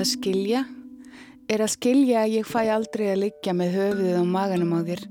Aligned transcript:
Að 0.00 0.06
skilja 0.08 0.60
er 1.52 1.60
að 1.60 1.74
skilja 1.74 2.22
að 2.22 2.34
ég 2.38 2.46
fæ 2.48 2.60
aldrei 2.72 3.10
að 3.10 3.18
liggja 3.20 3.52
með 3.52 3.74
höfuðið 3.74 4.14
á 4.16 4.24
maganum 4.24 4.70
á 4.72 4.80
þér 4.86 5.02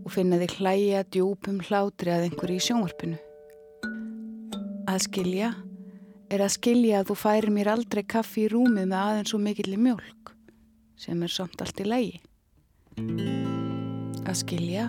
og 0.00 0.08
finna 0.10 0.40
þig 0.40 0.54
hlæja 0.58 1.02
djúpum 1.14 1.60
hlátri 1.68 2.10
að 2.10 2.24
einhverju 2.24 2.56
í 2.58 2.64
sjónvarpinu. 2.64 3.20
Að 4.90 4.98
skilja 5.04 5.52
er 6.34 6.42
að 6.42 6.50
skilja 6.56 7.04
að 7.04 7.12
þú 7.12 7.18
færir 7.20 7.54
mér 7.54 7.70
aldrei 7.76 8.02
kaffi 8.02 8.48
í 8.48 8.50
rúmið 8.50 8.88
með 8.90 8.96
aðeins 9.04 9.36
og 9.38 9.44
mikilli 9.44 9.78
mjölk 9.84 10.34
sem 11.04 11.22
er 11.22 11.34
samt 11.36 11.62
allt 11.62 11.84
í 11.84 11.88
lægi. 11.92 12.18
Að 14.26 14.36
skilja 14.42 14.88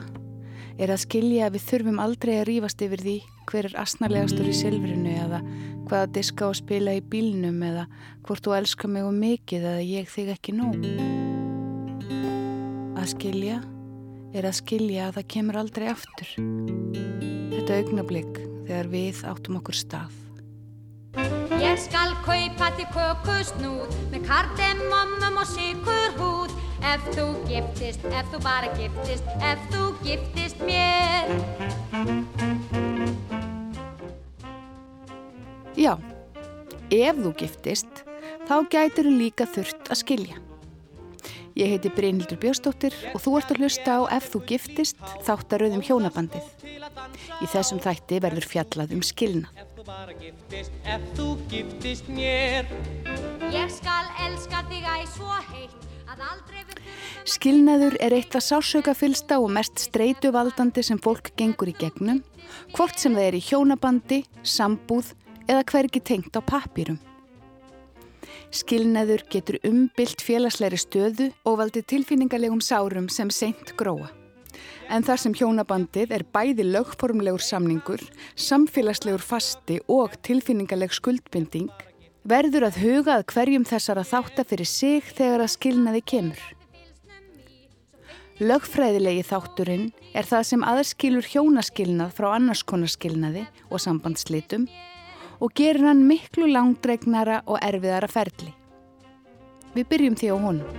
er 0.82 0.90
að 0.90 1.04
skilja 1.06 1.52
að 1.52 1.60
við 1.60 1.70
þurfum 1.70 2.02
aldrei 2.02 2.40
að 2.40 2.48
rýfast 2.50 2.82
yfir 2.82 3.06
því 3.06 3.20
hver 3.50 3.70
er 3.70 3.78
asnarlegastur 3.82 4.48
í 4.50 4.56
silfrinu 4.56 5.14
eða 5.26 5.42
hvaða 5.86 6.10
diska 6.18 6.50
að 6.50 6.58
spila 6.62 6.96
í 6.98 7.04
bílnum 7.14 7.62
eða 7.66 7.86
hvort 8.26 8.46
þú 8.46 8.56
elskar 8.58 8.92
mig 8.92 9.06
og 9.06 9.16
mikið 9.18 9.68
eða 9.72 9.86
ég 9.86 10.10
þig 10.12 10.34
ekki 10.36 10.56
nóg. 10.58 10.86
Að 12.96 13.08
skilja 13.14 13.62
er 14.36 14.50
að 14.50 14.60
skilja 14.60 15.08
að 15.08 15.18
það 15.20 15.30
kemur 15.36 15.62
aldrei 15.62 15.88
aftur. 15.94 16.36
Þetta 17.56 17.80
augnablík 17.80 18.44
þegar 18.68 18.92
við 18.92 19.24
áttum 19.30 19.60
okkur 19.62 19.80
stað. 19.80 20.22
Ég 21.62 21.80
skal 21.80 22.12
kaupa 22.26 22.74
til 22.76 22.90
kökusnúð 22.92 23.96
með 24.12 24.26
kardemommum 24.28 25.40
og 25.40 25.50
sigur 25.54 26.18
húð 26.20 26.56
Ef 26.86 27.02
þú 27.16 27.24
giftist, 27.50 28.04
ef 28.14 28.28
þú 28.30 28.40
bara 28.46 28.70
giftist, 28.78 29.30
ef 29.42 29.64
þú 29.74 29.88
giftist 30.06 30.62
mér 30.68 31.32
Já, 35.76 35.98
ef 36.88 37.18
þú 37.20 37.32
giftist, 37.36 38.04
þá 38.48 38.56
gætir 38.72 39.10
þú 39.10 39.14
líka 39.20 39.48
þurft 39.50 39.90
að 39.92 40.00
skilja. 40.00 40.38
Ég 41.56 41.72
heiti 41.72 41.92
Brynhildur 41.92 42.40
Björnsdóttir 42.40 42.96
og 43.12 43.20
þú 43.24 43.34
ert 43.40 43.52
að 43.52 43.62
hlusta 43.64 43.96
á 43.96 44.02
Ef 44.18 44.30
þú 44.32 44.42
giftist 44.50 45.04
þáttaröðum 45.24 45.84
hjónabandið. 45.84 46.48
Í 47.44 47.48
þessum 47.52 47.80
þætti 47.84 48.20
verður 48.24 48.48
fjallað 48.52 48.96
um 48.96 49.04
skilna. 49.04 49.52
Ef 49.56 49.72
þú 49.76 49.86
bara 49.88 50.16
giftist, 50.20 50.76
ef 50.84 51.04
þú 51.16 51.28
giftist 51.52 52.12
mér 52.12 52.72
Ég 53.52 53.72
skal 53.72 54.08
elska 54.28 54.64
þig 54.72 54.88
æg 54.96 55.12
svo 55.16 55.40
heitt 55.52 55.86
að 56.12 56.24
aldrei 56.30 56.64
við 56.64 56.82
Skilnaður 57.36 58.00
er 58.04 58.16
eitt 58.16 58.36
að 58.38 58.48
sásauka 58.48 58.96
fylsta 58.96 59.42
og 59.44 59.52
mest 59.56 59.80
streytuvaldandi 59.90 60.84
sem 60.86 61.00
fólk 61.02 61.32
gengur 61.40 61.72
í 61.72 61.76
gegnum, 61.80 62.20
hvort 62.76 63.00
sem 63.02 63.16
það 63.16 63.28
er 63.32 63.40
í 63.40 63.46
hjónabandi, 63.48 64.20
sambúð 64.44 65.16
eða 65.48 65.64
hvergi 65.72 66.02
tengt 66.02 66.38
á 66.38 66.42
papýrum. 66.42 67.00
Skilnaður 68.56 69.26
getur 69.32 69.58
umbylt 69.68 70.22
félagsleiri 70.24 70.80
stöðu 70.80 71.32
og 71.46 71.60
valdi 71.62 71.84
tilfinningarlegum 71.84 72.62
sárum 72.64 73.10
sem 73.12 73.32
seint 73.34 73.74
gróa. 73.78 74.12
En 74.90 75.04
þar 75.04 75.20
sem 75.20 75.34
hjónabandið 75.36 76.14
er 76.16 76.24
bæði 76.32 76.64
lögformlegur 76.70 77.44
samningur, 77.44 78.02
samfélagslegur 78.38 79.24
fasti 79.24 79.80
og 79.92 80.14
tilfinningarleg 80.26 80.94
skuldbinding, 80.94 81.72
verður 82.26 82.70
að 82.70 82.80
huga 82.84 83.18
að 83.20 83.26
hverjum 83.34 83.66
þessara 83.68 84.06
þáttar 84.06 84.48
fyrir 84.50 84.70
sig 84.70 85.10
þegar 85.18 85.46
að 85.46 85.54
skilnaði 85.58 86.04
kemur. 86.14 86.46
Lögfræðilegi 88.36 89.22
þátturinn 89.24 89.86
er 90.12 90.28
það 90.28 90.48
sem 90.50 90.64
aðskilur 90.68 91.28
hjónaskilnað 91.32 92.18
frá 92.18 92.34
annarskonaskilnaði 92.36 93.46
og 93.70 93.80
sambandslitum 93.80 94.66
og 95.40 95.54
gerir 95.58 95.88
hann 95.88 96.06
miklu 96.08 96.48
langdregnara 96.52 97.42
og 97.46 97.60
erfiðara 97.62 98.10
ferli. 98.12 98.54
Við 99.76 99.90
byrjum 99.92 100.18
því 100.20 100.32
á 100.32 100.36
honum. 100.40 100.70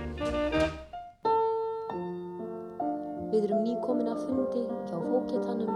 Við 3.31 3.43
erum 3.43 3.63
nýkomin 3.65 4.09
að 4.09 4.23
fundi 4.25 4.63
hjá 4.89 4.97
fóketannum 4.97 5.73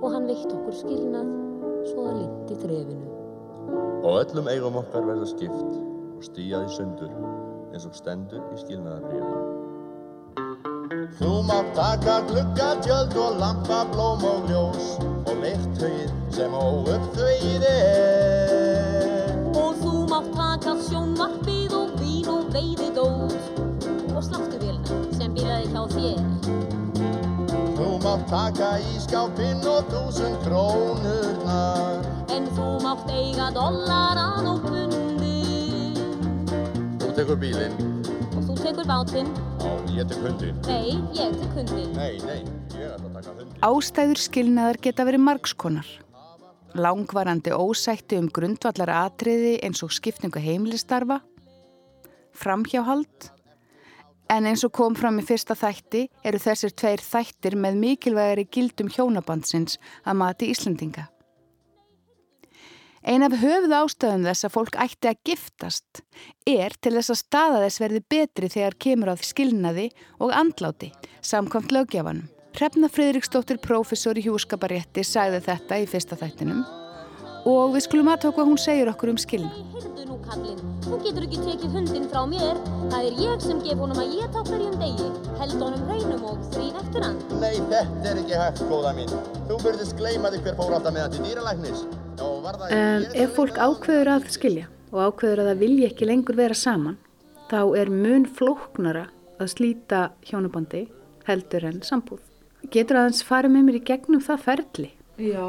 og 0.00 0.12
hann 0.14 0.28
veitt 0.30 0.52
okkur 0.54 0.76
skilnað 0.76 1.32
svo 1.90 2.06
að 2.06 2.18
lindi 2.20 2.58
þrefinu. 2.62 3.06
Og 4.04 4.20
öllum 4.22 4.50
eigum 4.52 4.78
okkar 4.80 5.08
verða 5.08 5.28
skipt 5.28 5.72
og 6.16 6.22
stíjaði 6.24 6.76
sundur 6.76 7.16
eins 7.70 7.88
og 7.88 7.96
stendur 7.98 8.44
í 8.54 8.60
skilnaðarbrifinu. 8.62 9.49
Þú 10.90 11.44
mátt 11.46 11.68
taka 11.78 12.16
gluggatjöld 12.26 13.12
og 13.14 13.36
lampa, 13.38 13.84
blóm 13.92 14.24
og 14.26 14.48
ljós 14.50 14.96
og 14.98 15.36
leirtögið 15.38 16.08
sem 16.34 16.50
óuppþauðið 16.50 17.66
er. 17.68 19.36
Og 19.54 19.78
þú 19.78 19.92
mátt 20.10 20.32
taka 20.34 20.72
sjónvarpið 20.88 21.76
og 21.78 21.92
vín 22.00 22.26
og 22.32 22.48
veiðidót 22.50 23.38
og 24.16 24.18
sláttuvílna 24.26 24.98
sem 25.14 25.36
byrjaði 25.36 25.70
hjá 25.70 25.82
þér. 25.94 26.18
Þú 27.78 27.92
mátt 28.02 28.26
taka 28.32 28.72
ískápinn 28.90 29.62
og 29.70 29.86
túsund 29.94 30.42
krónurnar 30.42 32.02
En 32.34 32.50
þú 32.58 32.66
mátt 32.82 33.06
eiga 33.14 33.46
dollaran 33.54 34.50
og 34.56 34.66
pundin 34.66 35.94
Þú 36.98 37.14
tekur 37.14 37.38
bílinn 37.38 37.78
Og 38.34 38.42
þú 38.42 38.58
tekur 38.58 38.90
bátinn 38.90 39.30
ég 39.94 40.06
tek 40.10 40.22
hundin 40.24 40.60
Nei, 40.66 40.94
ég 41.16 41.34
tek 41.40 41.56
hundin 41.56 41.90
Nei, 41.96 42.14
nei, 42.24 42.38
ég 42.76 42.86
ætla 42.94 43.08
að 43.08 43.16
taka 43.18 43.34
hundin 43.34 43.66
Ástæður 43.70 44.22
skilnaðar 44.22 44.80
geta 44.84 45.04
verið 45.08 45.24
margskonar. 45.26 45.90
Langvarandi 46.78 47.52
ósætti 47.52 48.16
um 48.20 48.30
grundvallar 48.30 48.92
atriði 48.94 49.56
eins 49.66 49.82
og 49.82 49.90
skipningu 49.92 50.40
heimilistarfa, 50.40 51.18
framhjáhald, 52.38 53.30
en 54.30 54.46
eins 54.46 54.62
og 54.64 54.72
kom 54.78 54.94
fram 54.94 55.18
í 55.18 55.26
fyrsta 55.26 55.56
þætti 55.58 56.06
eru 56.24 56.38
þessir 56.40 56.76
tveir 56.78 57.02
þættir 57.02 57.58
með 57.58 57.80
mikilvægari 57.82 58.46
gildum 58.54 58.92
hjónabandsins 58.94 59.80
að 60.06 60.20
mati 60.22 60.52
Íslandinga. 60.54 61.08
Ein 63.00 63.22
af 63.24 63.32
höfuð 63.40 63.72
ástöðum 63.72 64.26
þess 64.28 64.44
að 64.44 64.52
fólk 64.52 64.74
ætti 64.76 65.08
að 65.08 65.20
giftast 65.24 66.02
er 66.44 66.74
til 66.84 66.92
þess 66.98 67.14
að 67.14 67.18
staða 67.22 67.62
þess 67.62 67.80
verði 67.80 68.00
betri 68.12 68.50
þegar 68.52 68.74
kemur 68.84 69.08
á 69.08 69.14
því 69.16 69.28
skilnaði 69.30 69.86
og 70.20 70.34
andláti, 70.36 70.90
samkvæmt 71.24 71.72
lögjafanum. 71.72 72.28
Hrefna 72.58 72.90
Fridriksdóttir, 72.92 73.56
professor 73.62 74.18
í 74.20 74.26
hjúskaparétti, 74.26 75.00
sagði 75.06 75.40
þetta 75.46 75.78
í 75.80 75.86
fyrsta 75.88 76.18
þættinum 76.20 76.60
og 77.48 77.72
við 77.72 77.86
skulum 77.86 78.10
aðtók 78.12 78.34
hvað 78.36 78.50
hún 78.50 78.58
segir 78.60 78.90
okkur 78.90 79.14
um 79.14 79.20
skilna. 79.22 79.48
Heyrðu 79.72 80.04
nú 80.10 80.18
kallinn, 80.26 80.60
þú 80.84 80.98
getur 81.06 81.24
ekki 81.24 81.38
tekið 81.46 81.78
hundin 81.78 82.04
frá 82.12 82.26
mér. 82.28 82.60
Það 82.92 83.06
er 83.08 83.22
ég 83.24 83.46
sem 83.46 83.62
gef 83.64 83.80
honum 83.80 84.02
að 84.02 84.12
ég 84.18 84.28
tá 84.34 84.44
hverjum 84.44 84.76
degi. 84.82 85.08
Held 85.40 85.56
honum 85.64 85.88
reynum 85.88 86.28
og 86.34 86.44
þrýn 86.52 86.76
eftir 86.82 87.08
hann. 87.08 87.16
Nei, 87.40 87.56
þetta 87.72 88.12
er 88.12 88.20
ekki 88.26 88.44
hægt, 88.44 88.60
góða 88.68 88.92
mín 88.98 89.16
Þú 89.48 89.56
byrðist 89.64 89.96
gleyma 89.96 90.34
þig 90.36 90.44
hver 90.44 90.60
fór 90.60 90.76
ég 92.20 93.14
ef 93.24 93.36
fólk 93.36 93.56
ákveður 93.58 94.12
að 94.16 94.28
skilja 94.34 94.66
og 94.90 94.98
ákveður 95.10 95.42
að 95.42 95.50
það 95.50 95.62
vilji 95.62 95.86
ekki 95.86 96.08
lengur 96.08 96.38
vera 96.38 96.56
saman, 96.56 96.98
þá 97.50 97.60
er 97.78 97.90
mun 97.92 98.26
flóknara 98.26 99.06
að 99.40 99.52
slíta 99.54 100.10
hjónabandi 100.28 100.84
heldur 101.28 101.66
en 101.70 101.80
sambúð. 101.86 102.20
Getur 102.70 103.00
aðeins 103.00 103.24
farið 103.24 103.54
með 103.54 103.66
mér 103.66 103.78
í 103.78 103.82
gegnum 103.88 104.22
það 104.24 104.44
ferli? 104.44 104.90
Já, 105.20 105.48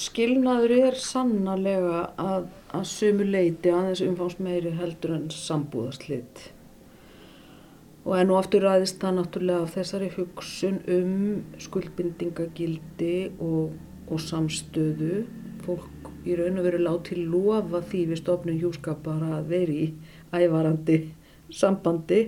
skilnaður 0.00 0.74
er 0.76 0.98
sannarlega 1.00 2.02
að, 2.20 2.50
að 2.74 2.84
sumu 2.90 3.26
leiti 3.28 3.72
aðeins 3.72 4.02
umfangs 4.04 4.38
meiri 4.42 4.74
heldur 4.76 5.16
en 5.16 5.28
sambúðarslit. 5.34 6.50
Og 8.06 8.14
enn 8.20 8.30
og 8.30 8.38
aftur 8.38 8.62
ræðist 8.66 9.00
það 9.02 9.16
náttúrulega 9.20 9.66
af 9.66 9.74
þessari 9.74 10.10
hugsun 10.14 10.76
um 10.94 11.14
skuldbindingagildi 11.62 13.16
og, 13.42 13.74
og 14.06 14.22
samstöðu. 14.22 15.24
Fólk 15.66 16.10
í 16.26 16.34
raun 16.38 16.60
og 16.60 16.66
veru 16.66 16.82
láti 16.82 17.18
lofa 17.18 17.82
því 17.86 18.02
við 18.10 18.20
stofnum 18.22 18.60
hjúskapar 18.60 19.22
að 19.38 19.50
veri 19.52 19.78
í 19.84 19.88
ævarandi 20.34 21.00
sambandi 21.54 22.20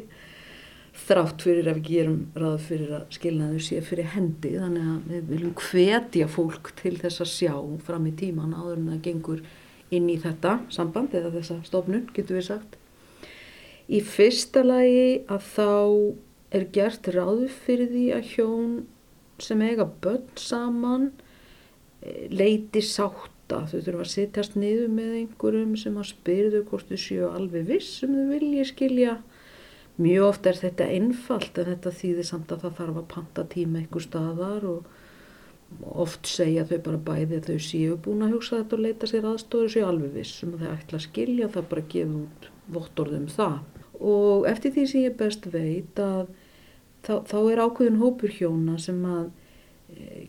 þrátt 0.98 1.44
fyrir 1.44 1.68
að 1.70 1.78
við 1.78 1.88
gerum 1.88 2.18
ráð 2.38 2.58
fyrir 2.66 2.94
að 2.98 3.14
skilnaðu 3.14 3.62
sé 3.62 3.80
fyrir 3.86 4.10
hendi 4.14 4.54
þannig 4.56 4.90
að 4.92 5.12
við 5.12 5.30
viljum 5.32 5.54
hvetja 5.62 6.28
fólk 6.30 6.72
til 6.80 6.94
þess 6.98 7.22
að 7.22 7.32
sjá 7.32 7.54
fram 7.86 8.08
í 8.10 8.14
tíman 8.18 8.56
áður 8.56 8.80
en 8.80 8.90
það 8.92 9.04
gengur 9.06 9.44
inn 9.94 10.10
í 10.10 10.18
þetta 10.20 10.58
samband 10.74 11.14
eða 11.16 11.32
þessa 11.38 11.60
stofnun 11.66 12.08
getur 12.16 12.38
við 12.38 12.48
sagt 12.50 12.78
í 13.88 14.02
fyrsta 14.04 14.64
lagi 14.66 15.22
að 15.30 15.46
þá 15.54 15.70
er 16.58 16.66
gert 16.74 17.08
ráð 17.14 17.46
fyrir 17.64 17.90
því 17.92 18.04
að 18.16 18.30
hjón 18.34 18.74
sem 19.42 19.62
eiga 19.62 19.86
börn 20.02 20.28
saman 20.40 21.10
leiti 22.30 22.82
sátta 22.84 23.64
þau 23.70 23.80
þurfa 23.80 24.04
að 24.04 24.12
sittast 24.12 24.54
niður 24.58 24.92
með 24.92 25.16
einhverjum 25.22 25.74
sem 25.80 25.96
að 25.98 26.12
spyrðu 26.12 26.62
hvort 26.68 26.90
þau 26.90 27.00
séu 27.02 27.30
alveg 27.32 27.66
viss 27.72 28.04
um 28.06 28.14
þau 28.14 28.32
vilji 28.34 28.66
skilja 28.68 29.18
Mjög 29.98 30.28
oft 30.28 30.46
er 30.46 30.54
þetta 30.54 30.86
einfalt 30.94 31.56
en 31.58 31.72
þetta 31.72 31.90
þýðir 31.90 32.26
samt 32.28 32.52
að 32.54 32.60
það 32.64 32.74
þarf 32.78 32.98
að 33.00 33.06
panta 33.10 33.44
tíma 33.50 33.80
einhver 33.80 34.04
staðar 34.04 34.66
og 34.70 35.96
oft 36.04 36.28
segja 36.30 36.62
þau 36.68 36.78
bara 36.84 37.00
bæði 37.08 37.40
að 37.40 37.48
þau 37.48 37.64
séu 37.66 37.96
búin 38.04 38.22
að 38.22 38.36
hugsa 38.36 38.60
þetta 38.60 38.76
og 38.76 38.84
leita 38.84 39.08
sér 39.10 39.26
aðstóður 39.26 39.66
og 39.66 39.72
séu 39.74 39.88
alveg 39.88 40.12
vissum 40.14 40.52
að 40.54 40.62
þau 40.62 40.70
ætla 40.76 41.00
að 41.00 41.04
skilja 41.08 41.48
það 41.56 41.66
bara 41.72 41.84
gefa 41.94 42.20
út 42.20 42.48
vottorðum 42.76 43.26
það. 43.32 43.58
Og 43.98 44.46
eftir 44.52 44.74
því 44.76 44.86
sem 44.86 45.04
ég 45.08 45.18
best 45.18 45.50
veit 45.50 46.02
að 46.04 46.30
þá, 47.02 47.14
þá 47.26 47.38
er 47.40 47.64
ákveðin 47.66 48.00
hópur 48.04 48.36
hjóna 48.38 48.78
sem 48.78 49.02
að 49.02 49.26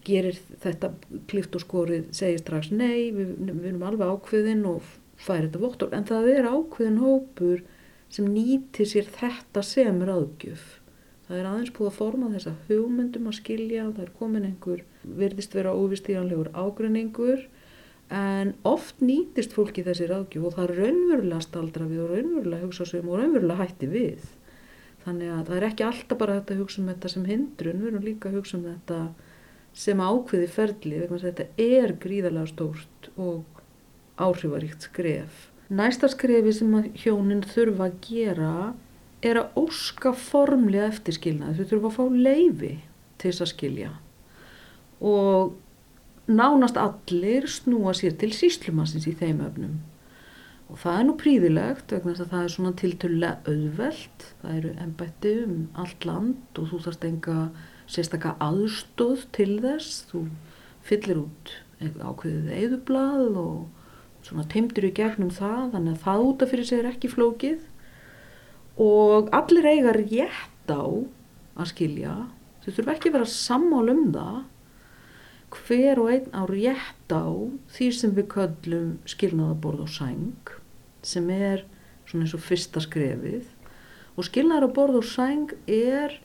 gerir 0.05 0.37
þetta 0.63 0.93
klift 1.29 1.55
og 1.57 1.63
skorið, 1.65 2.09
segir 2.15 2.41
strax 2.41 2.71
nei, 2.71 3.11
við, 3.15 3.35
við 3.43 3.69
erum 3.73 3.85
alveg 3.89 4.13
ákveðin 4.15 4.65
og 4.69 4.85
færi 5.19 5.47
þetta 5.47 5.63
vottorð. 5.63 5.95
En 5.97 6.07
það 6.07 6.31
er 6.33 6.49
ákveðin 6.49 7.01
hópur 7.03 7.63
sem 8.09 8.29
nýtir 8.31 8.89
sér 8.89 9.09
þetta 9.19 9.63
sem 9.65 9.99
ráðgjöf. 10.07 10.65
Það 11.27 11.37
er 11.37 11.47
aðeins 11.51 11.73
búið 11.75 11.91
að 11.91 11.97
forma 11.99 12.31
þessa 12.33 12.55
hugmyndum 12.69 13.29
að 13.29 13.37
skilja, 13.37 13.89
það 13.93 14.05
er 14.05 14.13
komin 14.17 14.47
einhver, 14.47 14.83
verðist 15.03 15.53
vera 15.53 15.75
óvistíðanlegur 15.77 16.49
ágreiningur 16.57 17.43
en 18.09 18.55
oft 18.65 19.03
nýtist 19.05 19.53
fólki 19.53 19.83
þessi 19.85 20.07
ráðgjöf 20.09 20.47
og 20.49 20.55
það 20.55 20.63
er 20.65 20.79
raunverulega 20.79 21.45
staldra 21.45 21.85
við 21.85 22.01
og 22.01 22.13
raunverulega 22.15 22.63
hugsa 22.63 22.87
sem 22.89 23.05
og 23.05 23.19
raunverulega 23.19 23.61
hætti 23.61 23.91
við. 23.91 24.23
Þannig 25.03 25.35
að 25.35 25.43
það 25.51 25.59
er 25.59 25.67
ekki 25.67 25.85
alltaf 25.85 26.19
bara 26.23 26.39
þetta 26.39 26.55
að 26.55 26.63
hugsa 26.63 26.81
um 26.81 26.89
þetta 26.89 27.11
sem 27.13 27.27
hindrun, 27.29 27.83
við 27.83 27.91
erum 27.91 28.07
líka 28.07 28.31
að 28.31 28.39
hugsa 28.39 28.57
um 28.57 28.65
þetta 28.65 28.99
sem 29.73 30.01
ákveði 30.01 30.49
ferli, 30.51 30.99
vegna 31.03 31.21
þetta 31.21 31.47
er 31.61 31.95
gríðarlega 32.01 32.51
stórt 32.51 33.09
og 33.15 33.61
áhrifaríkt 34.19 34.89
skref. 34.89 35.47
Næsta 35.69 36.09
skrefi 36.09 36.53
sem 36.55 36.75
hjónin 36.97 37.45
þurfa 37.45 37.87
að 37.87 37.97
gera 38.07 38.53
er 39.21 39.39
að 39.41 39.57
óska 39.59 40.13
formlega 40.17 40.89
eftirskilna, 40.89 41.53
þau 41.53 41.65
þurfa 41.65 41.91
að 41.91 41.97
fá 41.97 42.21
leifi 42.27 42.75
til 43.19 43.31
þess 43.31 43.43
að 43.45 43.51
skilja 43.53 43.95
og 44.99 45.55
nánast 46.29 46.77
allir 46.77 47.47
snúa 47.49 47.93
sér 47.95 48.17
til 48.19 48.31
síslumassins 48.35 49.07
í 49.09 49.15
þeim 49.17 49.41
öfnum. 49.45 49.79
Og 50.69 50.77
það 50.83 50.99
er 50.99 51.05
nú 51.07 51.15
príðilegt 51.17 51.93
vegna 51.95 52.13
þess 52.13 52.25
að 52.25 52.33
það 52.33 52.43
er 52.43 52.53
svona 52.53 52.73
tiltölulega 52.77 53.53
auðvelt. 53.53 54.25
Það 54.41 54.57
eru 54.59 54.73
ennbætti 54.83 55.31
um 55.45 55.55
allt 55.81 56.05
land 56.05 56.61
og 56.61 56.69
þú 56.69 56.81
þarfst 56.85 57.07
enga 57.09 57.37
sérstakka 57.89 58.35
aðstóð 58.43 59.25
til 59.35 59.57
þess. 59.63 60.05
Þú 60.11 60.23
fyllir 60.85 61.23
út 61.25 61.53
ákveðið 61.79 62.53
eðublað 62.59 63.39
og 63.39 64.25
svona 64.27 64.45
teimtur 64.51 64.89
í 64.89 64.93
gegnum 64.95 65.31
það 65.33 65.75
þannig 65.75 65.95
að 65.95 66.05
það 66.05 66.25
útaf 66.27 66.53
fyrir 66.53 66.69
sig 66.69 66.81
er 66.81 66.91
ekki 66.91 67.11
flókið. 67.11 67.65
Og 68.79 69.31
allir 69.35 69.67
eiga 69.67 69.95
rétt 69.97 70.71
á 70.71 70.83
að 71.59 71.71
skilja. 71.73 72.15
Þau 72.63 72.71
þurfa 72.71 72.95
ekki 72.95 73.11
að 73.11 73.17
vera 73.17 73.33
sammál 73.33 73.85
um 73.91 74.07
það 74.15 74.39
hver 75.49 75.99
og 76.01 76.09
einn 76.13 76.29
á 76.35 76.43
rétt 76.49 77.09
á 77.13 77.25
því 77.73 77.87
sem 77.95 78.13
við 78.13 78.27
köllum 78.33 78.89
skilnaðaborð 79.09 79.85
og 79.85 79.91
sæng 79.93 80.51
sem 81.05 81.29
er 81.33 81.63
svona 82.05 82.25
eins 82.25 82.35
og 82.37 82.43
fyrsta 82.45 82.83
skrefið 82.83 83.47
og 84.15 84.27
skilnaðaborð 84.27 84.99
og 85.01 85.07
sæng 85.09 85.55
er 85.65 86.19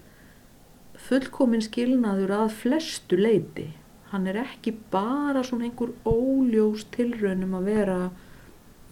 fullkomin 1.08 1.64
skilnaður 1.64 2.34
að 2.38 2.54
flestu 2.62 3.18
leiti 3.20 3.68
hann 4.12 4.28
er 4.30 4.40
ekki 4.44 4.74
bara 4.92 5.42
svona 5.46 5.68
einhver 5.68 5.94
óljós 6.06 6.86
tilraunum 6.94 7.56
að 7.58 7.70
vera 7.70 7.98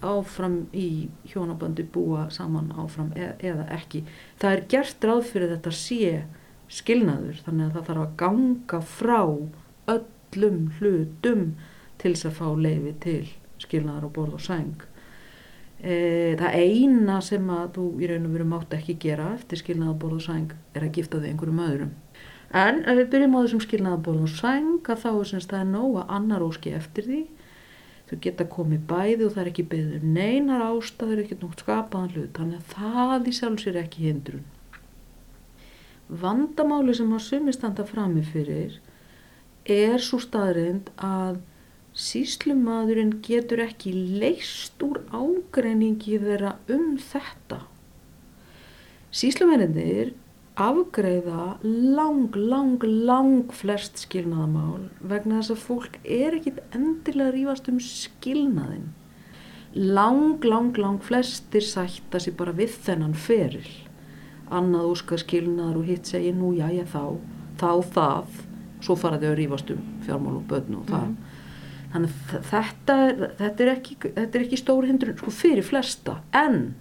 áfram 0.03 0.57
í 0.75 1.07
hjónabandi 1.31 1.85
búa 1.93 2.27
saman 2.33 2.73
áfram 2.75 3.13
e 3.15 3.33
eða 3.39 3.69
ekki 3.77 4.03
það 4.41 4.57
er 4.57 4.65
gert 4.73 5.07
ráð 5.07 5.21
fyrir 5.29 5.53
þetta 5.55 5.75
sé 5.79 6.09
skilnaður 6.73 7.39
þannig 7.45 7.69
að 7.69 7.77
það 7.77 7.87
þarf 7.89 8.03
að 8.03 8.17
ganga 8.23 8.81
frá 8.97 9.21
öll 9.93 10.03
öllum 10.33 10.71
hlutum 10.79 11.53
til 12.01 12.13
þess 12.15 12.27
að 12.27 12.37
fá 12.39 12.47
leifi 12.57 12.93
til 13.03 13.27
skilnaðar 13.61 14.07
og 14.07 14.13
borð 14.15 14.37
og 14.37 14.43
sæng. 14.43 14.81
E, 15.83 16.35
það 16.39 16.57
eina 16.59 17.19
sem 17.23 17.49
að 17.51 17.73
þú 17.77 17.85
í 18.01 18.09
raun 18.09 18.27
og 18.27 18.35
veru 18.37 18.47
mátt 18.47 18.75
ekki 18.77 18.97
gera 19.03 19.33
eftir 19.37 19.61
skilnaðar, 19.61 19.99
borð 20.01 20.19
og 20.19 20.25
sæng 20.25 20.55
er 20.73 20.87
að 20.87 20.95
gifta 20.97 21.21
þig 21.21 21.33
einhverjum 21.33 21.63
öðrum. 21.67 21.93
En 22.53 22.83
ef 22.85 22.99
við 22.99 23.07
byrjum 23.09 23.33
á 23.33 23.39
þessum 23.41 23.61
skilnaðar, 23.63 24.01
borð 24.05 24.25
og 24.27 24.33
sæng 24.37 24.89
að 24.93 24.99
þá 25.01 25.09
er 25.11 25.29
semst 25.31 25.53
það 25.53 25.63
er 25.63 25.69
nóg 25.71 25.95
að 26.03 26.11
annar 26.17 26.45
óski 26.45 26.73
eftir 26.77 27.07
því. 27.07 27.21
Þau 28.09 28.17
geta 28.25 28.45
komið 28.45 28.83
bæði 28.91 29.25
og 29.25 29.31
það 29.33 29.43
er 29.43 29.49
ekki 29.49 29.65
beður 29.71 30.03
neinar 30.05 30.65
ástæður, 30.67 31.23
ekki 31.23 31.37
nógt 31.41 31.63
skapaðan 31.63 32.11
hlut. 32.13 32.35
Þannig 32.37 32.59
að 32.59 32.75
það 32.75 33.29
í 33.31 33.35
sjálf 33.39 33.63
sér 33.63 33.79
ekki 33.81 34.05
hindrun. 34.05 34.45
Vandamáli 36.23 36.93
sem 36.93 37.15
að 37.15 37.25
sumistanda 37.25 37.87
framifyrir 37.89 38.77
er 39.65 40.01
svo 40.03 40.19
staðrind 40.21 40.91
að 41.01 41.39
síslumadurinn 41.97 43.15
getur 43.25 43.63
ekki 43.65 43.93
leist 44.19 44.81
úr 44.83 44.99
ágreiningi 45.09 46.19
þeirra 46.21 46.57
um 46.73 46.99
þetta. 47.01 47.63
Síslumennir 49.13 50.13
afgreiða 50.59 51.57
lang, 51.63 52.35
lang, 52.35 52.83
lang 52.83 53.53
flest 53.53 54.03
skilnaðamál 54.03 54.89
vegna 55.01 55.39
þess 55.39 55.53
að 55.55 55.63
fólk 55.63 55.97
er 56.03 56.37
ekkit 56.37 56.59
endilega 56.77 57.31
að 57.31 57.37
rífast 57.37 57.69
um 57.71 57.79
skilnaðin. 57.81 58.91
Lang, 59.73 60.43
lang, 60.45 60.77
lang 60.77 61.01
flestir 61.01 61.65
sætta 61.65 62.21
sér 62.21 62.37
bara 62.37 62.53
við 62.53 62.75
þennan 62.85 63.15
feril. 63.17 63.65
Annað 64.53 64.91
óskar 64.91 65.23
skilnaðar 65.23 65.79
og 65.81 65.89
hitt 65.89 66.11
segir 66.11 66.37
nú 66.37 66.53
já 66.53 66.67
ég 66.69 66.89
þá, 66.91 67.17
þá 67.57 67.71
það 67.95 68.41
svo 68.83 68.97
faraði 68.99 69.31
að 69.31 69.39
rífast 69.39 69.73
um 69.73 69.81
fjármál 70.05 70.37
og 70.37 70.45
börn 70.51 70.77
og 70.77 70.85
það. 70.91 71.09
Mm. 71.09 71.33
Þannig 71.93 72.13
þetta, 72.49 72.95
þetta, 73.37 73.63
er 73.63 73.71
ekki, 73.75 73.97
þetta 74.05 74.39
er 74.39 74.45
ekki 74.47 74.57
stór 74.57 74.87
hindrun 74.89 75.17
sko 75.19 75.33
fyrir 75.33 75.65
flesta 75.65 76.19
en 76.33 76.73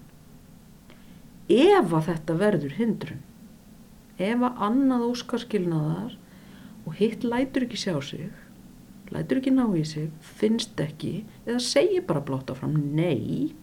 ef 1.53 1.93
að 1.93 2.07
þetta 2.09 2.37
verður 2.41 2.77
hindrun, 2.79 3.21
ef 4.23 4.45
að 4.49 4.63
annað 4.69 5.07
óskarskilnaðar 5.11 6.17
og 6.87 6.99
hitt 6.99 7.27
lætur 7.27 7.67
ekki 7.67 7.81
sjá 7.85 7.97
sig, 8.03 8.29
lætur 9.13 9.41
ekki 9.43 9.55
ná 9.55 9.65
í 9.79 9.85
sig, 9.87 10.11
finnst 10.21 10.79
ekki 10.83 11.23
eða 11.47 11.63
segir 11.63 12.07
bara 12.09 12.25
blátt 12.25 12.51
áfram 12.53 12.77
nei, 12.97 13.55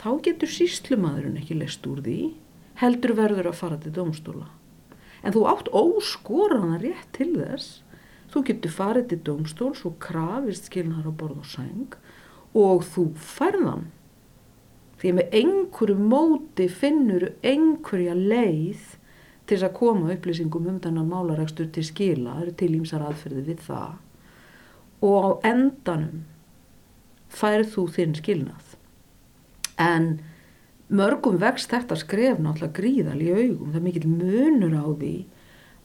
þá 0.00 0.16
getur 0.26 0.50
síslumadurinn 0.50 1.40
ekki 1.40 1.58
lest 1.60 1.86
úr 1.88 2.00
því, 2.04 2.20
heldur 2.80 3.16
verður 3.18 3.50
að 3.50 3.60
fara 3.60 3.80
til 3.80 3.92
domstóla 3.96 4.48
en 5.22 5.34
þú 5.34 5.46
átt 5.50 5.70
óskoraðan 5.76 6.80
rétt 6.82 7.08
til 7.16 7.32
þess. 7.36 7.80
Þú 8.30 8.42
getur 8.46 8.74
farið 8.74 9.08
til 9.10 9.20
domstóls 9.26 9.82
og 9.88 9.98
krafist 10.02 10.70
skilnar 10.70 11.08
á 11.08 11.12
borð 11.12 11.42
og 11.42 11.48
sæng 11.50 11.96
og 12.56 12.84
þú 12.86 13.10
færðan 13.18 13.88
því 15.00 15.12
með 15.16 15.36
einhverju 15.40 15.96
móti 16.10 16.66
finnur 16.68 17.30
einhverja 17.40 18.14
leið 18.16 18.82
til 19.48 19.56
þess 19.56 19.66
að 19.66 19.78
koma 19.78 20.12
upplýsingum 20.14 20.68
um 20.70 20.80
þennan 20.84 21.08
málarækstur 21.10 21.70
til 21.74 21.84
skila, 21.86 22.36
það 22.36 22.42
eru 22.44 22.56
til 22.60 22.72
ímsar 22.76 23.06
aðferði 23.06 23.44
við 23.48 23.62
það. 23.66 23.94
Og 25.00 25.16
á 25.24 25.30
endanum 25.50 26.20
færð 27.32 27.72
þú 27.74 27.86
þinn 27.96 28.14
skilnað. 28.18 28.76
En 29.80 30.10
mörgum 30.92 31.40
vext 31.40 31.72
þetta 31.72 31.96
skref 31.98 32.38
náttúrulega 32.42 32.76
gríðal 32.76 33.18
í 33.24 33.32
augum. 33.32 33.72
Það 33.72 33.80
er 33.80 33.86
mikill 33.86 34.10
munur 34.12 34.76
á 34.76 34.86
því 34.90 35.14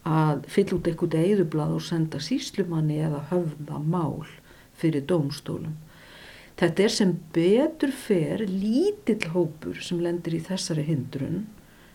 að 0.06 0.46
fyll 0.52 0.68
út 0.76 0.90
eitthvað 0.90 1.18
eðublað 1.24 1.76
og 1.80 1.86
senda 1.86 2.20
síslumanni 2.22 3.00
eða 3.08 3.24
höfða 3.32 3.80
mál 3.82 4.28
fyrir 4.76 5.08
dómstólum 5.08 5.80
þetta 6.60 6.86
er 6.86 6.94
sem 6.96 7.16
betur 7.36 7.92
fer 7.92 8.46
lítill 8.50 9.32
hópur 9.34 9.82
sem 9.84 10.00
lendir 10.04 10.38
í 10.38 10.44
þessari 10.46 10.86
hindrun 10.88 11.44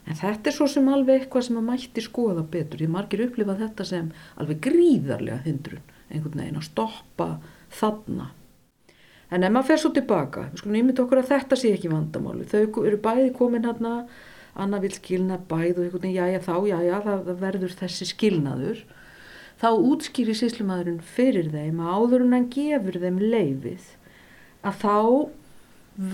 en 0.07 0.19
þetta 0.19 0.51
er 0.51 0.57
svo 0.57 0.67
sem 0.71 0.89
alveg 0.91 1.23
eitthvað 1.23 1.47
sem 1.49 1.61
að 1.61 1.69
mætti 1.71 2.05
skoða 2.05 2.45
betur 2.57 2.85
ég 2.85 2.93
margir 2.93 3.25
upplifa 3.29 3.57
þetta 3.61 3.89
sem 3.93 4.11
alveg 4.37 4.61
gríðarlega 4.67 5.45
hindrun 5.47 5.97
einhvern 6.11 6.45
veginn 6.45 6.61
að 6.61 6.69
stoppa 6.73 7.31
þarna 7.81 8.35
En 9.31 9.47
ef 9.47 9.53
maður 9.55 9.69
fer 9.69 9.79
svo 9.79 9.93
tilbaka, 9.95 10.49
við 10.51 10.61
skulum 10.61 10.77
ímynda 10.81 11.03
okkur 11.05 11.21
að 11.21 11.29
þetta 11.31 11.59
sé 11.61 11.71
ekki 11.77 11.91
vandamáli. 11.93 12.47
Þau 12.51 12.87
eru 12.89 12.97
bæði 13.05 13.29
komin 13.37 13.67
hérna, 13.69 13.93
Anna 14.59 14.81
vil 14.83 14.91
skilna 14.91 15.37
bæð 15.51 15.77
og 15.77 15.85
einhvern 15.85 16.03
veginn, 16.03 16.17
já 16.17 16.25
já 16.35 16.41
þá, 16.43 16.55
já 16.67 16.79
já 16.83 16.97
það 17.05 17.31
verður 17.39 17.77
þessi 17.79 18.09
skilnaður. 18.11 18.81
Þá 19.61 19.69
útskýri 19.77 20.35
síslumadurinn 20.35 20.99
fyrir 21.05 21.53
þeim 21.53 21.79
að 21.85 21.95
áður 21.95 22.25
en 22.25 22.35
hann 22.35 22.49
gefur 22.51 22.99
þeim 23.05 23.23
leifið 23.23 23.87
að 24.67 24.81
þá 24.83 24.97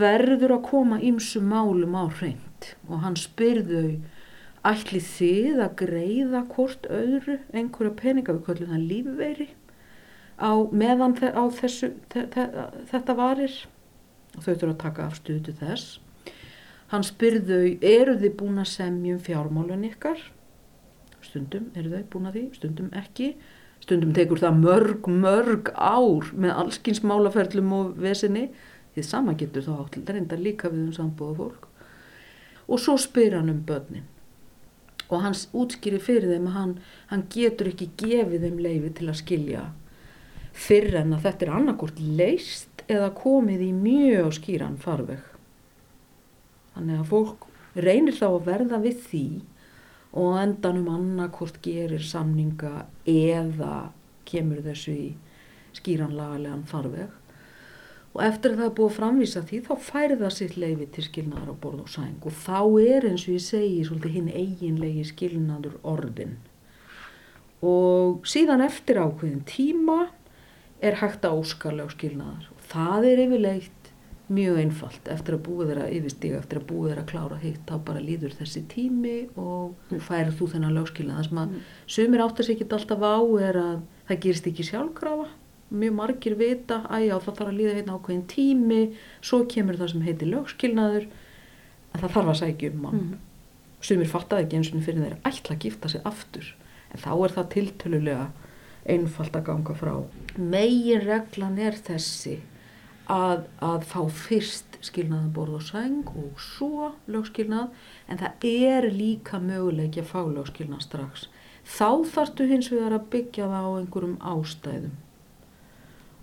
verður 0.00 0.56
að 0.56 0.66
koma 0.70 0.98
ymsu 1.04 1.42
málum 1.44 1.94
á 1.98 2.04
hreint. 2.18 2.72
Og 2.88 3.02
hann 3.04 3.18
spyrðu 3.18 4.00
ætli 4.66 5.00
þið 5.02 5.62
að 5.62 5.76
greiða 5.82 6.42
hvort 6.54 6.88
öðru 6.90 7.38
einhverja 7.54 7.94
peninga 8.00 8.34
við 8.34 8.44
kvöldum 8.48 8.72
það 8.72 8.88
lífveri 8.90 9.48
á 10.36 10.52
meðan 10.72 11.14
á 11.16 11.44
þessu 11.54 11.92
þetta 12.12 13.16
varir? 13.16 13.54
Og 14.36 14.42
þau 14.44 14.52
þurfa 14.52 14.72
að 14.72 14.82
taka 14.82 15.06
afstuðu 15.06 15.44
til 15.46 15.56
þess. 15.60 16.00
Hann 16.92 17.06
spyrðu 17.06 17.60
eru 17.82 18.16
þið 18.20 18.34
búin 18.40 18.62
að 18.62 18.72
semja 18.74 19.16
um 19.16 19.22
fjármálun 19.22 19.86
ykkar? 19.88 20.18
Stundum 21.24 21.70
eru 21.74 21.94
þau 21.94 22.10
búin 22.12 22.28
að 22.30 22.36
því 22.38 22.44
stundum 22.58 22.90
ekki 22.94 23.32
stundum 23.86 24.14
tekur 24.14 24.42
það 24.42 24.62
mörg 24.62 25.06
mörg 25.08 25.72
ár 25.78 26.32
með 26.34 26.58
allskins 26.58 27.04
málaferlum 27.06 27.72
og 27.72 27.94
vesinni 28.02 28.50
Því 28.96 29.02
sama 29.04 29.34
getur 29.36 29.60
þá 29.60 29.72
átt 29.82 29.96
reyndar 30.08 30.40
líka 30.40 30.70
við 30.72 30.86
um 30.86 30.92
sambúða 30.96 31.34
fólk. 31.36 31.64
Og 32.64 32.80
svo 32.80 32.94
spyr 32.96 33.34
hann 33.36 33.52
um 33.52 33.58
börnin. 33.68 34.06
Og 35.12 35.20
hann 35.20 35.36
útskýri 35.36 35.98
fyrir 36.00 36.30
þeim 36.32 36.46
að 36.48 36.54
hann, 36.56 36.72
hann 37.10 37.24
getur 37.34 37.68
ekki 37.68 37.90
gefið 38.00 38.46
þeim 38.46 38.62
leifi 38.64 38.92
til 38.96 39.10
að 39.10 39.18
skilja 39.20 39.66
fyrir 40.56 40.96
en 41.02 41.12
að 41.12 41.26
þetta 41.26 41.44
er 41.44 41.52
annarkort 41.58 42.00
leist 42.00 42.86
eða 42.88 43.10
komið 43.18 43.66
í 43.66 43.70
mjög 43.76 44.32
skýran 44.38 44.80
farveg. 44.80 45.20
Þannig 46.72 47.02
að 47.02 47.12
fólk 47.12 47.46
reynir 47.76 48.16
þá 48.16 48.26
að 48.30 48.48
verða 48.48 48.80
við 48.80 49.04
því 49.10 49.26
og 50.16 50.40
endanum 50.40 50.88
annarkort 50.92 51.60
gerir 51.64 52.02
samninga 52.02 52.86
eða 53.10 53.90
kemur 54.26 54.64
þessu 54.64 54.96
í 54.96 55.06
skýran 55.76 56.16
lagalegan 56.16 56.64
farveg. 56.66 57.12
Og 58.16 58.22
eftir 58.24 58.54
að 58.54 58.62
það 58.62 58.66
er 58.70 58.74
búið 58.78 58.90
að 58.90 58.96
framvísa 58.96 59.44
því 59.44 59.62
þá 59.66 59.72
færi 59.90 60.18
það 60.22 60.36
sitt 60.38 60.54
leifi 60.56 60.90
til 60.94 61.04
skilnaðar 61.04 61.52
á 61.52 61.56
borð 61.60 61.82
og 61.84 61.90
sæng. 61.92 62.18
Og 62.24 62.36
þá 62.46 62.60
er 62.80 63.08
eins 63.10 63.26
og 63.28 63.36
ég 63.36 63.44
segi 63.44 63.80
svolítið 63.84 64.14
hinn 64.16 64.30
eiginlegi 64.32 65.08
skilnaður 65.10 65.76
orðin 65.84 66.38
og 67.64 68.26
síðan 68.28 68.64
eftir 68.66 69.00
ákveðin 69.00 69.44
tíma 69.48 70.10
er 70.84 70.98
hægt 71.00 71.24
að 71.24 71.40
óskarlega 71.40 71.94
skilnaðar 71.94 72.50
og 72.52 72.64
það 72.68 73.06
er 73.10 73.22
yfirleitt 73.24 73.75
mjög 74.26 74.58
einfalt 74.58 75.08
eftir 75.12 75.36
að 75.36 75.42
búið 75.46 75.68
þeirra 75.70 75.86
yfirstíga, 75.94 76.38
eftir 76.40 76.58
að 76.60 76.66
búið 76.70 76.88
þeirra 76.90 77.02
að 77.04 77.10
klára 77.12 77.36
hitt, 77.42 77.60
þá 77.68 77.74
bara 77.86 78.02
líður 78.02 78.32
þessi 78.34 78.62
tími 78.70 79.16
og 79.38 79.92
færið 80.08 80.32
þú 80.40 80.48
þennan 80.54 80.78
lögskilna. 80.80 81.18
Það 81.18 81.28
sem 81.28 81.40
að 81.42 81.52
mm. 81.52 81.66
sumir 81.96 82.22
áttar 82.24 82.46
sér 82.46 82.56
ekki 82.56 82.66
alltaf 82.76 83.04
á 83.06 83.18
er 83.48 83.58
að 83.60 83.76
það 84.08 84.22
gerist 84.24 84.48
ekki 84.50 84.66
sjálfkrafa. 84.66 85.28
Mjög 85.76 85.94
margir 85.98 86.36
vita 86.38 86.80
að 86.90 87.06
já 87.06 87.14
það 87.14 87.28
þarf 87.28 87.46
að 87.46 87.60
líða 87.60 87.76
hérna 87.76 87.98
ákveðin 87.98 88.26
tími, 88.30 88.80
svo 89.20 89.40
kemur 89.50 89.78
það 89.78 89.92
sem 89.92 90.04
heitir 90.06 90.30
lögskilnaður, 90.32 91.06
en 91.92 92.02
það 92.02 92.16
þarf 92.18 92.32
að 92.32 92.40
sækja 92.42 92.72
um 92.72 92.82
mann. 92.82 93.06
Mm. 93.06 93.22
Sumir 93.86 94.10
fattaði 94.10 94.46
ekki 94.46 94.58
eins 94.58 94.72
og 94.72 94.82
fyrir 94.86 95.04
þeirra 95.04 95.30
ætla 95.30 95.54
að 95.54 95.64
gifta 95.66 95.90
sig 95.92 96.06
aftur, 96.06 96.50
en 96.90 97.02
þá 97.02 97.10
er 97.14 97.34
það 97.38 97.48
tiltölulega 97.54 98.28
einfalt 98.86 99.38
að 99.38 99.48
ganga 99.50 99.74
frá. 99.78 99.94
Megin 100.38 101.02
reglan 101.02 101.58
er 101.62 101.78
þessi 101.86 102.38
að, 103.12 103.46
að 103.62 103.86
fá 103.86 104.00
fyrst 104.10 104.78
skilnaðan 104.84 105.32
borð 105.34 105.58
og 105.60 105.64
sæng 105.66 106.10
og 106.10 106.40
svo 106.42 106.90
lögskilnað 107.10 107.72
en 108.10 108.20
það 108.20 108.46
er 108.50 108.88
líka 108.92 109.40
möguleiki 109.42 110.02
að 110.02 110.10
fá 110.10 110.20
lögskilnað 110.24 110.84
strax. 110.86 111.26
Þá 111.66 112.06
þarftu 112.12 112.46
hins 112.50 112.70
vegar 112.70 112.96
að 112.96 113.08
byggja 113.14 113.48
það 113.50 113.66
á 113.66 113.72
einhverjum 113.78 114.18
ástæðum 114.32 114.98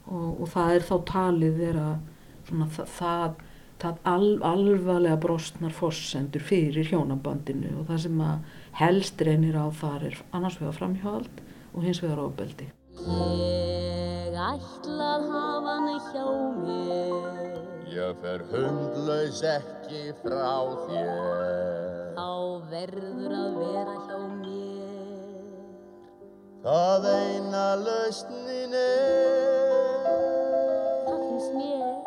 og, 0.08 0.30
og 0.44 0.46
það 0.52 0.76
er 0.76 0.86
þá 0.90 0.96
talið 1.10 1.58
vera 1.60 1.88
svona, 2.48 2.70
það, 2.76 2.94
það, 2.98 3.42
það 3.84 4.06
al, 4.14 4.30
alvarlega 4.52 5.20
brostnar 5.24 5.76
fossendur 5.76 6.44
fyrir 6.44 6.88
hjónabandinu 6.92 7.74
og 7.80 7.90
það 7.92 8.06
sem 8.06 8.24
að 8.28 8.54
helst 8.80 9.28
reynir 9.28 9.60
á 9.60 9.68
þar 9.72 10.08
er 10.12 10.24
annars 10.32 10.60
vegar 10.62 10.80
framhjáld 10.80 11.44
og 11.74 11.84
hins 11.88 12.04
vegar 12.04 12.24
ofbeldi. 12.24 12.72
Ég 13.02 14.36
ætlað 14.38 15.26
hafa 15.34 15.74
hann 15.80 15.88
hjá 16.12 16.28
mér. 16.62 17.58
Ég 17.90 18.22
fer 18.22 18.46
hundlaus 18.52 19.42
ekki 19.56 20.04
frá 20.22 20.54
þér. 20.86 22.14
Þá 22.20 22.30
verður 22.70 23.36
að 23.40 23.60
vera 23.64 23.98
hjá 24.06 24.22
mér. 24.38 25.52
Það 26.64 27.10
eina 27.18 27.68
lausnin 27.82 28.78
er. 28.78 30.08
Það 31.10 31.20
finnst 31.26 31.58
mér 31.58 32.03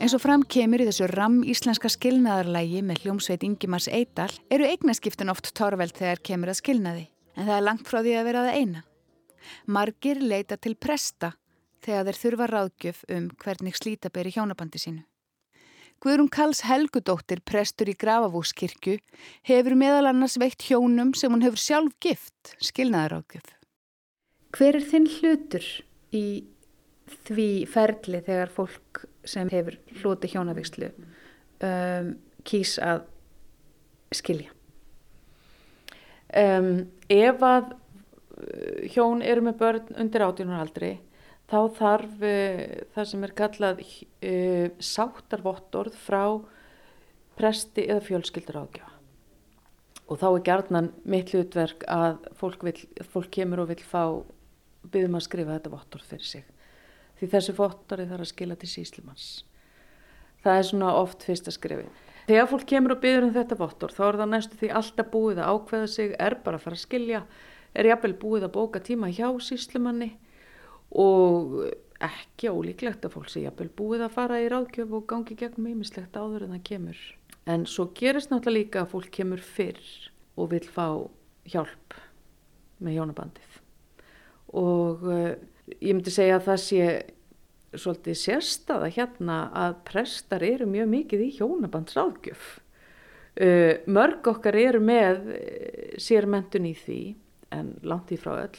Eins 0.00 0.14
og 0.16 0.22
fram 0.22 0.40
kemur 0.48 0.80
í 0.80 0.86
þessu 0.88 1.04
ram 1.10 1.42
íslenska 1.44 1.90
skilnaðarlægi 1.92 2.80
með 2.88 3.02
hljómsveit 3.02 3.42
Ingimars 3.44 3.90
Eidal 3.92 4.30
eru 4.48 4.64
eignaskiptin 4.64 5.28
oft 5.28 5.50
torveld 5.52 5.92
þegar 5.98 6.22
kemur 6.24 6.48
að 6.48 6.60
skilnaði, 6.62 7.02
en 7.36 7.44
það 7.44 7.56
er 7.58 7.66
langt 7.66 7.90
frá 7.90 7.98
því 8.00 8.14
að 8.16 8.28
vera 8.30 8.44
það 8.46 8.56
eina. 8.62 8.80
Margir 9.68 10.22
leita 10.24 10.56
til 10.56 10.72
presta 10.80 11.34
þegar 11.84 12.08
þeir 12.08 12.18
þurfa 12.22 12.46
ráðgjöf 12.54 13.02
um 13.16 13.26
hvernig 13.44 13.76
slíta 13.76 14.08
beri 14.14 14.32
hjónabandi 14.32 14.80
sínu. 14.80 15.04
Guðrún 16.00 16.30
Karls 16.32 16.62
Helgudóttir, 16.64 17.42
prestur 17.44 17.90
í 17.92 17.96
Grafavúskirkju, 18.00 18.96
hefur 19.44 19.76
meðal 19.76 20.08
annars 20.08 20.38
veitt 20.40 20.64
hjónum 20.70 21.12
sem 21.12 21.28
hún 21.28 21.44
hefur 21.44 21.60
sjálf 21.60 21.92
gift 22.00 22.54
skilnaðaráðgjöf. 22.64 23.52
Hver 24.56 24.80
er 24.80 24.88
þinn 24.88 25.10
hlutur 25.18 25.68
í 26.16 26.24
því 27.28 27.50
ferli 27.70 28.20
þegar 28.26 28.52
fólk 28.54 29.04
sem 29.28 29.50
hefur 29.52 29.76
hloti 30.00 30.30
hjónavíkslu 30.32 30.90
um, 30.90 32.14
kýs 32.46 32.76
að 32.82 33.04
skilja? 34.14 34.52
Um, 36.30 36.86
ef 37.10 37.42
að 37.42 37.72
hjón 38.94 39.22
eru 39.26 39.42
með 39.44 39.58
börn 39.60 39.96
undir 39.98 40.24
átjónaraldri 40.24 40.92
þá 41.50 41.58
þarf 41.76 42.22
uh, 42.22 42.62
það 42.94 43.10
sem 43.12 43.26
er 43.26 43.36
kallað 43.42 43.82
uh, 43.82 44.68
sáttarvottorð 44.78 45.98
frá 45.98 46.24
presti 47.40 47.86
eða 47.88 48.04
fjölskyldur 48.04 48.60
ágjáða. 48.62 48.96
Og 50.10 50.18
þá 50.18 50.26
er 50.28 50.46
gerðnan 50.46 50.88
mitt 51.06 51.30
hlutverk 51.30 51.84
að 51.90 52.24
fólk, 52.38 52.64
vil, 52.66 52.74
fólk 53.12 53.30
kemur 53.36 53.62
og 53.62 53.70
vil 53.70 53.82
fá 53.82 54.02
byggðum 54.90 55.18
að 55.18 55.26
skrifa 55.28 55.58
þetta 55.58 55.72
vottorð 55.76 56.08
fyrir 56.10 56.26
sig 56.26 56.49
því 57.20 57.30
þessi 57.34 57.56
fóttari 57.56 58.08
þarf 58.08 58.26
að 58.26 58.32
skila 58.32 58.56
til 58.56 58.70
síslimanns. 58.72 59.28
Það 60.40 60.58
er 60.58 60.66
svona 60.70 60.94
oft 60.96 61.26
fyrsta 61.26 61.52
skrifi. 61.52 61.84
Þegar 62.30 62.48
fólk 62.48 62.66
kemur 62.70 62.94
og 62.94 63.02
byrður 63.02 63.26
um 63.26 63.34
þetta 63.34 63.58
vottor 63.58 63.92
þá 63.92 64.02
er 64.06 64.18
það 64.20 64.32
næstu 64.32 64.58
því 64.60 64.72
alltaf 64.80 65.12
búið 65.12 65.40
að 65.42 65.52
ákveða 65.54 65.86
sig, 65.90 66.12
er 66.16 66.36
bara 66.44 66.60
að 66.60 66.64
fara 66.64 66.78
að 66.78 66.84
skilja, 66.84 67.22
er 67.74 67.88
jafnvel 67.90 68.12
búið 68.22 68.46
að 68.46 68.54
bóka 68.56 68.82
tíma 68.86 69.10
hjá 69.12 69.28
síslimanni 69.44 70.10
og 70.90 71.56
ekki 72.00 72.50
ólíklegt 72.50 73.04
að 73.04 73.16
fólk 73.16 73.32
sé 73.32 73.44
jafnvel 73.44 73.68
búið 73.76 74.06
að 74.06 74.14
fara 74.14 74.40
í 74.40 74.48
ráðgjöf 74.50 74.94
og 74.96 75.08
gangi 75.10 75.36
gegnum 75.38 75.72
ýmislegt 75.74 76.16
áður 76.16 76.46
en 76.46 76.54
það 76.56 76.66
kemur. 76.70 77.00
En 77.50 77.66
svo 77.68 77.88
gerist 77.96 78.32
náttúrulega 78.32 78.56
líka 78.56 78.84
að 78.84 78.92
fólk 78.94 79.10
kemur 79.16 79.42
fyrr 79.44 79.90
og 80.40 80.52
vil 80.54 80.64
fá 80.64 80.86
hjálp 81.50 81.98
með 82.80 82.96
hjónabandið 82.96 83.58
og 84.56 85.04
uh, 85.06 85.34
ég 85.78 85.94
myndi 85.94 86.12
segja 86.14 86.38
að 86.38 86.46
það 86.48 86.60
sé 86.64 86.84
svolítið 87.70 88.18
sérstaða 88.18 88.90
hérna 88.90 89.38
að 89.54 89.76
prestar 89.86 90.44
eru 90.46 90.66
mjög 90.66 90.90
mikið 90.90 91.24
í 91.26 91.30
hjónabandsráðgjöf. 91.38 92.46
Uh, 93.40 93.78
mörg 93.86 94.26
okkar 94.26 94.58
eru 94.58 94.80
með 94.82 95.28
uh, 95.36 95.98
sérmentun 96.02 96.66
í 96.66 96.74
því 96.74 97.00
en 97.54 97.74
langt 97.86 98.10
í 98.10 98.18
frá 98.20 98.34
öll 98.42 98.58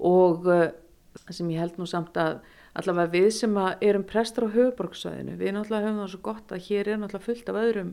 og 0.00 0.46
það 0.46 1.34
sem 1.34 1.48
ég 1.52 1.62
held 1.62 1.78
nú 1.78 1.86
samt 1.88 2.16
að 2.18 2.40
allavega 2.78 3.12
við 3.12 3.30
sem 3.34 3.56
erum 3.82 4.04
prestar 4.06 4.46
á 4.46 4.54
höfuborgsvæðinu, 4.54 5.34
við 5.38 5.56
náttúrulega 5.56 5.88
höfum 5.88 6.00
það 6.00 6.12
svo 6.12 6.20
gott 6.26 6.54
að 6.54 6.66
hér 6.68 6.90
er 6.90 7.00
náttúrulega 7.00 7.26
fullt 7.26 7.50
af 7.50 7.58
öðrum 7.60 7.90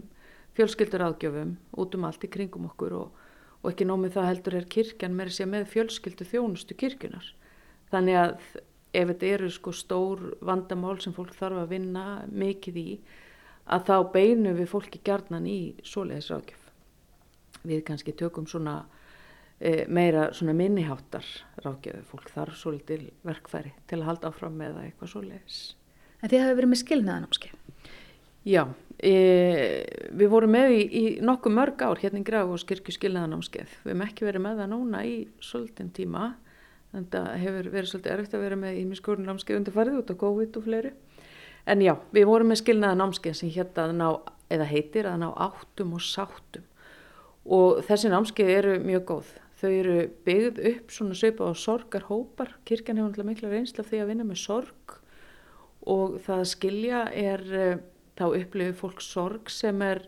fjölskyldur 0.58 1.06
áðgjöfum 1.08 1.56
út 1.82 1.98
um 1.98 2.06
allt 2.08 2.26
í 2.26 2.30
kringum 2.34 2.70
okkur 2.70 2.96
og, 2.98 3.26
og 3.62 3.72
ekki 3.72 3.88
nómið 3.90 4.18
það 4.18 4.30
heldur 4.32 4.58
er 4.60 4.70
kirkjan 4.76 5.18
með 5.18 5.68
fjölskyldu 5.74 6.28
þjónustu 6.30 6.78
kirkjunar. 6.78 7.34
Þannig 7.92 8.20
að 8.20 8.34
ef 8.98 9.12
þetta 9.12 9.32
eru 9.36 9.50
sko 9.54 9.74
stór 9.76 10.24
vandamál 10.46 10.98
sem 11.04 11.16
fólk 11.16 11.36
þarf 11.38 11.64
að 11.64 11.74
vinna 11.76 12.06
mikið 12.32 12.80
í 12.82 12.90
að 13.68 13.90
þá 13.90 13.96
beinum 14.14 14.58
við 14.58 14.70
fólki 14.72 15.02
gjarnan 15.04 15.48
í 15.50 15.60
svoleiðis 15.86 16.32
rákjöf. 16.32 16.64
Við 17.68 17.84
kannski 17.88 18.16
tökum 18.16 18.48
svona 18.48 18.78
e, 19.60 19.84
meira 19.92 20.30
svona 20.36 20.56
minniháttar 20.56 21.28
rákjöfu. 21.66 22.04
Fólk 22.14 22.32
þarf 22.32 22.58
svolítil 22.60 23.04
verkfæri 23.28 23.74
til 23.90 24.02
að 24.02 24.08
halda 24.12 24.32
áfram 24.32 24.58
með 24.60 24.82
eitthvað 24.86 25.14
svoleiðis. 25.14 25.62
En 26.22 26.32
þið 26.32 26.44
hafi 26.46 26.58
verið 26.58 26.72
með 26.72 26.84
skilnaðanámskeið? 26.84 27.64
Já, 28.48 28.62
e, 29.04 29.14
við 30.16 30.30
vorum 30.32 30.54
með 30.56 30.74
í, 30.78 30.84
í 30.88 31.04
nokkuð 31.20 31.58
mörg 31.58 31.84
ár 31.84 32.00
hérna 32.00 32.22
í 32.24 32.28
Graf 32.28 32.54
og 32.56 32.62
skirkju 32.64 32.96
skilnaðanámskeið. 32.96 33.74
Við 33.84 33.92
hefum 33.92 34.06
ekki 34.08 34.28
verið 34.30 34.46
með 34.46 34.62
það 34.62 34.72
núna 34.72 35.04
í 35.04 35.18
svolítinn 35.44 35.92
tíma 35.94 36.30
Að 36.96 37.08
það 37.12 37.28
hefur 37.44 37.70
verið 37.74 37.90
svolítið 37.92 38.14
erfitt 38.14 38.36
að 38.38 38.46
vera 38.46 38.60
með 38.60 38.80
ímiskurinn 38.82 39.28
námskeið 39.28 39.60
undirfarið 39.60 39.98
út 40.02 40.14
á 40.14 40.22
COVID 40.24 40.60
og 40.60 40.68
fleiri. 40.68 40.94
En 41.68 41.84
já, 41.84 41.94
við 42.16 42.30
vorum 42.30 42.52
með 42.52 42.62
skilnaða 42.62 43.00
námskeið 43.02 43.36
sem 43.42 43.52
hérna 43.52 43.88
ná, 43.92 44.08
eða 44.54 44.70
heitir 44.70 45.10
að 45.10 45.20
ná 45.26 45.28
áttum 45.36 45.98
og 45.98 46.06
sáttum. 46.06 46.64
Og 47.44 47.84
þessi 47.88 48.12
námskeið 48.12 48.54
eru 48.54 48.78
mjög 48.84 49.04
góð. 49.12 49.34
Þau 49.58 49.72
eru 49.74 49.98
byggð 50.28 50.64
upp 50.72 50.94
svona 50.94 51.18
söpa 51.18 51.50
á 51.50 51.52
sorgarhópar. 51.58 52.56
Kirkjan 52.64 53.02
hefur 53.02 53.12
náttúrulega 53.12 53.32
mikla 53.34 53.52
reynsla 53.52 53.84
því 53.84 54.02
að 54.04 54.10
vinna 54.14 54.28
með 54.28 54.42
sorg 54.46 54.98
og 55.88 56.18
það 56.26 56.42
að 56.44 56.50
skilja 56.52 57.02
er, 57.16 57.44
eh, 57.56 57.78
þá 58.18 58.26
upplifir 58.28 58.76
fólk 58.76 59.04
sorg 59.04 59.50
sem 59.50 59.82
er 59.82 60.08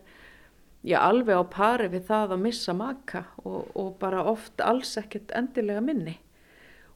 já, 0.84 0.98
alveg 1.00 1.40
á 1.40 1.44
pari 1.50 1.88
við 1.88 2.08
það 2.10 2.34
að 2.34 2.42
missa 2.44 2.74
maka 2.76 3.24
og, 3.44 3.70
og 3.74 3.94
bara 4.00 4.24
oft 4.24 4.60
alls 4.60 4.96
ekkert 5.00 5.32
endilega 5.36 5.80
minni 5.84 6.18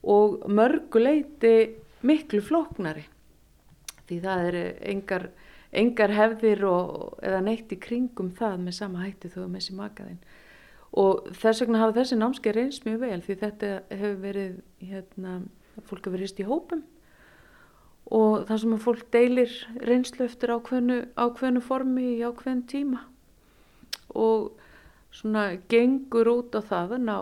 og 0.05 0.45
mörguleiti 0.51 1.57
miklu 2.05 2.43
flóknari. 2.45 3.07
Því 4.05 4.21
það 4.21 4.47
eru 4.51 4.65
engar, 4.93 5.29
engar 5.73 6.13
hefðir 6.13 6.65
og, 6.69 6.89
eða 7.25 7.45
neitt 7.47 7.73
í 7.73 7.81
kringum 7.81 8.33
það 8.37 8.59
með 8.67 8.79
sama 8.79 9.05
hætti 9.07 9.33
þú 9.33 9.47
með 9.49 9.63
þessi 9.63 9.79
makaðinn 9.79 10.25
og 10.95 11.31
þess 11.35 11.65
vegna 11.65 11.81
hafa 11.83 11.97
þessi 11.99 12.19
námskeið 12.21 12.57
reynst 12.57 12.85
mjög 12.87 13.01
vel 13.03 13.21
því 13.25 13.37
þetta 13.41 13.71
hefur 13.91 14.19
verið 14.23 14.53
hérna, 14.79 15.33
fólk 15.89 16.05
hefur 16.07 16.15
verið 16.15 16.43
í 16.45 16.47
hópum. 16.47 16.85
Og 18.15 18.45
það 18.47 18.61
sem 18.63 18.75
að 18.77 18.85
fólk 18.85 19.07
deilir 19.15 19.55
reynslu 19.89 20.27
eftir 20.29 20.53
ákveðnu, 20.55 20.99
ákveðnu 21.19 21.63
formi 21.65 22.05
í 22.13 22.23
ákveðin 22.23 22.63
tíma. 22.71 23.01
Og 24.15 24.53
svona 25.15 25.47
gengur 25.73 26.31
út 26.31 26.55
á 26.55 26.61
það 26.63 26.99
að 26.99 27.07
ná, 27.09 27.19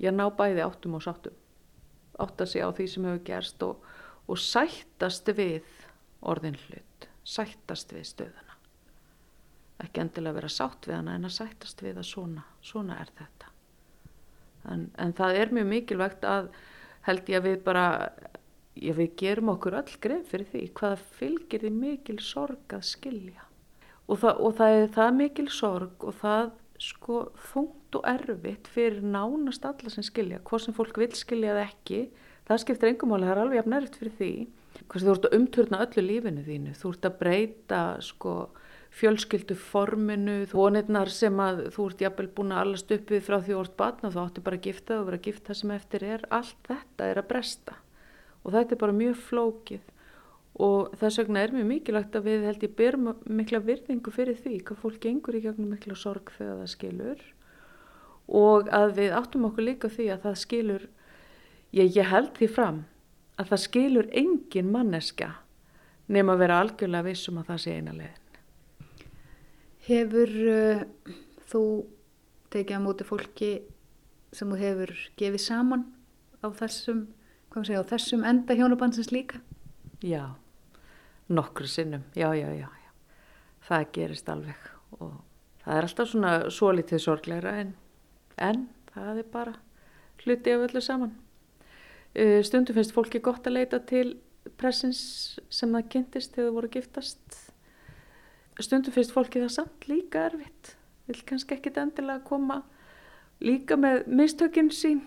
já 0.00 0.10
ná 0.14 0.24
bæði 0.34 0.64
áttum 0.64 0.98
og 0.98 1.04
sáttum 1.04 1.37
átt 2.22 2.42
að 2.42 2.52
sé 2.52 2.62
á 2.64 2.70
því 2.74 2.86
sem 2.92 3.08
hefur 3.08 3.24
gerst 3.26 3.64
og, 3.66 3.88
og 4.28 4.40
sættast 4.42 5.30
við 5.38 5.68
orðin 6.26 6.58
hlut, 6.66 7.08
sættast 7.24 7.94
við 7.94 8.08
stöðuna. 8.10 8.56
Ekki 9.78 10.02
endilega 10.02 10.40
vera 10.40 10.50
sátt 10.50 10.88
við 10.88 10.98
hana 10.98 11.14
en 11.14 11.28
að 11.28 11.36
sættast 11.36 11.84
við 11.84 12.00
að 12.00 12.08
svona, 12.08 12.44
svona 12.64 12.98
er 12.98 13.12
þetta. 13.18 13.52
En, 14.68 14.88
en 14.98 15.14
það 15.16 15.38
er 15.38 15.54
mjög 15.54 15.70
mikilvægt 15.70 16.26
að 16.26 16.50
held 17.06 17.30
ég 17.30 17.38
að 17.38 17.46
við 17.46 17.60
bara, 17.64 17.84
já 18.74 18.92
við 18.98 19.12
gerum 19.20 19.52
okkur 19.54 19.78
öll 19.78 19.98
greið 20.02 20.24
fyrir 20.32 20.50
því 20.52 20.64
hvaða 20.80 20.98
fylgir 21.18 21.64
því 21.64 21.74
mikil 21.76 22.18
sorg 22.24 22.74
að 22.74 22.88
skilja. 22.90 23.46
Og 24.08 24.20
það, 24.22 24.42
og 24.42 24.56
það 24.58 24.78
er 24.80 24.90
það 24.96 25.14
mikil 25.20 25.48
sorg 25.52 26.08
og 26.08 26.16
það 26.18 26.50
sko 26.82 27.22
þungt 27.50 27.77
og 27.96 28.06
erfitt 28.08 28.68
fyrir 28.72 29.00
nánast 29.02 29.64
alla 29.68 29.92
sem 29.92 30.04
skilja, 30.06 30.42
hvað 30.44 30.64
sem 30.64 30.76
fólk 30.76 31.00
vil 31.00 31.10
skilja 31.16 31.54
eða 31.54 31.66
ekki, 31.68 32.00
það 32.48 32.62
skiptir 32.64 32.92
engum 32.92 33.14
álega, 33.16 33.30
það 33.30 33.34
er 33.34 33.42
alveg 33.44 33.60
jafn 33.60 33.76
erfitt 33.78 34.00
fyrir 34.02 34.16
því. 34.18 34.32
Hvað 34.78 35.04
þú 35.04 35.12
ert 35.14 35.26
að 35.26 35.36
umturna 35.38 35.82
öllu 35.84 36.04
lífinu 36.04 36.44
þínu 36.46 36.74
þú 36.78 36.90
ert 36.92 37.06
að 37.08 37.18
breyta 37.22 37.82
sko 38.04 38.34
fjölskyldu 38.98 39.56
forminu, 39.58 40.38
vonirnar 40.52 41.10
sem 41.12 41.40
að 41.42 41.66
þú 41.74 41.88
ert 41.90 42.04
jafnvel 42.04 42.28
búin 42.36 42.54
að 42.54 42.62
allast 42.64 42.94
upp 42.94 43.12
við 43.12 43.24
frá 43.26 43.36
því 43.44 43.58
ert 43.58 43.76
batna, 43.80 44.12
þú 44.14 44.22
átti 44.22 44.44
bara 44.46 44.58
að 44.58 44.68
gifta 44.68 44.98
og 44.98 45.08
vera 45.08 45.20
að 45.20 45.28
gifta 45.28 45.56
sem 45.58 45.74
eftir 45.74 46.06
er, 46.08 46.24
allt 46.32 46.70
þetta 46.70 47.08
er 47.12 47.20
að 47.20 47.30
bresta 47.32 47.78
og 48.44 48.54
þetta 48.54 48.74
er 48.74 48.80
bara 48.80 48.96
mjög 48.96 49.16
flókið. 49.28 49.94
Og 50.58 50.94
þess 50.98 51.20
vegna 51.20 51.42
er 51.44 51.52
mjög 51.54 51.66
mikilvægt 51.68 52.16
að 52.18 52.30
við 52.30 52.46
held 52.48 52.64
ég 52.64 52.78
berum 52.78 53.10
mikla 53.28 53.60
virðingu 53.62 54.14
fyrir 54.14 54.38
því 54.40 54.60
hvað 54.66 54.80
fólk 54.82 55.02
gengur 55.04 55.36
í 55.38 55.42
gegnum 55.44 55.74
mikla 55.74 55.94
sorg 55.98 56.32
þegar 56.34 56.62
það 56.62 56.72
skilur 56.72 57.26
og 58.28 58.68
að 58.74 58.94
við 59.00 59.16
áttum 59.16 59.48
okkur 59.48 59.68
líka 59.70 59.90
því 59.92 60.08
að 60.12 60.24
það 60.26 60.38
skilur 60.42 60.86
ég, 61.72 61.96
ég 61.96 62.08
held 62.12 62.32
því 62.36 62.48
fram 62.52 62.80
að 63.38 63.52
það 63.52 63.64
skilur 63.64 64.08
engin 64.12 64.72
manneska 64.72 65.32
nema 66.08 66.34
að 66.34 66.42
vera 66.44 66.62
algjörlega 66.62 67.08
vissum 67.08 67.40
að 67.40 67.52
það 67.52 67.62
sé 67.64 67.76
eina 67.78 67.96
leiðin 67.96 68.24
Hefur 69.88 70.32
uh, 70.52 70.82
þú 71.48 71.62
tekið 72.52 72.76
á 72.76 72.84
móti 72.84 73.06
fólki 73.08 73.52
sem 74.36 74.50
þú 74.52 74.58
hefur 74.60 74.92
gefið 75.20 75.44
saman 75.44 75.86
á 76.44 76.48
þessum, 76.52 77.06
segja, 77.64 77.80
á 77.80 77.90
þessum 77.90 78.26
enda 78.28 78.56
hjónabansins 78.56 79.08
líka? 79.12 79.40
Já, 80.04 80.36
nokkru 81.32 81.66
sinnum, 81.66 82.04
já, 82.14 82.28
já, 82.36 82.48
já, 82.52 82.68
já. 82.68 82.90
Það 83.68 83.88
gerist 83.96 84.28
alveg 84.32 84.68
og 84.98 85.16
það 85.64 85.78
er 85.78 85.88
alltaf 85.88 86.10
svona 86.12 86.34
svo 86.54 86.70
litið 86.76 87.02
sorgleira 87.04 87.56
en, 87.62 87.72
en 88.42 88.68
það 88.94 89.22
er 89.22 89.28
bara 89.32 89.54
hluti 90.22 90.54
af 90.54 90.64
öllu 90.68 90.82
saman. 90.84 91.12
Uh, 92.16 92.40
stundum 92.42 92.78
finnst 92.78 92.94
fólki 92.96 93.20
gott 93.22 93.46
að 93.46 93.58
leita 93.58 93.80
til 93.86 94.16
pressins 94.58 95.00
sem 95.52 95.72
það 95.74 95.92
kynntist 95.92 96.34
þegar 96.34 96.48
það 96.48 96.56
voru 96.56 96.72
giftast. 96.72 97.38
Stundum 98.58 98.94
finnst 98.94 99.14
fólki 99.14 99.42
það 99.42 99.54
samt 99.54 99.86
líka 99.90 100.26
erfitt. 100.30 100.74
Vil 101.08 101.20
kannski 101.28 101.56
ekkit 101.56 101.78
endilega 101.80 102.24
koma 102.26 102.62
líka 103.44 103.78
með 103.78 104.08
mistökinn 104.10 104.72
sín. 104.74 105.04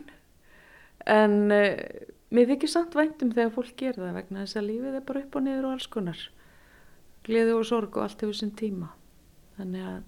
En 1.10 1.52
uh, 1.52 1.74
mér 2.32 2.54
þykir 2.54 2.72
samt 2.72 2.96
væntum 2.96 3.34
þegar 3.34 3.56
fólk 3.58 3.76
ger 3.80 3.98
það 3.98 4.16
vegna 4.22 4.46
þess 4.46 4.62
að 4.62 4.70
lífið 4.70 5.02
er 5.02 5.06
bara 5.10 5.26
upp 5.26 5.36
og 5.36 5.46
niður 5.48 5.68
og 5.68 5.76
alls 5.76 5.90
konar. 5.92 6.24
Gleði 7.26 7.58
og 7.58 7.68
sorg 7.68 7.98
og 7.98 8.06
allt 8.06 8.24
hefur 8.24 8.38
sinn 8.38 8.56
tíma. 8.58 8.94
Þannig 9.58 9.84
að, 9.86 10.00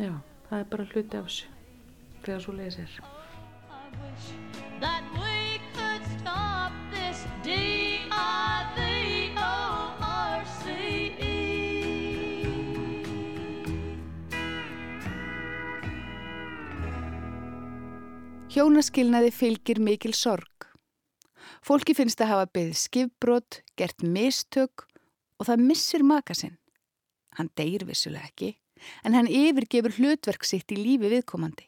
já, 0.00 0.12
það 0.48 0.58
er 0.58 0.68
bara 0.72 0.88
hluti 0.92 1.20
af 1.20 1.28
þessu 1.28 1.54
þegar 2.24 2.44
svo 2.44 2.58
leiðis 2.58 2.82
er. 2.84 2.98
Hjónaskilnaði 18.48 19.28
fylgir 19.30 19.78
mikil 19.78 20.14
sorg. 20.16 20.64
Fólki 21.62 21.92
finnst 21.94 22.18
að 22.24 22.30
hafa 22.32 22.46
byggð 22.56 22.78
skifbrot, 22.80 23.58
gert 23.78 24.02
mistök 24.02 24.86
og 25.38 25.46
það 25.46 25.62
missir 25.68 26.02
maka 26.02 26.34
sinn. 26.34 26.56
Hann 27.38 27.52
deyr 27.60 27.84
vissulega 27.86 28.26
ekki, 28.26 28.56
en 29.04 29.16
hann 29.16 29.30
yfirgefur 29.30 29.96
hlutverk 29.98 30.44
sitt 30.44 30.72
í 30.72 30.78
lífi 30.78 31.10
viðkomandi. 31.12 31.66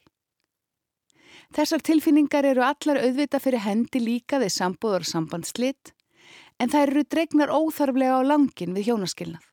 Þessar 1.50 1.82
tilfinningar 1.82 2.46
eru 2.46 2.62
allar 2.62 3.00
auðvita 3.02 3.40
fyrir 3.42 3.64
hendi 3.64 4.02
líka 4.02 4.38
við 4.38 4.52
sambúður 4.54 5.06
og 5.06 5.10
sambandslit, 5.10 5.94
en 6.62 6.70
þær 6.70 6.92
eru 6.92 7.06
dregnar 7.10 7.54
óþarflega 7.54 8.20
á 8.20 8.22
langin 8.22 8.76
við 8.76 8.90
hjónaskilnað. 8.90 9.46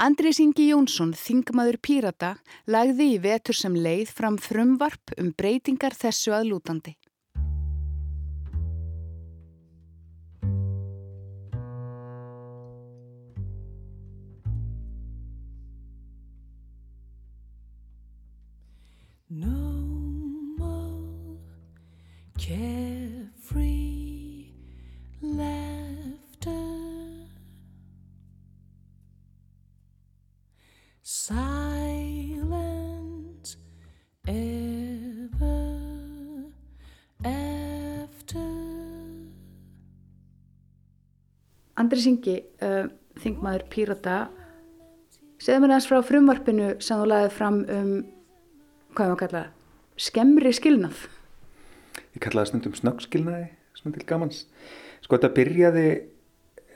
Andrið 0.00 0.38
Ingi 0.40 0.66
Jónsson, 0.70 1.12
þingmaður 1.12 1.78
Pírata, 1.84 2.30
lagði 2.64 3.10
í 3.14 3.18
vetur 3.20 3.56
sem 3.56 3.74
leið 3.76 4.12
fram 4.16 4.38
frumvarp 4.40 5.12
um 5.20 5.32
breytingar 5.36 5.96
þessu 5.96 6.32
að 6.32 6.48
No 19.34 19.48
more 20.58 21.38
carefree 22.38 23.72
laughter. 25.22 26.52
Silence 31.02 32.36
ever 34.28 35.64
after. 37.24 38.38
Andri 41.80 42.04
Singi, 42.04 42.44
uh, 42.60 42.84
þingmaður 43.16 43.64
Pírata, 43.72 44.28
segðu 45.40 45.64
mér 45.64 45.72
aðeins 45.72 45.88
frá 45.88 46.04
frumvarpinu 46.04 46.74
sem 46.84 47.00
þú 47.00 47.06
lagði 47.08 47.32
fram 47.32 47.64
um, 47.64 47.96
hvað 48.92 49.04
er 49.04 49.12
maður 49.12 49.16
að 49.16 49.22
kalla, 49.24 49.42
skemmri 49.96 50.52
skilnað. 50.56 51.02
Ég 52.12 52.22
kallaði 52.24 52.44
það 52.44 52.50
stundum 52.50 52.78
snöggskilnaði, 52.78 53.46
svona 53.78 53.96
til 53.96 54.08
gamans. 54.08 54.44
Sko 55.02 55.16
þetta 55.16 55.32
byrjaði 55.36 55.86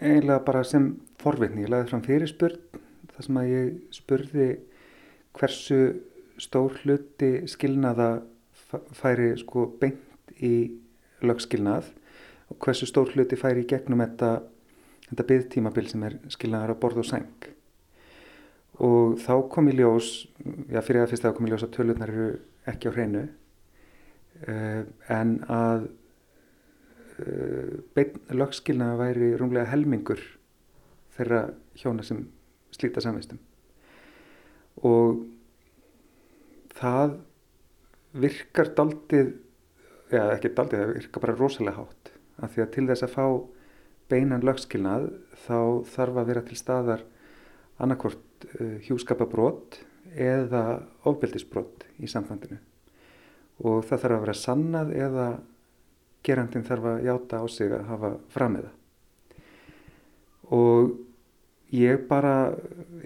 eiginlega 0.01 0.45
bara 0.47 0.65
sem 0.67 0.91
forvitni. 1.23 1.65
Ég 1.65 1.73
lagði 1.73 1.93
fram 1.93 2.05
fyrirspurn 2.07 2.83
þar 3.13 3.27
sem 3.27 3.41
að 3.41 3.53
ég 3.53 3.69
spurði 3.97 4.49
hversu 5.37 5.81
stór 6.41 6.77
hluti 6.83 7.31
skilnaða 7.49 8.11
færi 8.97 9.31
sko 9.41 9.69
beint 9.81 10.35
í 10.45 10.55
lögskilnað 11.25 11.89
og 12.53 12.59
hversu 12.63 12.89
stór 12.89 13.13
hluti 13.15 13.39
færi 13.41 13.65
í 13.65 13.69
gegnum 13.71 14.03
þetta, 14.05 14.33
þetta 15.09 15.29
byggtímabil 15.31 15.89
sem 15.91 16.05
er 16.09 16.19
skilnaðar 16.33 16.77
á 16.77 16.81
borð 16.81 17.03
og 17.05 17.09
seng. 17.09 17.56
Og 18.85 19.17
þá 19.23 19.35
kom 19.53 19.71
í 19.71 19.77
ljós, 19.77 20.27
já 20.69 20.83
fyrir 20.85 21.05
að 21.05 21.15
fyrst 21.15 21.25
þá 21.25 21.33
kom 21.37 21.47
í 21.49 21.53
ljós 21.53 21.65
að 21.65 21.75
tölurnar 21.79 22.13
eru 22.13 22.27
ekki 22.69 22.91
á 22.93 22.97
hreinu 22.97 23.23
uh, 24.49 24.83
en 25.17 25.39
að 25.49 25.87
beinn 27.97 28.19
lögskilnaða 28.37 28.99
væri 29.01 29.31
rúmlega 29.41 29.71
helmingur 29.71 30.21
þeirra 31.17 31.47
hjóna 31.81 32.05
sem 32.05 32.27
slíta 32.75 33.01
samvistum. 33.01 33.39
Og 34.85 35.23
það 36.77 37.17
virkar 38.17 38.73
daldið 38.77 39.33
eða 40.13 40.37
ekki 40.37 40.53
daldið, 40.57 40.83
það 40.83 40.95
virkar 40.99 41.25
bara 41.25 41.39
rosalega 41.39 41.81
hátt. 41.81 42.13
Af 42.37 42.53
því 42.53 42.65
að 42.65 42.73
til 42.75 42.87
þess 42.91 43.07
að 43.07 43.15
fá 43.17 43.27
beinan 44.13 44.45
lögskilnað 44.47 45.09
þá 45.47 45.59
þarf 45.97 46.21
að 46.21 46.29
vera 46.31 46.45
til 46.47 46.59
staðar 46.61 47.05
annarkort 47.83 48.26
hjúskapabrót 48.87 49.81
eða 50.17 50.83
ofbeldisbrot 51.09 51.87
í 52.03 52.09
samfandinu 52.11 52.59
og 53.65 53.85
það 53.89 54.03
þarf 54.03 54.17
að 54.17 54.25
vera 54.25 54.37
sannað 54.37 54.93
eða 54.97 55.27
gerandin 56.27 56.67
þarf 56.67 56.89
að 56.91 57.05
játa 57.07 57.41
á 57.41 57.45
sig 57.49 57.73
að 57.73 57.87
hafa 57.91 58.11
framiða. 58.35 58.73
Og 60.53 60.93
ég 61.75 62.05
bara 62.11 62.35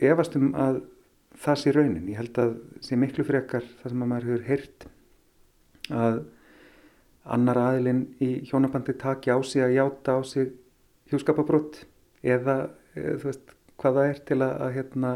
efast 0.00 0.36
um 0.40 0.50
að 0.58 0.82
það 1.40 1.60
sé 1.60 1.74
raunin. 1.74 2.08
Ég 2.10 2.20
held 2.20 2.40
að 2.40 2.56
sé 2.84 2.98
miklu 2.98 3.24
frekar 3.28 3.64
það 3.80 3.92
sem 3.92 4.04
að 4.04 4.10
maður 4.12 4.28
hefur 4.30 4.46
heyrt 4.48 4.88
að 5.90 6.20
annar 7.30 7.60
aðilinn 7.60 8.02
í 8.24 8.30
hjónabandi 8.48 8.96
taki 8.98 9.32
á 9.32 9.38
sig 9.44 9.64
að 9.64 9.76
játa 9.76 10.16
á 10.16 10.20
sig 10.24 10.52
hjúskapabrótt 11.12 11.84
eða, 12.22 12.70
eða 12.96 13.16
þú 13.20 13.30
veist 13.30 13.54
hvað 13.80 13.98
það 13.98 14.08
er 14.10 14.22
til 14.28 14.38
að, 14.40 14.54
að 14.64 14.74
hérna, 14.76 15.12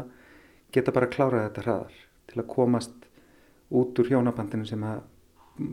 geta 0.75 0.93
bara 0.95 1.11
klárað 1.11 1.47
þetta 1.47 1.65
hraðar 1.65 1.99
til 2.31 2.39
að 2.41 2.49
komast 2.51 3.09
út 3.75 3.99
úr 4.01 4.11
hjónabandinu 4.11 4.67
sem 4.67 4.83
að 4.85 5.03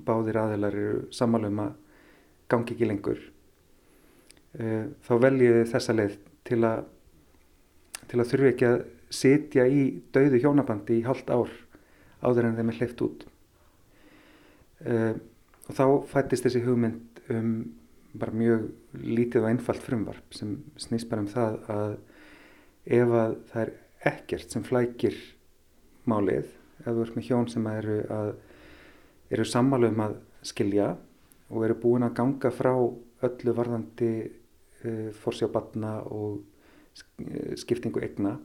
báðir 0.06 0.38
aðilar 0.38 0.76
eru 0.78 1.04
sammálum 1.14 1.62
að 1.64 1.72
gangi 2.52 2.76
ekki 2.76 2.88
lengur. 2.88 3.20
Uh, 4.52 4.92
þá 5.04 5.12
veljiði 5.24 5.64
þessa 5.72 5.96
leið 5.96 6.18
til 6.48 6.60
að 6.68 6.84
til 8.10 8.20
að 8.20 8.32
þurfi 8.32 8.48
ekki 8.50 8.68
að 8.68 8.80
sitja 9.12 9.64
í 9.68 9.82
dauðu 10.12 10.40
hjónabandi 10.42 10.98
í 10.98 11.04
halvt 11.06 11.30
ár 11.32 11.52
áður 12.22 12.48
en 12.48 12.56
þeim 12.58 12.72
er 12.72 12.80
hleyft 12.80 13.04
út. 13.04 13.24
Uh, 14.82 15.14
og 15.68 15.76
þá 15.78 15.84
fættist 16.10 16.48
þessi 16.48 16.64
hugmynd 16.66 17.22
um 17.32 17.52
bara 18.18 18.34
mjög 18.36 18.66
lítið 18.92 19.46
og 19.46 19.52
einfalt 19.52 19.84
frumvarp 19.84 20.34
sem 20.36 20.56
snýst 20.80 21.08
bara 21.08 21.24
um 21.24 21.30
það 21.30 21.54
að 21.72 21.92
ef 22.84 23.14
að 23.22 23.36
það 23.52 23.62
er 23.62 23.72
ekkert 24.12 24.54
sem 24.54 24.66
flækir 24.66 25.16
málið 26.10 26.50
ef 26.82 26.88
þú 26.88 27.04
ert 27.04 27.16
með 27.16 27.28
hjón 27.28 27.48
sem 27.50 27.66
eru, 27.70 27.98
að, 28.10 28.30
eru 29.30 29.46
sammálu 29.46 29.90
um 29.92 30.04
að 30.08 30.16
skilja 30.42 30.88
og 31.52 31.66
eru 31.66 31.78
búin 31.78 32.06
að 32.06 32.16
ganga 32.18 32.50
frá 32.54 32.72
öllu 32.74 33.54
varðandi 33.54 34.12
uh, 34.26 35.10
forsjábatna 35.22 35.94
og 36.10 36.40
uh, 36.40 37.54
skiptingu 37.60 38.02
egna 38.02 38.36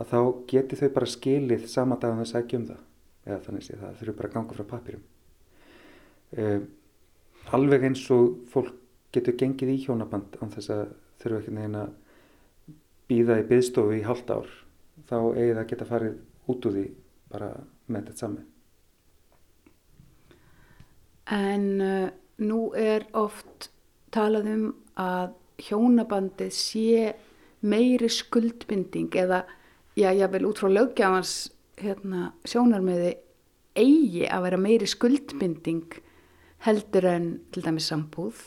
að 0.00 0.12
þá 0.14 0.20
geti 0.48 0.78
þau 0.80 0.90
bara 0.96 1.12
skilið 1.12 1.66
sama 1.68 1.98
dag 2.00 2.14
að 2.14 2.22
þau 2.22 2.32
sækja 2.32 2.60
um 2.60 2.68
það. 2.70 2.84
Eða 3.26 3.40
þannig 3.44 3.64
sé 3.66 3.74
það, 3.76 3.96
þau 3.96 4.04
eru 4.06 4.14
bara 4.16 4.30
að 4.30 4.36
ganga 4.38 4.56
frá 4.56 4.66
papirum 4.70 5.02
uh, 6.40 6.60
alveg 7.56 7.88
eins 7.88 8.04
og 8.14 8.46
fólk 8.52 8.76
getur 9.14 9.36
gengið 9.38 9.74
í 9.74 9.80
hjónaband 9.84 10.38
án 10.40 10.52
þess 10.54 10.72
að 10.74 10.94
þurfa 11.20 11.42
ekki 11.42 11.54
neina 11.56 11.84
býða 13.10 13.40
í 13.42 13.46
byðstofu 13.50 13.98
í 13.98 14.06
halvt 14.06 14.32
ár 14.32 14.50
þá 15.10 15.18
eigi 15.34 15.54
það 15.58 15.68
geta 15.72 15.88
farið 15.88 16.16
út 16.50 16.66
úr 16.70 16.76
því 16.76 16.86
bara 17.30 17.50
með 17.90 18.06
þetta 18.06 18.22
saman. 18.22 18.46
En 21.30 21.66
uh, 21.84 22.08
nú 22.42 22.60
er 22.78 23.06
oft 23.18 23.70
talað 24.14 24.48
um 24.50 24.64
að 24.98 25.36
hjónabandið 25.60 26.52
sé 26.56 27.10
meiri 27.60 28.08
skuldbinding 28.10 29.14
eða, 29.20 29.44
já, 29.98 30.10
ég 30.16 30.30
vil 30.32 30.46
út 30.48 30.60
frá 30.62 30.70
löggjafans 30.72 31.34
hérna, 31.80 32.30
sjónarmiði 32.48 33.12
eigi 33.78 34.24
að 34.26 34.46
vera 34.48 34.60
meiri 34.60 34.88
skuldbinding 34.88 36.00
heldur 36.64 37.06
en 37.08 37.28
til 37.52 37.64
dæmis 37.64 37.88
sambúð. 37.90 38.40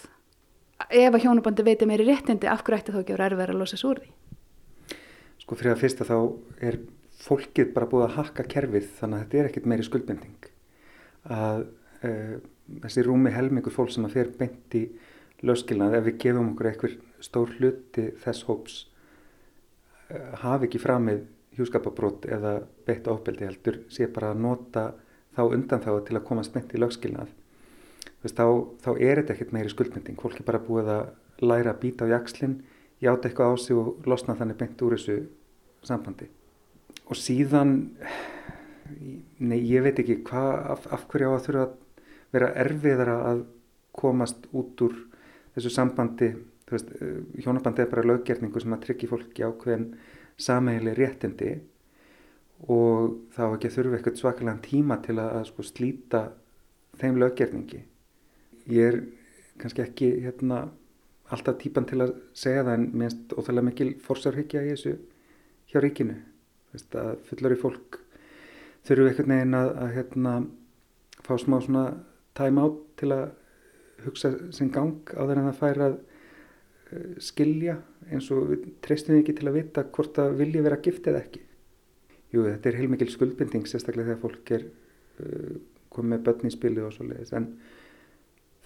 Ef 0.90 1.14
að 1.14 1.24
hjónabandi 1.24 1.66
veitir 1.66 1.90
meiri 1.90 2.10
réttindi, 2.10 2.50
af 2.50 2.66
hverju 2.66 2.82
ætti 2.82 2.94
þá 2.94 3.00
ekki 3.02 3.16
að 3.16 3.22
vera 3.22 3.30
erfið 3.32 3.54
að 3.54 3.62
losa 3.62 3.80
svo 3.80 3.94
úr 3.94 4.04
því? 4.04 4.13
Sko 5.44 5.58
fyrir 5.60 5.76
að 5.76 5.82
fyrsta 5.84 6.08
þá 6.08 6.18
er 6.64 6.80
fólkið 7.24 7.74
bara 7.76 7.90
búið 7.92 8.06
að 8.08 8.16
hakka 8.18 8.46
kerfið 8.54 8.88
þannig 9.00 9.18
að 9.18 9.24
þetta 9.24 9.40
er 9.42 9.50
ekkert 9.50 9.70
meiri 9.72 9.88
skuldbending. 9.88 10.48
Að 11.28 11.66
uh, 12.08 12.38
þessi 12.86 13.04
rúmi 13.04 13.34
helmingur 13.36 13.76
fólk 13.76 13.92
sem 13.92 14.08
að 14.08 14.16
fer 14.18 14.32
beint 14.40 14.78
í 14.80 14.86
lögskilnað 15.44 15.98
ef 16.00 16.08
við 16.08 16.20
gefum 16.24 16.54
okkur 16.54 16.70
einhver 16.72 16.98
stór 17.24 17.52
hluti 17.58 18.10
þess 18.24 18.48
hóps 18.48 18.78
uh, 20.08 20.32
hafi 20.46 20.70
ekki 20.70 20.82
framið 20.84 21.26
hjúskapabrót 21.58 22.28
eða 22.32 22.56
beitt 22.88 23.08
ofbeldi 23.12 23.46
heldur 23.46 23.82
sé 23.94 24.08
bara 24.12 24.32
að 24.34 24.44
nota 24.48 24.86
þá 25.36 25.44
undan 25.50 25.84
þá 25.84 25.92
til 26.08 26.18
að 26.18 26.28
komast 26.28 26.54
beint 26.54 26.74
í 26.74 26.80
lögskilnað. 26.82 27.30
Þess, 28.24 28.36
þá, 28.38 28.46
þá 28.80 28.92
er 28.96 29.20
þetta 29.20 29.36
ekkert 29.36 29.54
meiri 29.56 29.72
skuldbending. 29.74 30.20
Fólk 30.22 30.40
er 30.40 30.48
bara 30.48 30.62
búið 30.64 30.92
að 30.94 31.12
læra 31.44 31.74
að 31.74 31.82
býta 31.84 32.08
á 32.08 32.14
jakslinn, 32.16 32.62
játa 33.04 33.30
eitthvað 33.30 33.54
á 33.54 33.56
sig 33.60 33.78
og 33.78 34.08
losna 34.10 34.36
þannig 34.40 34.60
beint 34.60 34.84
úr 34.86 34.96
þessu 34.96 35.18
sambandi. 35.84 36.30
Og 37.12 37.20
síðan, 37.20 37.74
nei, 39.44 39.60
ég 39.60 39.84
veit 39.86 40.00
ekki 40.00 40.22
hvað, 40.28 40.54
af, 40.76 40.88
af 40.96 41.06
hverju 41.12 41.32
á 41.32 41.34
að 41.36 41.46
þurfa 41.48 41.66
að 41.68 41.76
vera 42.34 42.54
erfiðara 42.64 43.18
að 43.32 43.44
komast 43.94 44.48
út 44.56 44.82
úr 44.88 44.96
þessu 45.56 45.74
sambandi. 45.74 46.32
Þú 46.64 46.78
veist, 46.78 46.94
hjónabandi 47.44 47.84
er 47.84 47.92
bara 47.92 48.08
löggerningu 48.08 48.62
sem 48.64 48.74
að 48.74 48.86
tryggja 48.88 49.12
fólki 49.12 49.46
ákveðin 49.46 49.90
sameiginlega 50.40 50.98
réttindi 50.98 51.52
og 52.72 53.18
þá 53.36 53.44
ekki 53.50 53.70
að 53.70 53.76
þurfa 53.76 53.98
eitthvað 53.98 54.22
svakalega 54.22 54.64
tíma 54.64 54.98
til 55.04 55.18
að, 55.18 55.34
að 55.40 55.50
sko, 55.50 55.66
slíta 55.68 56.22
þeim 57.02 57.20
löggerningi. 57.20 57.82
Ég 58.72 58.88
er 58.88 59.00
kannski 59.60 59.84
ekki 59.84 60.10
hérna, 60.24 60.64
alltaf 61.34 61.58
típan 61.62 61.88
til 61.90 62.02
að 62.04 62.16
segja 62.38 62.64
það 62.64 62.78
en 62.78 62.88
minnst 62.94 63.34
óþálega 63.36 63.68
mikil 63.70 63.90
fórsárhyggja 64.04 64.64
í 64.64 64.72
þessu 64.74 64.96
hjá 65.72 65.82
ríkinu. 65.82 66.18
Veist, 66.74 66.96
að 66.98 67.14
fullari 67.30 67.58
fólk 67.60 68.00
þurfu 68.88 69.08
einhvern 69.10 69.34
veginn 69.34 69.58
að, 69.58 69.70
að 69.84 69.94
hérna, 69.98 70.34
fá 71.24 71.34
smá 71.40 71.60
svona 71.64 71.86
time 72.38 72.64
out 72.64 72.82
til 73.00 73.12
að 73.16 73.26
hugsa 74.04 74.34
sinn 74.56 74.72
gang 74.74 75.14
á 75.16 75.22
þeirra 75.24 75.44
en 75.44 75.50
það 75.50 75.60
fær 75.62 75.82
að 75.88 75.98
uh, 75.98 77.12
skilja 77.24 77.78
eins 78.12 78.30
og 78.34 78.50
við 78.52 78.66
treystum 78.84 79.20
ekki 79.20 79.36
til 79.38 79.50
að 79.50 79.60
vita 79.60 79.86
hvort 79.96 80.18
það 80.18 80.40
vilji 80.42 80.66
vera 80.66 80.82
gift 80.84 81.08
eða 81.10 81.22
ekki. 81.24 81.44
Jú, 82.34 82.48
þetta 82.48 82.72
er 82.72 82.80
heilmikil 82.82 83.12
skuldbinding 83.14 83.70
sérstaklega 83.70 84.12
þegar 84.12 84.24
fólk 84.26 84.52
er 84.58 84.66
uh, 84.66 85.56
komið 85.94 86.16
með 86.16 86.28
börn 86.28 86.50
í 86.50 86.54
spili 86.54 86.84
og 86.84 86.94
svo 86.96 87.08
leiðis 87.08 87.34
en 87.38 87.48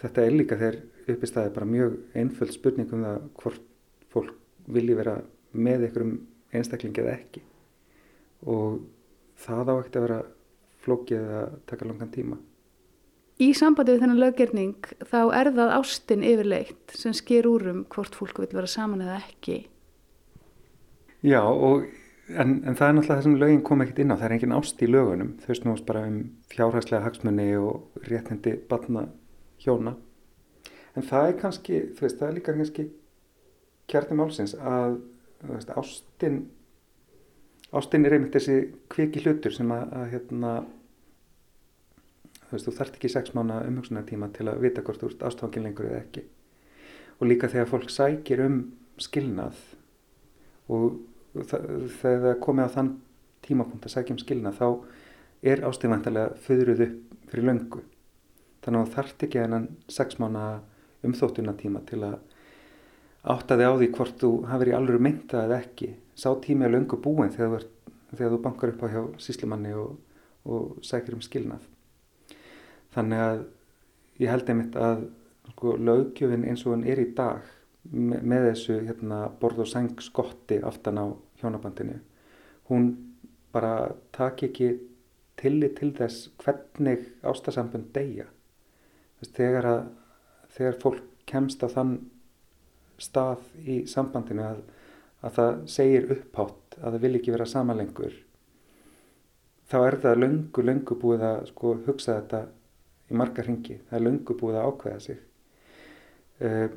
þetta 0.02 0.26
er 0.26 0.36
líka 0.36 0.60
þegar 0.60 0.80
uppistæði 1.08 1.54
bara 1.56 1.70
mjög 1.70 1.98
einföld 2.18 2.54
spurning 2.54 2.94
um 2.94 3.06
það 3.08 3.22
hvort 3.42 3.64
fólk 4.14 4.34
vilji 4.68 4.98
vera 4.98 5.20
með 5.58 5.88
einhverjum 5.88 6.18
einstaklingi 6.56 7.04
eða 7.04 7.16
ekki 7.18 7.44
og 8.48 8.82
það 9.42 9.72
á 9.72 9.76
ekkert 9.78 9.98
að 9.98 10.06
vera 10.08 10.20
flókið 10.88 11.32
að 11.40 11.56
taka 11.70 11.88
langan 11.88 12.14
tíma. 12.14 12.38
Í 13.38 13.52
sambandi 13.54 13.94
við 13.94 14.04
þennan 14.04 14.22
löggerning 14.22 14.92
þá 15.06 15.20
er 15.38 15.52
það 15.54 15.74
ástin 15.76 16.26
yfirleitt 16.26 16.96
sem 16.98 17.14
sker 17.14 17.46
úr 17.50 17.68
um 17.70 17.84
hvort 17.94 18.18
fólk 18.18 18.40
vil 18.42 18.50
vera 18.50 18.70
saman 18.70 19.04
eða 19.06 19.20
ekki. 19.20 19.60
Já, 21.26 21.44
og, 21.44 21.86
en, 22.34 22.56
en 22.66 22.78
það 22.78 22.88
er 22.88 22.96
náttúrulega 22.98 23.14
það 23.14 23.24
sem 23.28 23.38
lögin 23.44 23.64
kom 23.68 23.84
ekkert 23.84 24.02
inn 24.02 24.14
á. 24.14 24.18
Það 24.18 24.28
er 24.28 24.36
engin 24.38 24.58
ást 24.58 24.82
í 24.82 24.90
lögunum. 24.90 25.32
Þau 25.44 25.54
snúast 25.60 25.86
bara 25.90 26.04
um 26.10 26.18
fjárhagslega 26.54 27.06
hagsmunni 27.06 27.48
og 27.62 28.02
réttindi 28.10 28.56
batna 28.70 29.06
hjóna. 29.64 29.96
En 30.98 31.06
það 31.06 31.28
er 31.30 31.38
kannski, 31.42 31.82
þú 31.94 32.06
veist, 32.06 32.20
það 32.20 32.28
er 32.30 32.38
líka 32.38 32.56
kannski 32.56 32.88
kjartum 33.88 34.24
álsins 34.24 34.56
að 34.58 34.98
veist, 35.46 35.72
ástin, 35.78 36.40
ástin 37.76 38.08
er 38.08 38.18
einmitt 38.18 38.36
þessi 38.36 38.58
kviki 38.92 39.24
hlutur 39.26 39.54
sem 39.56 39.72
að, 39.74 39.94
að 40.00 40.08
hérna, 40.16 40.54
þú 42.48 42.56
veist, 42.56 42.68
þú 42.68 42.76
þarft 42.80 43.00
ekki 43.00 43.14
sex 43.14 43.36
mánu 43.38 43.60
umhugsunartíma 43.70 44.32
til 44.36 44.50
að 44.50 44.64
vita 44.66 44.84
hvort 44.86 45.04
þú 45.04 45.12
ert 45.12 45.28
ástfangin 45.30 45.68
lengur 45.68 45.90
eða 45.90 46.02
ekki. 46.04 46.26
Og 47.18 47.30
líka 47.32 47.50
þegar 47.52 47.72
fólk 47.72 47.92
sækir 47.94 48.44
um 48.46 48.62
skilnað 49.02 49.60
og 50.74 50.98
þegar 51.48 52.24
það 52.24 52.40
komið 52.44 52.70
á 52.70 52.76
þann 52.76 52.96
tímapunkt 53.46 53.86
að 53.88 53.94
sækja 53.94 54.16
um 54.16 54.22
skilnað 54.22 54.58
þá 54.60 54.68
er 55.48 55.64
ástin 55.68 55.94
vantarlega 55.94 56.34
föðruð 56.44 56.84
upp 56.88 57.30
fyrir 57.32 57.48
löngu. 57.52 57.84
Þannig 58.66 58.82
að 58.82 58.88
þú 58.88 58.96
þarft 58.96 59.26
ekki 59.28 59.44
þennan 59.44 59.68
sex 59.92 60.20
mánu 60.22 60.46
umþóttunatíma 61.08 61.84
til 61.88 62.02
að 62.08 62.18
átta 63.28 63.58
þig 63.60 63.70
á 63.70 63.74
því 63.78 63.90
hvort 63.98 64.20
þú 64.22 64.32
hafið 64.52 64.72
í 64.72 64.76
alveg 64.78 65.04
mynda 65.04 65.44
eða 65.46 65.60
ekki. 65.62 65.92
Sá 66.18 66.30
tími 66.44 66.66
er 66.66 66.74
löngu 66.74 67.00
búin 67.02 67.34
þegar 67.34 67.64
þú, 67.64 67.94
þegar 68.14 68.34
þú 68.34 68.42
bankar 68.46 68.74
upp 68.74 68.84
á 68.84 68.88
hjá 68.94 69.02
síslimanni 69.22 69.74
og, 69.78 69.98
og 70.48 70.80
sækir 70.86 71.18
um 71.18 71.24
skilnað. 71.26 71.66
Þannig 72.96 73.24
að 73.24 73.44
ég 74.24 74.32
held 74.32 74.50
einmitt 74.50 74.78
að 74.80 75.08
sko, 75.52 75.76
lögjöfin 75.78 76.48
eins 76.48 76.66
og 76.66 76.76
hann 76.76 76.88
er 76.90 77.02
í 77.02 77.10
dag 77.18 77.46
með, 77.92 78.22
með 78.24 78.48
þessu 78.52 78.80
hérna, 78.88 79.20
borð 79.42 79.66
og 79.66 79.72
seng 79.72 80.02
skotti 80.04 80.60
aftan 80.66 81.02
á 81.02 81.06
hjónabandinu, 81.42 82.00
hún 82.72 82.90
bara 83.54 83.92
taki 84.16 84.50
ekki 84.50 84.72
tillit 85.38 85.78
til 85.78 85.92
þess 85.96 86.32
hvernig 86.42 87.06
ástasambund 87.26 87.92
deyja. 87.96 88.26
Þegar, 89.24 89.66
að, 89.66 89.82
þegar 90.54 90.80
fólk 90.84 91.04
kemst 91.28 91.64
á 91.66 91.68
þann 91.74 91.98
stað 93.02 93.44
í 93.66 93.82
sambandinu 93.90 94.46
að, 94.46 94.62
að 95.26 95.36
það 95.40 95.60
segir 95.74 96.12
upphátt 96.14 96.78
að 96.78 96.96
það 96.96 97.04
vil 97.06 97.16
ekki 97.18 97.34
vera 97.34 97.50
sama 97.50 97.76
lengur 97.78 98.16
þá 99.68 99.78
er 99.84 99.98
það 100.04 100.22
löngu, 100.22 100.64
löngu 100.64 100.98
búið 101.00 101.24
að 101.28 101.40
sko, 101.52 101.74
hugsa 101.88 102.18
þetta 102.20 102.44
í 103.08 103.18
marga 103.20 103.46
hringi. 103.46 103.80
Það 103.88 103.98
er 104.00 104.06
löngu 104.06 104.38
búið 104.40 104.60
að 104.60 104.70
ákveða 104.72 105.02
sig. 105.04 105.24
Uh, 106.38 106.68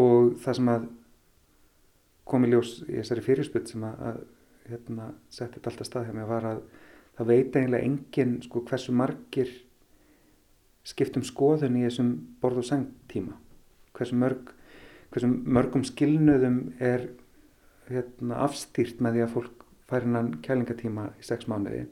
og 0.00 0.34
það 0.42 0.58
sem 0.58 0.70
að 0.70 0.86
kom 2.24 2.46
í 2.46 2.50
ljós 2.52 2.72
í 2.86 2.94
þessari 2.96 3.24
fyrirsput 3.26 3.70
sem 3.70 3.84
að, 3.84 4.04
að 4.08 4.20
hérna, 4.70 5.10
setti 5.28 5.58
þetta 5.58 5.72
alltaf 5.72 5.88
stað 5.90 6.08
hjá 6.08 6.14
mig 6.16 6.28
var 6.30 6.46
að 6.48 6.60
það 7.18 7.30
veit 7.30 7.58
eiginlega 7.58 7.88
enginn 7.88 8.36
sko, 8.46 8.62
hversu 8.70 8.94
margir 8.96 9.50
skiptum 10.84 11.24
skoðun 11.24 11.78
í 11.80 11.84
þessum 11.86 12.12
borð 12.42 12.62
og 12.62 12.68
sengtíma. 12.68 13.36
Hversu, 13.94 14.16
mörg, 14.20 14.52
hversu 15.14 15.30
mörgum 15.30 15.84
skilnuðum 15.86 16.58
er 16.82 17.08
hérna, 17.88 18.40
afstýrt 18.44 19.00
með 19.04 19.18
því 19.18 19.24
að 19.24 19.34
fólk 19.34 19.66
fær 19.88 20.06
hennan 20.06 20.32
kælingatíma 20.44 21.10
í 21.20 21.26
sex 21.26 21.48
mánuði. 21.50 21.86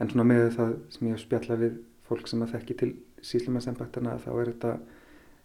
En 0.00 0.10
svona 0.10 0.26
með 0.28 0.48
það 0.56 0.74
sem 0.94 1.08
ég 1.08 1.16
hef 1.16 1.24
spjallað 1.26 1.64
við 1.64 1.78
fólk 2.08 2.28
sem 2.28 2.44
að 2.44 2.56
þekki 2.56 2.78
til 2.80 2.90
síslumarsembættarna 3.22 4.18
þá 4.22 4.30
er 4.32 4.50
þetta 4.52 4.72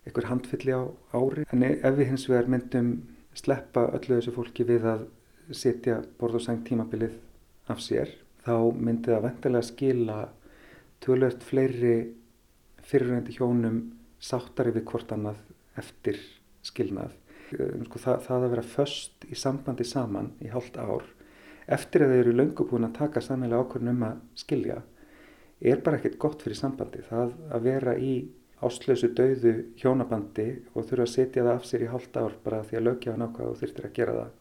einhver 0.08 0.30
handfylli 0.32 0.76
á 0.76 0.84
ári. 1.14 1.46
En 1.52 1.66
ef 1.68 1.98
við 2.00 2.12
hins 2.12 2.28
vegar 2.30 2.50
myndum 2.52 2.92
sleppa 3.38 3.90
öllu 3.94 4.18
þessu 4.18 4.34
fólki 4.36 4.66
við 4.68 4.88
að 4.90 5.06
setja 5.56 6.02
borð 6.20 6.40
og 6.40 6.44
sæng 6.48 6.64
tímabilið 6.68 7.20
af 7.72 7.84
sér 7.84 8.12
þá 8.48 8.56
myndi 8.74 9.12
það 9.12 9.26
vendilega 9.28 9.68
skila 9.68 10.18
tölvöld 11.04 11.44
fleiri 11.46 11.96
fyrirvændi 12.88 13.36
hjónum 13.38 13.80
sáttari 14.20 14.74
við 14.76 14.88
hvort 14.92 15.12
annað 15.14 15.40
eftir 15.78 16.20
skilnað. 16.66 17.14
Um, 17.58 17.86
sko, 17.88 18.02
það, 18.04 18.24
það 18.26 18.46
að 18.46 18.54
vera 18.56 18.68
föst 18.76 19.28
í 19.32 19.38
sambandi 19.40 19.86
saman 19.88 20.34
í 20.44 20.50
hálft 20.52 20.76
ár 20.76 21.06
eftir 21.68 22.04
að 22.04 22.14
þau 22.14 22.20
eru 22.22 22.34
löngu 22.36 22.66
búin 22.68 22.88
að 22.88 22.98
taka 22.98 23.24
sammelega 23.24 23.64
ákvörðun 23.64 23.94
um 23.94 24.04
að 24.08 24.20
skilja 24.40 24.82
er 25.60 25.80
bara 25.84 26.00
ekkert 26.00 26.20
gott 26.22 26.44
fyrir 26.44 26.60
sambandi. 26.60 27.04
Það 27.08 27.34
að 27.56 27.64
vera 27.66 27.96
í 27.98 28.14
áslösu 28.64 29.10
dauðu 29.18 29.54
hjónabandi 29.78 30.48
og 30.74 30.86
þurfa 30.90 31.06
að 31.06 31.14
setja 31.14 31.44
það 31.44 31.54
af 31.54 31.66
sér 31.70 31.86
í 31.86 31.90
hálft 31.92 32.18
ár 32.18 32.38
bara 32.44 32.64
því 32.66 32.80
að 32.80 32.86
lögja 32.88 33.18
nákvæða 33.18 33.52
og 33.52 33.60
þurftir 33.62 33.88
að 33.88 33.98
gera 33.98 34.16
það. 34.20 34.32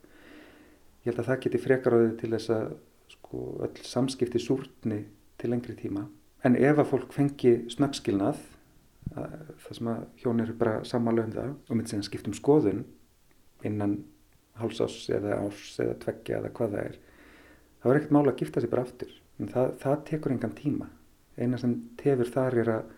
Ég 1.06 1.10
held 1.10 1.22
að 1.22 1.30
það 1.30 1.42
geti 1.44 1.62
frekaráðið 1.62 2.14
til 2.20 2.30
þess 2.34 2.52
að 2.56 2.70
sko, 3.12 3.42
öll 3.66 3.82
samskipti 3.86 4.42
súrtni 4.42 5.00
til 5.36 5.52
lengri 5.52 5.76
tíma. 5.78 6.06
En 6.44 6.56
ef 6.58 6.78
að 6.78 6.90
fólk 6.90 7.14
fengi 7.16 7.54
snöggskilnað, 7.72 8.42
það 9.14 9.72
sem 9.78 9.88
að 9.90 10.04
hjón 10.20 10.42
eru 10.42 10.54
bara 10.58 10.82
samanlega 10.84 11.26
um 11.26 11.34
það 11.36 11.50
og 11.54 11.78
myndi 11.78 11.92
segja 11.92 12.08
skiptum 12.08 12.34
skoðun 12.36 12.84
innan 13.64 13.96
hálsás 14.60 14.98
eða 15.12 15.38
árs 15.44 15.76
eða 15.82 15.96
tveggja 16.02 16.40
eða 16.40 16.52
hvað 16.56 16.74
það 16.74 16.90
er, 16.90 16.98
þá 17.80 17.88
er 17.88 17.98
ekkert 17.98 18.14
mála 18.16 18.32
að 18.32 18.42
gifta 18.42 18.62
sig 18.62 18.72
bara 18.72 18.84
aftur. 18.86 19.16
En 19.36 19.50
það, 19.52 19.72
það 19.82 20.04
tekur 20.10 20.34
engan 20.34 20.56
tíma. 20.56 20.88
Eina 21.36 21.60
sem 21.60 21.74
tefur 22.00 22.30
þar 22.32 22.58
er 22.62 22.72
að 22.72 22.94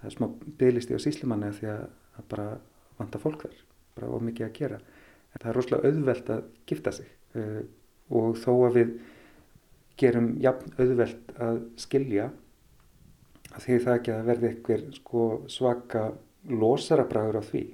það 0.00 0.08
er 0.08 0.16
smá 0.16 0.26
bygglisti 0.60 0.98
á 0.98 1.04
síslimanni 1.04 1.48
að 1.48 1.58
því 1.60 1.70
að, 1.72 1.86
að 2.18 2.28
bara 2.34 2.48
vanta 2.98 3.20
fólk 3.22 3.46
þar, 3.46 3.62
bara 3.96 4.10
of 4.12 4.26
mikið 4.26 4.48
að 4.48 4.54
gera. 4.58 4.80
En 5.32 5.40
það 5.40 5.48
er 5.50 5.58
rosalega 5.58 5.92
auðvelt 5.92 6.32
að 6.34 6.44
gifta 6.68 6.92
sig 6.92 7.08
uh, 7.38 7.60
og 8.12 8.36
þó 8.42 8.52
að 8.66 8.78
við 8.80 8.94
gerum 10.02 10.32
jafn 10.42 10.74
auðvelt 10.80 11.34
að 11.40 11.60
skilja 11.80 12.28
því 13.60 13.78
það 13.84 13.98
ekki 13.98 14.12
að 14.14 14.28
verði 14.30 14.50
einhver 14.50 14.84
sko, 14.96 15.24
svaka 15.52 16.04
losarabræður 16.48 17.40
á 17.40 17.42
því. 17.44 17.64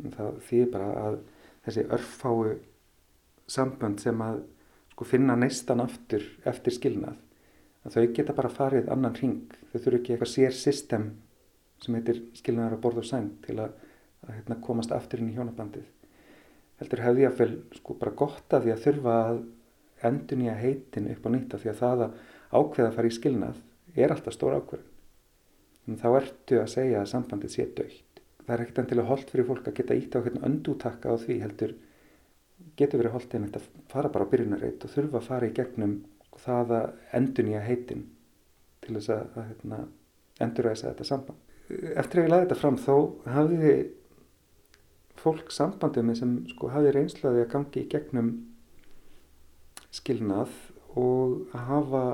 Það 0.00 0.38
þýðir 0.48 0.70
bara 0.72 0.90
að 1.04 1.18
þessi 1.66 1.86
örfáu 1.96 2.54
sambönd 3.50 4.00
sem 4.00 4.22
að 4.24 4.40
sko, 4.94 5.08
finna 5.08 5.36
neistan 5.36 5.84
aftur 5.84 6.24
eftir 6.48 6.76
skilnað 6.76 7.18
að 7.84 7.96
þau 7.96 8.14
geta 8.16 8.36
bara 8.36 8.52
farið 8.52 8.90
annan 8.92 9.16
ring. 9.16 9.54
Þau 9.72 9.78
þurfu 9.78 10.00
ekki 10.00 10.14
eitthvað 10.14 10.32
sér 10.34 10.56
system 10.56 11.06
sem 11.80 11.96
heitir 11.96 12.20
skilnaðar 12.36 12.76
að 12.76 12.82
borða 12.84 13.04
og 13.04 13.08
sæng 13.08 13.30
til 13.46 13.56
að, 13.62 13.72
að 14.26 14.34
hérna, 14.36 14.58
komast 14.64 14.92
aftur 14.92 15.22
inn 15.22 15.30
í 15.32 15.36
hjónabandið. 15.36 15.86
Heldur 16.80 17.04
hefði 17.04 17.24
ég 17.24 17.32
að 17.32 17.40
vel 17.40 17.54
sko 17.76 17.96
bara 18.00 18.16
gott 18.16 18.56
af 18.56 18.64
því 18.64 18.74
að 18.74 18.84
þurfa 18.84 19.16
að 19.30 19.40
endur 20.10 20.40
nýja 20.40 20.56
heitin 20.60 21.10
upp 21.12 21.26
á 21.28 21.30
nýtt 21.32 21.56
af 21.56 21.64
því 21.64 21.72
að 21.72 21.80
það 21.80 22.04
að 22.04 22.20
ákveða 22.50 22.88
að 22.88 22.96
fara 22.98 23.10
í 23.10 23.16
skilnað 23.16 23.60
er 23.96 24.14
alltaf 24.14 24.36
stór 24.36 24.56
ákveðin. 24.56 24.89
Þá 25.98 26.08
ertu 26.20 26.60
að 26.60 26.72
segja 26.74 27.00
að 27.02 27.10
sambandið 27.10 27.54
sé 27.54 27.66
dögt. 27.74 28.20
Það 28.44 28.54
er 28.54 28.62
ekkert 28.64 28.80
endilega 28.82 29.10
holdt 29.10 29.30
fyrir 29.32 29.48
fólk 29.48 29.68
að 29.70 29.76
geta 29.80 29.96
ítt 29.98 30.14
á 30.14 30.24
hérna 30.24 30.46
öndútakka 30.46 31.10
á 31.10 31.16
því 31.18 31.36
heldur 31.42 31.74
getur 32.78 33.00
verið 33.00 33.14
holdt 33.16 33.34
einmitt 33.34 33.58
að 33.58 33.68
fara 33.90 34.10
bara 34.12 34.26
á 34.26 34.30
byrjunarreit 34.32 34.84
og 34.84 34.92
þurfa 34.92 35.20
að 35.20 35.28
fara 35.28 35.48
í 35.48 35.54
gegnum 35.56 35.94
það 36.40 36.74
að 36.76 36.90
endur 37.18 37.46
nýja 37.46 37.62
heitin 37.64 38.04
til 38.84 38.96
þess 38.96 39.12
að, 39.14 39.22
að 39.36 39.48
hérna, 39.50 39.80
endurræsa 40.40 40.90
þetta 40.90 41.08
samband. 41.08 41.48
Eftir 41.70 42.20
að 42.20 42.24
ég 42.24 42.32
laði 42.32 42.46
þetta 42.46 42.60
fram 42.60 42.78
þá 42.80 42.94
hafði 43.36 43.74
fólk 45.20 45.52
sambandið 45.52 46.06
með 46.08 46.20
sem 46.20 46.36
sko 46.50 46.70
hafði 46.72 46.94
reynslaði 46.96 47.44
að 47.44 47.52
gangi 47.54 47.82
í 47.82 47.88
gegnum 47.92 48.30
skilnað 49.94 50.54
og 50.98 51.54
að 51.54 51.66
hafa 51.68 52.04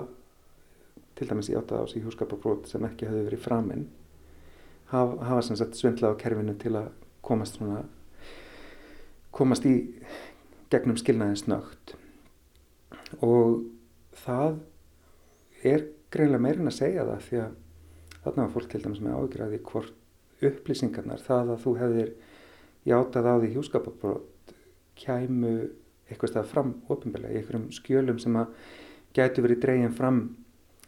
til 1.16 1.28
dæmis 1.30 1.50
í 1.50 1.56
áttað 1.58 1.84
ás 1.84 1.96
í 1.96 2.02
hjúskapabrót 2.04 2.68
sem 2.70 2.84
ekki 2.86 3.08
hefði 3.08 3.26
verið 3.30 3.44
framinn 3.44 3.86
hafa, 4.92 5.16
hafa 5.24 5.42
sem 5.42 5.58
sagt 5.58 5.78
svindlað 5.78 6.16
á 6.16 6.20
kerfinu 6.20 6.56
til 6.60 6.74
að 6.78 6.90
komast 7.26 7.58
svona 7.58 7.84
komast 9.36 9.66
í 9.68 9.74
gegnum 10.72 10.98
skilnaðin 11.00 11.40
snögt 11.40 11.94
og 13.24 13.62
það 14.24 14.58
er 15.66 15.86
greinlega 16.12 16.42
meirinn 16.42 16.70
að 16.70 16.78
segja 16.78 17.06
það 17.06 17.26
því 17.28 17.42
að 17.42 17.56
þarna 18.26 18.44
var 18.44 18.54
fólk 18.54 18.70
til 18.72 18.82
dæmis 18.84 19.02
með 19.02 19.18
ágjörði 19.20 19.60
hvort 19.70 20.46
upplýsingarnar 20.46 21.22
það 21.24 21.52
að 21.54 21.62
þú 21.64 21.74
hefðir 21.80 22.14
játað 22.86 23.28
á 23.30 23.34
því 23.40 23.52
hjúskapabrót 23.54 24.54
kæmu 24.96 25.52
eitthvað 26.06 26.32
stað 26.32 26.50
fram 26.50 26.74
ofinbeglega 26.92 27.34
í 27.34 27.40
einhverjum 27.40 27.70
skjölum 27.74 28.18
sem 28.22 28.36
að 28.38 28.52
gætu 29.16 29.44
verið 29.44 29.62
dregin 29.64 29.96
fram 29.96 30.20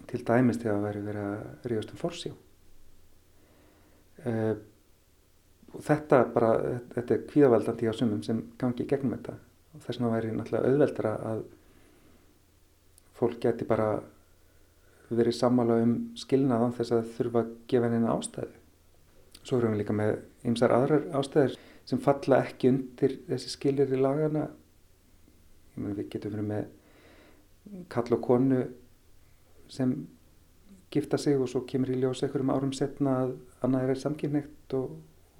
til 0.08 0.22
dæmis 0.24 0.60
þegar 0.60 0.78
það 0.78 0.86
væri 0.86 1.04
verið 1.06 1.28
að 1.28 1.70
ríðast 1.70 1.94
um 1.94 2.00
fórsjá. 2.00 2.32
Uh, 4.26 4.54
þetta 5.84 6.22
bara, 6.34 6.52
þetta 6.94 7.14
er 7.14 7.26
kvíðavaldandi 7.30 7.90
á 7.90 7.94
sumum 7.94 8.22
sem 8.26 8.42
gangi 8.60 8.84
í 8.84 8.90
gegnum 8.90 9.14
þetta 9.14 9.36
og 9.38 9.82
þess 9.84 10.00
vegna 10.00 10.12
væri 10.14 10.34
náttúrulega 10.34 10.72
auðveldra 10.72 11.12
að 11.30 11.42
fólk 13.18 13.40
geti 13.42 13.66
bara 13.68 13.88
verið 15.08 15.36
sammála 15.38 15.78
um 15.82 15.92
skilnaðan 16.18 16.74
þess 16.76 16.94
að 16.94 17.12
þurfa 17.16 17.42
að 17.44 17.52
gefa 17.70 17.90
henni 17.92 18.12
ástæðu. 18.12 18.54
Svo 19.42 19.58
erum 19.58 19.74
við 19.74 19.82
líka 19.82 19.96
með 19.96 20.16
ymsar 20.48 20.74
aðrar 20.76 21.06
ástæður 21.16 21.56
sem 21.88 22.00
falla 22.04 22.42
ekki 22.44 22.72
undir 22.72 23.14
þessi 23.28 23.52
skilir 23.54 23.92
í 23.94 24.00
lagana 24.00 24.48
meni, 25.78 25.94
við 25.96 26.10
getum 26.12 26.34
verið 26.34 26.50
með 26.50 27.86
kall 27.92 28.08
og 28.16 28.22
konu 28.24 28.60
sem 29.72 29.94
gifta 30.90 31.18
sig 31.20 31.36
og 31.36 31.48
svo 31.50 31.64
kemur 31.68 31.92
í 31.92 31.98
ljós 32.00 32.22
einhverjum 32.24 32.52
árum 32.54 32.72
setna 32.76 33.18
að 33.24 33.34
annað 33.66 33.92
er 33.92 34.00
samkynniðt 34.02 34.76
og, 34.78 34.94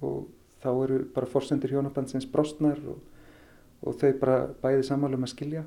og 0.05 0.27
þá 0.61 0.69
eru 0.71 0.99
bara 1.15 1.29
fórsendur 1.29 1.73
hjónabandsins 1.73 2.27
brostnar 2.29 2.79
og, 2.91 2.99
og 3.81 3.97
þau 3.99 4.11
bara 4.21 4.39
bæði 4.61 4.85
sammálum 4.85 5.25
að 5.25 5.33
skilja. 5.33 5.65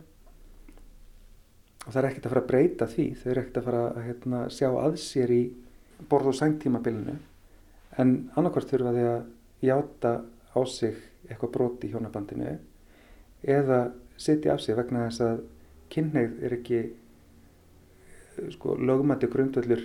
Og 1.82 1.88
það 1.90 2.00
er 2.02 2.08
ekkert 2.10 2.26
að 2.26 2.34
fara 2.34 2.42
að 2.44 2.50
breyta 2.52 2.88
því 2.90 3.06
þau 3.18 3.28
eru 3.32 3.42
ekkert 3.42 3.58
að 3.58 3.68
fara 3.68 3.84
að 3.90 4.02
hérna, 4.06 4.42
sjá 4.54 4.68
að 4.70 4.98
sér 5.02 5.34
í 5.34 5.42
borð 6.10 6.30
og 6.30 6.38
sængtímabilinu. 6.38 7.16
En 7.98 8.12
annarkvært 8.36 8.70
þurfa 8.70 8.94
því 8.94 9.08
að 9.08 9.24
játa 9.66 10.12
á 10.54 10.60
sig 10.68 11.00
eitthvað 11.28 11.54
broti 11.56 11.88
í 11.88 11.92
hjónabandinu 11.92 12.54
eða 13.42 13.80
sitja 14.20 14.54
af 14.54 14.62
sig 14.62 14.76
vegna 14.78 15.08
þess 15.08 15.24
að 15.26 15.42
kynneið 15.92 16.42
er 16.46 16.56
ekki 16.56 16.80
sko, 18.54 18.76
lögumætti 18.78 19.30
grundvöldur 19.32 19.84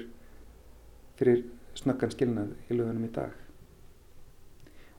fyrir 1.18 1.44
snöggan 1.78 2.14
skilnað 2.14 2.56
í 2.70 2.78
lögunum 2.78 3.06
í 3.08 3.12
dag. 3.14 3.36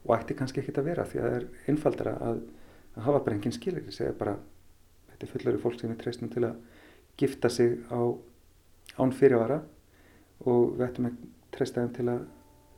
Og 0.06 0.14
ætti 0.16 0.36
kannski 0.38 0.62
ekki 0.62 0.76
að 0.78 0.90
vera 0.90 1.06
því 1.08 1.20
að 1.20 1.28
það 1.28 1.38
er 1.38 1.48
einfaldara 1.72 2.14
að, 2.28 2.42
að 2.96 3.08
hafa 3.08 3.24
bara 3.24 3.38
engin 3.38 3.56
skilir 3.56 3.84
ég 3.84 3.96
segja 3.96 4.16
bara, 4.18 4.36
þetta 5.12 5.26
er 5.26 5.32
fullari 5.34 5.62
fólk 5.62 5.80
sem 5.80 5.92
við 5.92 6.02
treystum 6.04 6.32
til 6.32 6.44
að 6.48 6.60
gifta 7.18 7.50
sig 7.50 7.78
á 7.90 8.00
án 8.98 9.14
fyrirvara 9.14 9.60
og 10.46 10.76
við 10.78 10.86
ættum 10.88 11.10
að 11.10 11.18
treysta 11.54 11.82
þeim 11.82 11.94
til 11.96 12.08
að 12.14 12.22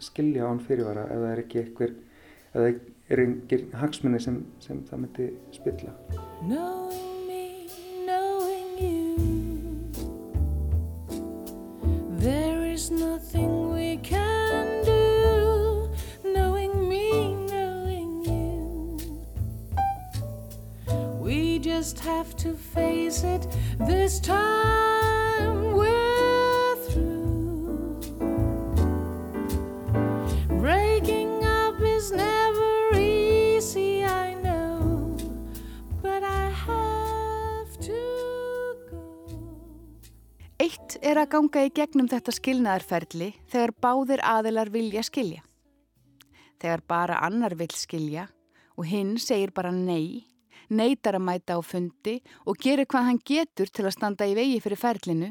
skilja 0.00 0.48
án 0.48 0.64
fyrirvara 0.64 1.06
ef 1.08 1.22
það 1.22 1.30
er 1.34 1.44
ekki 1.44 1.62
einhver 1.64 1.94
ef 1.94 2.58
það 2.58 2.82
er 3.10 3.24
engin 3.26 3.70
hagsmunni 3.82 4.22
sem, 4.22 4.42
sem 4.64 4.84
það 4.88 5.06
myndi 5.06 5.30
spilla 5.56 5.96
just 22.00 22.08
have 22.08 22.36
to 22.36 22.54
face 22.54 23.24
it. 23.24 23.46
This 23.78 24.20
time 24.20 25.72
we're 25.72 26.76
through. 26.88 28.00
Breaking 30.60 31.44
up 31.44 31.80
is 31.80 32.12
never 32.12 32.98
easy 32.98 34.04
i 34.04 34.34
know 34.34 35.16
but 36.02 36.22
i 36.22 36.48
have 36.48 37.78
to 37.80 38.00
go. 38.90 39.02
Eitt 40.58 40.98
er 41.02 41.20
að 41.20 41.30
ganga 41.36 41.66
í 41.66 41.70
gegnum 41.74 42.08
þetta 42.08 42.32
skilnaðarferli 42.32 43.32
þegar 43.50 43.76
báðir 43.80 44.24
aðilar 44.24 44.72
vilja 44.72 45.04
skilja. 45.04 45.44
Þegar 46.60 46.80
bara 46.86 47.20
annar 47.24 47.56
vil 47.56 47.72
skilja 47.72 48.28
og 48.76 48.86
hinn 48.86 49.16
segir 49.18 49.52
bara 49.52 49.72
nei 49.72 50.29
neytar 50.70 51.18
að 51.18 51.26
mæta 51.26 51.58
á 51.58 51.60
fundi 51.62 52.20
og 52.46 52.58
gerir 52.62 52.88
hvað 52.90 53.06
hann 53.08 53.20
getur 53.26 53.70
til 53.70 53.86
að 53.86 53.96
standa 53.96 54.28
í 54.28 54.34
vegi 54.38 54.58
fyrir 54.62 54.80
ferlinu, 54.80 55.30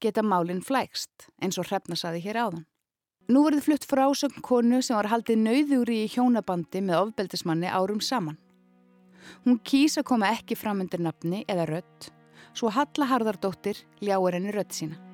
geta 0.00 0.22
málinn 0.22 0.64
flægst 0.64 1.28
eins 1.42 1.58
og 1.58 1.68
hrefna 1.68 1.98
saði 1.98 2.22
hér 2.26 2.42
áðan. 2.44 2.66
Nú 3.28 3.42
verður 3.44 3.66
flutt 3.66 3.88
frásögn 3.88 4.44
konu 4.44 4.80
sem 4.82 4.96
var 4.96 5.10
haldið 5.12 5.42
nauðjúri 5.42 5.98
í 6.04 6.12
hjónabandi 6.14 6.80
með 6.80 7.02
ofbeldismanni 7.02 7.68
árum 7.68 8.00
saman. 8.00 8.38
Hún 9.44 9.58
kýsa 9.60 10.04
koma 10.06 10.30
ekki 10.32 10.56
fram 10.56 10.80
undir 10.80 11.02
nafni 11.04 11.42
eða 11.44 11.68
rött, 11.68 12.08
svo 12.56 12.72
Halla 12.72 13.10
Harðardóttir 13.10 13.84
ljáir 14.00 14.38
henni 14.38 14.54
rött 14.56 14.72
sína. 14.72 15.07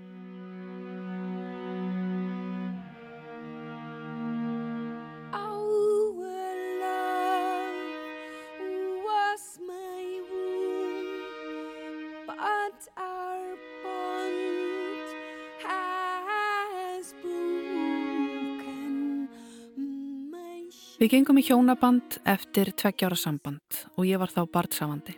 Við 21.05 21.19
gengum 21.19 21.37
í 21.37 21.43
hjónaband 21.45 22.15
eftir 22.25 22.71
tveggjára 22.81 23.17
samband 23.21 23.77
og 23.99 24.07
ég 24.09 24.17
var 24.17 24.31
þá 24.33 24.47
barnsafandi. 24.49 25.13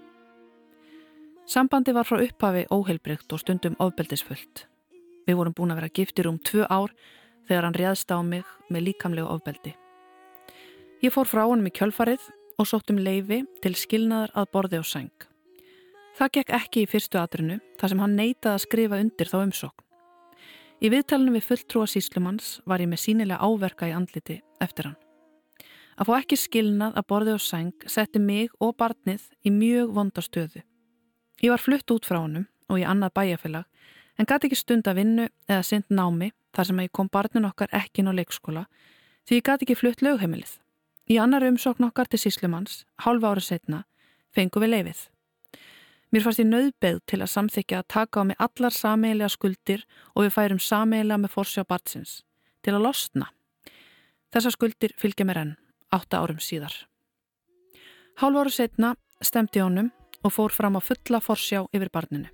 Sambandi 1.46 1.94
var 1.94 2.08
frá 2.08 2.24
upphafi 2.24 2.64
óheilbrygt 2.74 3.30
og 3.30 3.38
stundum 3.38 3.76
ofbeldisfullt. 3.78 4.64
Við 5.30 5.38
vorum 5.38 5.54
búin 5.54 5.70
að 5.70 5.78
vera 5.78 5.92
giftir 5.94 6.26
um 6.26 6.40
tvö 6.42 6.66
ár 6.66 6.90
þegar 7.46 7.68
hann 7.68 7.78
réðst 7.78 8.10
á 8.10 8.18
mig 8.18 8.50
með 8.66 8.88
líkamlegu 8.88 9.30
ofbeldi. 9.30 9.76
Ég 11.06 11.14
fór 11.14 11.30
frá 11.30 11.44
honum 11.44 11.70
í 11.70 11.74
kjölfarið 11.78 12.26
og 12.58 12.66
sóttum 12.66 12.98
leifi 12.98 13.44
til 13.62 13.76
skilnaðar 13.78 14.34
að 14.34 14.50
borði 14.58 14.82
og 14.82 14.90
sæng. 14.90 15.14
Það 16.18 16.36
gekk 16.40 16.54
ekki 16.64 16.82
í 16.82 16.92
fyrstu 16.96 17.22
atrinu 17.22 17.62
þar 17.78 17.94
sem 17.94 18.06
hann 18.08 18.18
neitaði 18.18 18.56
að 18.56 18.66
skrifa 18.66 19.02
undir 19.06 19.30
þá 19.30 19.38
umsókn. 19.44 19.86
Í 20.82 20.90
viðtalinu 20.90 21.38
við 21.38 21.50
fulltrúa 21.52 21.86
síslumanns 21.86 22.56
var 22.66 22.82
ég 22.82 22.90
með 22.90 23.06
sínilega 23.06 23.38
áverka 23.38 23.86
í 23.86 23.94
andliti 23.94 24.42
eftir 24.58 24.90
hann. 24.90 25.02
Að 25.96 26.10
fá 26.10 26.14
ekki 26.18 26.36
skilnað 26.36 26.96
að 27.00 27.06
borði 27.08 27.32
og 27.32 27.40
sæng 27.40 27.86
setti 27.88 28.20
mig 28.20 28.50
og 28.60 28.74
barnið 28.76 29.22
í 29.48 29.52
mjög 29.52 29.94
vonda 29.96 30.24
stöðu. 30.24 30.60
Ég 31.40 31.52
var 31.52 31.62
flutt 31.62 31.90
út 31.92 32.04
frá 32.08 32.18
honum 32.20 32.44
og 32.68 32.80
í 32.80 32.84
annað 32.84 33.14
bæjarfélag 33.16 33.64
en 34.20 34.28
gæti 34.28 34.50
ekki 34.50 34.60
stund 34.60 34.88
að 34.88 35.00
vinnu 35.00 35.26
eða 35.48 35.64
synd 35.64 35.88
námi 35.88 36.30
þar 36.56 36.68
sem 36.68 36.78
að 36.80 36.88
ég 36.88 36.94
kom 36.98 37.08
barnin 37.12 37.48
okkar 37.48 37.72
ekki 37.76 38.02
inn 38.02 38.12
á 38.12 38.18
leikskóla 38.18 38.66
því 39.24 39.40
ég 39.40 39.48
gæti 39.48 39.66
ekki 39.66 39.78
flutt 39.80 40.04
lögheimilið. 40.04 40.54
Í 41.06 41.18
annar 41.22 41.44
umsókn 41.46 41.86
okkar 41.86 42.08
til 42.10 42.18
síslumanns, 42.18 42.84
hálfa 43.04 43.32
ára 43.32 43.42
setna, 43.42 43.84
fengum 44.34 44.64
við 44.64 44.72
leifið. 44.72 45.02
Mér 46.12 46.24
fannst 46.24 46.40
ég 46.42 46.48
nöðbeð 46.48 46.98
til 47.08 47.20
að 47.22 47.32
samþykja 47.32 47.82
að 47.82 47.88
taka 47.92 48.22
á 48.22 48.24
mig 48.28 48.40
allar 48.42 48.74
sameigilega 48.74 49.32
skuldir 49.32 49.84
og 50.14 50.26
við 50.26 50.34
færum 50.36 50.60
sameigilega 50.62 51.22
með 51.22 51.34
forsjá 51.34 51.64
barnsins 51.66 52.20
til 52.62 52.74
að 52.74 52.84
losna. 52.86 53.30
Þessar 54.34 54.54
skuldir 54.54 54.94
fylgja 54.98 55.26
mér 55.26 55.42
enn, 55.42 55.54
átta 55.96 56.20
árum 56.22 56.38
síðar. 56.42 56.74
Hálfa 58.20 58.44
ára 58.44 58.52
setna 58.52 58.94
stemdi 59.24 59.60
honum 59.60 59.90
og 60.24 60.32
fór 60.32 60.54
fram 60.54 60.78
á 60.78 60.80
fulla 60.80 61.20
forsjá 61.20 61.64
yfir 61.72 61.90
barninu. 61.92 62.30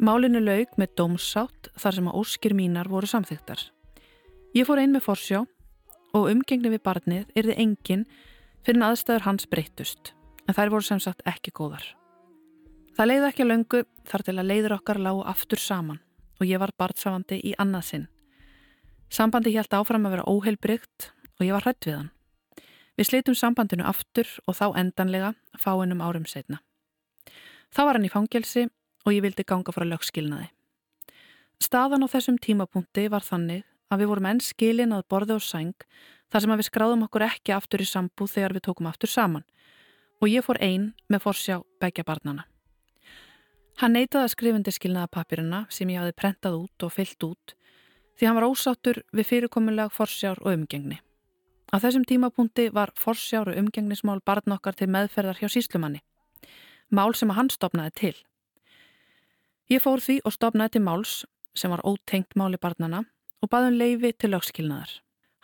Málinu 0.00 0.40
laug 0.40 0.72
með 0.80 0.94
dómsátt 0.96 1.68
þar 1.76 1.96
sem 1.96 2.08
að 2.08 2.18
óskir 2.22 2.54
mínar 2.56 2.88
voru 2.88 3.08
samþyktar. 3.10 3.60
Ég 4.56 4.66
fór 4.66 4.80
ein 4.80 4.94
með 4.94 5.04
forsjá 5.06 5.42
og 6.16 6.30
umgengni 6.32 6.72
við 6.72 6.82
barnið 6.86 7.34
yrði 7.36 7.56
engin 7.60 8.06
fyrir 8.64 8.80
en 8.80 8.86
aðstæður 8.88 9.26
hans 9.26 9.46
breyttust, 9.50 10.14
en 10.48 10.56
þær 10.56 10.72
voru 10.74 10.86
sem 10.88 11.02
sagt 11.02 11.22
ekki 11.28 11.52
góðar. 11.54 11.84
Það 12.96 13.10
leiði 13.10 13.28
ekki 13.28 13.44
að 13.44 13.50
löngu 13.52 13.82
þar 14.10 14.24
til 14.26 14.36
að 14.36 14.48
leiður 14.50 14.76
okkar 14.80 14.98
lágu 15.00 15.20
aftur 15.30 15.60
saman 15.62 16.00
og 16.40 16.48
ég 16.48 16.60
var 16.60 16.72
barnsafandi 16.80 17.38
í 17.44 17.54
annað 17.60 17.86
sinn. 17.90 18.08
Sambandi 19.10 19.52
hjælt 19.54 19.74
áfram 19.76 20.08
að 20.08 20.16
vera 20.16 20.26
óheilbrygt 20.30 21.10
og 21.38 21.46
ég 21.46 21.54
var 21.54 21.66
hrætt 21.66 21.86
við 21.86 21.96
hann. 21.98 22.10
Við 22.98 23.08
slitum 23.08 23.36
sambandinu 23.38 23.86
aftur 23.88 24.28
og 24.46 24.56
þá 24.58 24.66
endanlega 24.82 25.34
fáinum 25.58 26.02
árum 26.02 26.26
setna. 26.26 26.60
Þá 27.70 27.82
var 27.86 27.98
hann 27.98 28.08
í 28.08 28.12
fangelsi 28.12 28.66
og 29.06 29.14
ég 29.14 29.22
vildi 29.24 29.46
ganga 29.46 29.72
frá 29.72 29.86
lögskilnaði. 29.86 30.50
Staðan 31.60 32.04
á 32.04 32.08
þessum 32.08 32.38
tímapunkti 32.40 33.06
var 33.12 33.24
þannig 33.24 33.66
að 33.90 34.02
við 34.02 34.10
vorum 34.10 34.28
enn 34.30 34.40
skilin 34.42 34.94
að 34.96 35.06
borði 35.12 35.36
og 35.36 35.44
sæng 35.44 35.86
þar 36.30 36.44
sem 36.44 36.54
að 36.54 36.60
við 36.62 36.68
skráðum 36.70 37.04
okkur 37.06 37.26
ekki 37.26 37.54
aftur 37.54 37.82
í 37.82 37.88
sambúð 37.88 38.34
þegar 38.36 38.54
við 38.56 38.64
tókum 38.68 38.88
aftur 38.90 39.10
saman 39.12 39.44
og 40.20 40.28
ég 40.30 40.44
fór 40.44 40.60
einn 40.62 40.90
með 41.08 41.24
forsjá 41.26 41.60
begja 41.82 42.04
barnana. 42.06 42.46
Hann 43.80 43.94
neitaði 43.96 44.26
að 44.26 44.34
skrifundi 44.34 44.72
skilnaða 44.76 45.12
papirina 45.16 45.62
sem 45.72 45.88
ég 45.88 46.02
hafi 46.02 46.16
prentað 46.16 46.58
út 46.64 46.84
og 46.84 46.92
fyllt 46.92 47.24
út 47.24 47.54
því 48.18 48.28
hann 48.28 48.36
var 48.36 48.48
ósáttur 48.50 49.00
við 49.16 49.28
fyrirkomulega 49.30 49.92
forsjár 49.94 50.42
og 50.44 50.52
umgengni. 50.52 51.00
Á 51.70 51.78
þessum 51.78 52.02
tímapunkti 52.02 52.70
var 52.74 52.90
forsjár 52.98 53.52
og 53.52 53.58
umgengnismál 53.60 54.18
barn 54.26 54.56
okkar 54.56 54.74
til 54.74 54.90
meðferðar 54.90 55.38
hjá 55.38 55.48
síslumanni. 55.54 56.02
Mál 56.90 57.14
sem 57.14 57.30
að 57.30 57.38
hann 57.38 57.50
stopnaði 57.54 57.92
til. 58.00 58.16
Ég 59.70 59.82
fór 59.82 60.02
því 60.02 60.16
og 60.26 60.34
stopnaði 60.34 60.74
til 60.76 60.82
máls 60.82 61.12
sem 61.54 61.70
var 61.70 61.84
ótengt 61.86 62.34
máli 62.34 62.58
barnana 62.58 63.04
og 63.40 63.50
baðum 63.52 63.78
leifi 63.78 64.10
til 64.18 64.32
lögskilnaðar. 64.34 64.96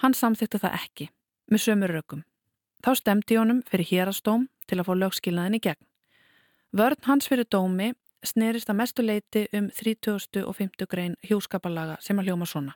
Hann 0.03 0.15
samþykti 0.15 0.59
það 0.65 0.75
ekki, 0.81 1.07
með 1.47 1.62
sömur 1.62 1.95
rökum. 1.95 2.25
Þá 2.83 2.91
stemdi 2.99 3.39
honum 3.39 3.62
fyrir 3.71 3.89
hérastóm 3.93 4.49
til 4.67 4.81
að 4.81 4.89
fá 4.89 4.95
lögskilnaðin 4.99 5.59
í 5.59 5.62
gegn. 5.62 5.87
Vörn 6.77 7.07
hans 7.07 7.31
fyrir 7.31 7.47
dómi 7.47 7.93
snerist 8.27 8.71
að 8.71 8.81
mestu 8.81 9.05
leiti 9.07 9.47
um 9.55 9.71
30. 9.71 10.43
og 10.43 10.59
50. 10.59 10.91
grein 10.91 11.15
hjúskapalaga 11.23 11.97
sem 12.03 12.19
að 12.19 12.33
hljóma 12.33 12.51
svona. 12.51 12.75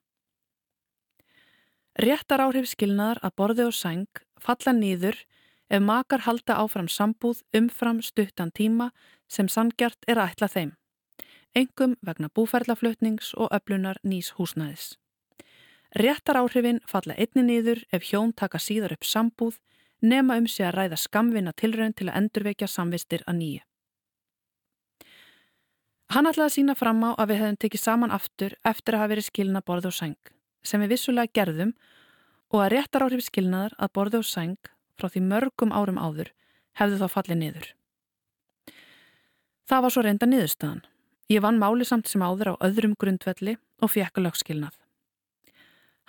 Réttar 2.01 2.41
áhrif 2.41 2.65
skilnaðar 2.71 3.19
að 3.27 3.33
borði 3.37 3.65
og 3.69 3.75
sæng 3.77 4.21
falla 4.41 4.73
nýður 4.73 5.19
ef 5.69 5.83
makar 5.85 6.23
halda 6.25 6.57
áfram 6.63 6.89
sambúð 6.89 7.43
umfram 7.59 8.01
stuttan 8.01 8.53
tíma 8.57 8.87
sem 9.29 9.51
sangjart 9.53 10.09
er 10.09 10.23
að 10.23 10.33
ætla 10.33 10.49
þeim. 10.55 10.71
Engum 11.53 11.99
vegna 12.01 12.31
búferlaflutnings 12.33 13.35
og 13.37 13.53
öflunar 13.53 14.01
nýs 14.01 14.33
húsnæðis. 14.39 14.95
Réttar 15.93 16.41
áhrifin 16.41 16.81
falla 16.89 17.19
einni 17.21 17.45
nýður 17.51 17.85
ef 17.93 18.09
hjón 18.09 18.33
taka 18.33 18.63
síðar 18.63 18.97
upp 18.97 19.05
sambúð 19.05 19.61
nema 20.01 20.39
um 20.41 20.49
sig 20.49 20.65
að 20.71 20.77
ræða 20.79 21.03
skamvinna 21.05 21.53
tilraun 21.53 21.93
til 21.93 22.09
að 22.09 22.17
endurvekja 22.23 22.71
samvistir 22.71 23.27
að 23.27 23.41
nýju. 23.43 23.63
Hann 26.11 26.27
ætlaði 26.27 26.49
að 26.49 26.57
sína 26.57 26.75
fram 26.75 27.05
á 27.05 27.11
að 27.13 27.29
við 27.29 27.41
hefðum 27.43 27.63
tekið 27.65 27.85
saman 27.85 28.15
aftur 28.15 28.57
eftir 28.65 28.97
að 28.97 29.03
hafa 29.05 29.13
verið 29.13 29.27
skilna 29.29 29.61
borð 29.61 29.91
og 29.91 29.99
sæng, 30.01 30.19
sem 30.62 30.83
við 30.83 30.94
vissulega 30.94 31.33
gerðum 31.35 31.75
og 32.51 32.64
að 32.64 32.73
réttar 32.75 33.07
áhrif 33.07 33.25
skilnaðar 33.27 33.77
að 33.79 33.92
borði 33.96 34.20
og 34.20 34.29
sæng 34.29 34.71
frá 34.98 35.08
því 35.08 35.23
mörgum 35.31 35.73
árum 35.73 36.00
áður 36.00 36.33
hefðu 36.81 37.00
þá 37.00 37.15
fallið 37.15 37.40
niður. 37.40 37.69
Það 39.71 39.83
var 39.85 39.94
svo 39.94 40.02
reynda 40.04 40.27
niðurstaðan. 40.27 40.85
Ég 41.31 41.42
vann 41.44 41.61
máli 41.63 41.87
samt 41.87 42.08
sem 42.11 42.23
áður 42.27 42.56
á 42.58 42.63
öðrum 42.67 42.96
grundvelli 42.98 43.56
og 43.79 43.92
fekk 43.94 44.19
lögskilnað. 44.19 44.75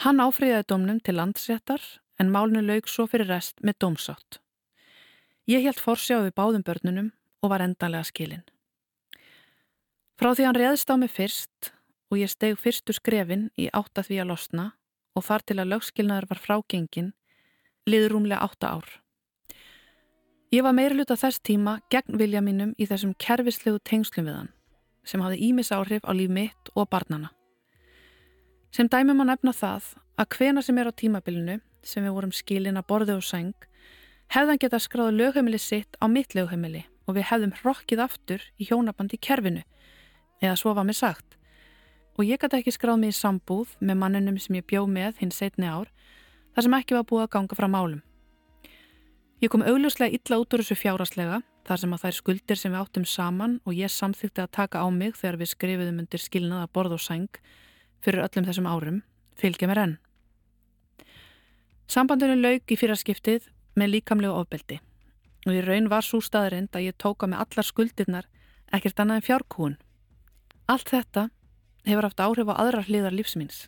Hann 0.02 0.22
áfriðaði 0.24 0.66
domnum 0.72 1.02
til 1.06 1.14
landsréttar 1.20 1.84
en 2.18 2.32
málinu 2.34 2.64
laug 2.66 2.90
svo 2.90 3.06
fyrir 3.10 3.30
rest 3.30 3.62
með 3.62 3.78
dómsátt. 3.84 4.40
Ég 5.46 5.62
held 5.66 5.82
forsjá 5.82 6.18
við 6.24 6.34
báðum 6.38 6.66
börnunum 6.66 7.12
og 7.42 7.54
var 7.54 7.62
endanlega 7.62 8.10
skilin. 8.10 8.42
Frá 10.18 10.34
því 10.34 10.48
hann 10.48 10.58
reðst 10.58 10.90
á 10.90 10.96
mig 10.98 11.14
fyrst 11.14 11.72
og 12.12 12.20
ég 12.20 12.30
steg 12.30 12.60
fyrstu 12.60 12.94
skrefin 12.94 13.48
í 13.56 13.70
átta 13.72 14.04
því 14.04 14.22
að 14.22 14.32
losna 14.34 14.66
og 15.16 15.26
þar 15.26 15.46
til 15.48 15.60
að 15.60 15.72
lögskilnaður 15.72 16.28
var 16.30 16.40
frágengin, 16.40 17.14
liður 17.88 18.16
rúmlega 18.16 18.44
átta 18.44 18.76
ár. 18.78 18.90
Ég 20.52 20.66
var 20.68 20.76
meira 20.76 20.96
hluta 20.96 21.16
þess 21.16 21.40
tíma 21.40 21.78
gegn 21.92 22.20
vilja 22.20 22.42
mínum 22.44 22.74
í 22.76 22.88
þessum 22.88 23.14
kerfislegu 23.16 23.80
tengslum 23.88 24.28
við 24.28 24.36
hann, 24.36 24.52
sem 25.08 25.24
hafði 25.24 25.48
ímis 25.48 25.72
áhrif 25.72 26.04
á 26.04 26.12
líf 26.12 26.32
mitt 26.32 26.72
og 26.76 26.90
barnana. 26.92 27.32
Sem 28.72 28.88
dæmi 28.92 29.16
má 29.16 29.24
nefna 29.28 29.56
það 29.56 29.94
að 30.20 30.32
hvena 30.36 30.64
sem 30.64 30.78
er 30.78 30.92
á 30.92 30.94
tímabilinu, 30.96 31.60
sem 31.84 32.04
við 32.04 32.16
vorum 32.16 32.36
skilin 32.36 32.80
að 32.80 32.88
borði 32.88 33.16
og 33.16 33.24
sæng, 33.24 33.56
hefðan 34.32 34.60
geta 34.60 34.80
skráðu 34.80 35.16
lögheimili 35.18 35.60
sitt 35.60 35.96
á 36.04 36.08
mitt 36.12 36.36
lögheimili 36.36 36.86
og 37.08 37.18
við 37.18 37.28
hefðum 37.32 37.56
hrokkið 37.62 38.04
aftur 38.04 38.44
í 38.60 38.68
hjónabandi 38.68 39.20
kerfinu, 39.20 39.64
eða 40.44 40.60
svo 40.60 40.76
var 40.76 40.88
mér 40.88 41.00
sagt. 41.00 41.41
Og 42.20 42.28
ég 42.28 42.42
gæti 42.42 42.60
ekki 42.60 42.74
skráð 42.76 43.00
mig 43.02 43.14
í 43.14 43.18
sambúð 43.18 43.76
með 43.80 44.00
manninum 44.02 44.40
sem 44.42 44.58
ég 44.60 44.68
bjó 44.68 44.84
með 44.88 45.22
hinn 45.22 45.32
setni 45.32 45.70
ár, 45.70 45.88
þar 46.56 46.68
sem 46.68 46.76
ekki 46.78 46.98
var 46.98 47.08
búið 47.08 47.26
að 47.26 47.32
ganga 47.38 47.58
frá 47.58 47.68
málum. 47.72 48.02
Ég 49.42 49.50
kom 49.50 49.64
augljóslega 49.66 50.14
illa 50.14 50.38
út 50.38 50.54
úr 50.54 50.62
þessu 50.62 50.78
fjáraslega 50.78 51.40
þar 51.66 51.80
sem 51.82 51.94
að 51.96 52.04
þær 52.04 52.18
skuldir 52.18 52.60
sem 52.60 52.74
við 52.74 52.82
áttum 52.82 53.08
saman 53.10 53.58
og 53.66 53.74
ég 53.74 53.90
samþýtti 53.90 54.44
að 54.44 54.54
taka 54.58 54.84
á 54.84 54.88
mig 54.94 55.16
þegar 55.18 55.40
við 55.42 55.52
skrifuðum 55.56 56.04
undir 56.04 56.22
skilnaða 56.22 56.70
borð 56.74 56.98
og 56.98 57.02
sæng 57.02 57.42
fyrir 58.06 58.26
öllum 58.26 58.46
þessum 58.46 58.70
árum, 58.70 59.02
fylgja 59.38 59.70
mér 59.70 59.82
enn. 59.82 59.98
Sambandinu 61.90 62.38
lauk 62.38 62.70
í 62.72 62.78
fyrraskiptið 62.78 63.50
með 63.76 63.94
líkamlegu 63.96 64.38
ofbeldi 64.38 64.78
og 65.48 65.58
í 65.58 65.62
raun 65.66 65.90
var 65.90 66.06
svo 66.06 66.22
staðrind 66.22 66.76
að 66.78 66.92
ég 66.92 66.98
tóka 67.02 67.30
með 67.30 67.42
allar 67.46 67.68
skuldirnar 67.68 68.30
ekkert 68.72 69.02
annað 69.02 69.22
en 69.22 69.26
fjárkúun. 69.26 69.78
Allt 70.70 70.94
þetta 70.94 71.30
hefur 71.88 72.08
haft 72.08 72.22
áhrif 72.22 72.52
á 72.52 72.56
aðrar 72.56 72.88
hliðar 72.88 73.16
lífsmins. 73.16 73.68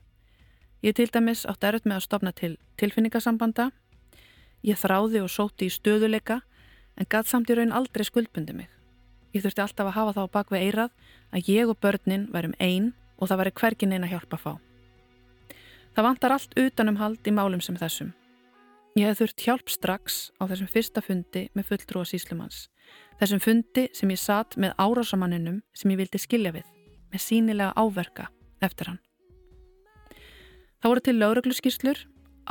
Ég 0.84 0.96
til 0.96 1.08
dæmis 1.08 1.46
átt 1.48 1.64
erut 1.64 1.86
með 1.88 2.00
að 2.00 2.06
stopna 2.08 2.32
til 2.36 2.58
tilfinningasambanda, 2.78 3.70
ég 4.64 4.80
þráði 4.80 5.24
og 5.24 5.32
sóti 5.32 5.70
í 5.70 5.74
stöðuleika 5.74 6.42
en 7.00 7.10
gatt 7.10 7.30
samt 7.30 7.50
í 7.50 7.58
raun 7.58 7.72
aldrei 7.72 8.04
skuldbundi 8.06 8.56
mig. 8.58 8.70
Ég 9.34 9.42
þurfti 9.42 9.64
alltaf 9.64 9.90
að 9.90 9.98
hafa 9.98 10.14
þá 10.18 10.24
bak 10.34 10.52
við 10.54 10.66
eirað 10.68 10.92
að 11.34 11.50
ég 11.50 11.70
og 11.72 11.80
börnin 11.82 12.28
værum 12.34 12.54
einn 12.60 12.92
og 13.18 13.30
það 13.30 13.40
væri 13.42 13.56
hvergin 13.62 13.96
einn 13.96 14.06
að 14.06 14.14
hjálpa 14.14 14.38
að 14.38 14.44
fá. 14.44 14.54
Það 15.94 16.08
vantar 16.08 16.36
allt 16.36 16.54
utanum 16.58 17.00
hald 17.00 17.28
í 17.30 17.34
málum 17.34 17.62
sem 17.62 17.78
þessum. 17.78 18.14
Ég 18.98 19.10
hef 19.10 19.22
þurft 19.22 19.42
hjálp 19.42 19.72
strax 19.74 20.20
á 20.38 20.46
þessum 20.46 20.70
fyrsta 20.70 21.02
fundi 21.02 21.48
með 21.58 21.72
fulltrúa 21.72 22.06
síslumanns. 22.06 22.68
Þessum 23.18 23.42
fundi 23.42 23.88
sem 23.96 24.12
ég 24.14 24.22
satt 24.22 24.58
með 24.58 24.76
árásamanninum 24.78 25.62
sem 25.74 25.94
ég 25.94 26.02
vildi 26.02 26.22
skilja 26.22 26.54
við, 26.54 26.66
með 27.14 27.26
sínilega 27.28 27.74
áverka 27.78 28.30
eftir 28.64 28.92
hann. 28.92 29.02
Það 30.84 30.92
voru 30.92 31.04
til 31.06 31.18
laurugluskíslur, 31.20 32.00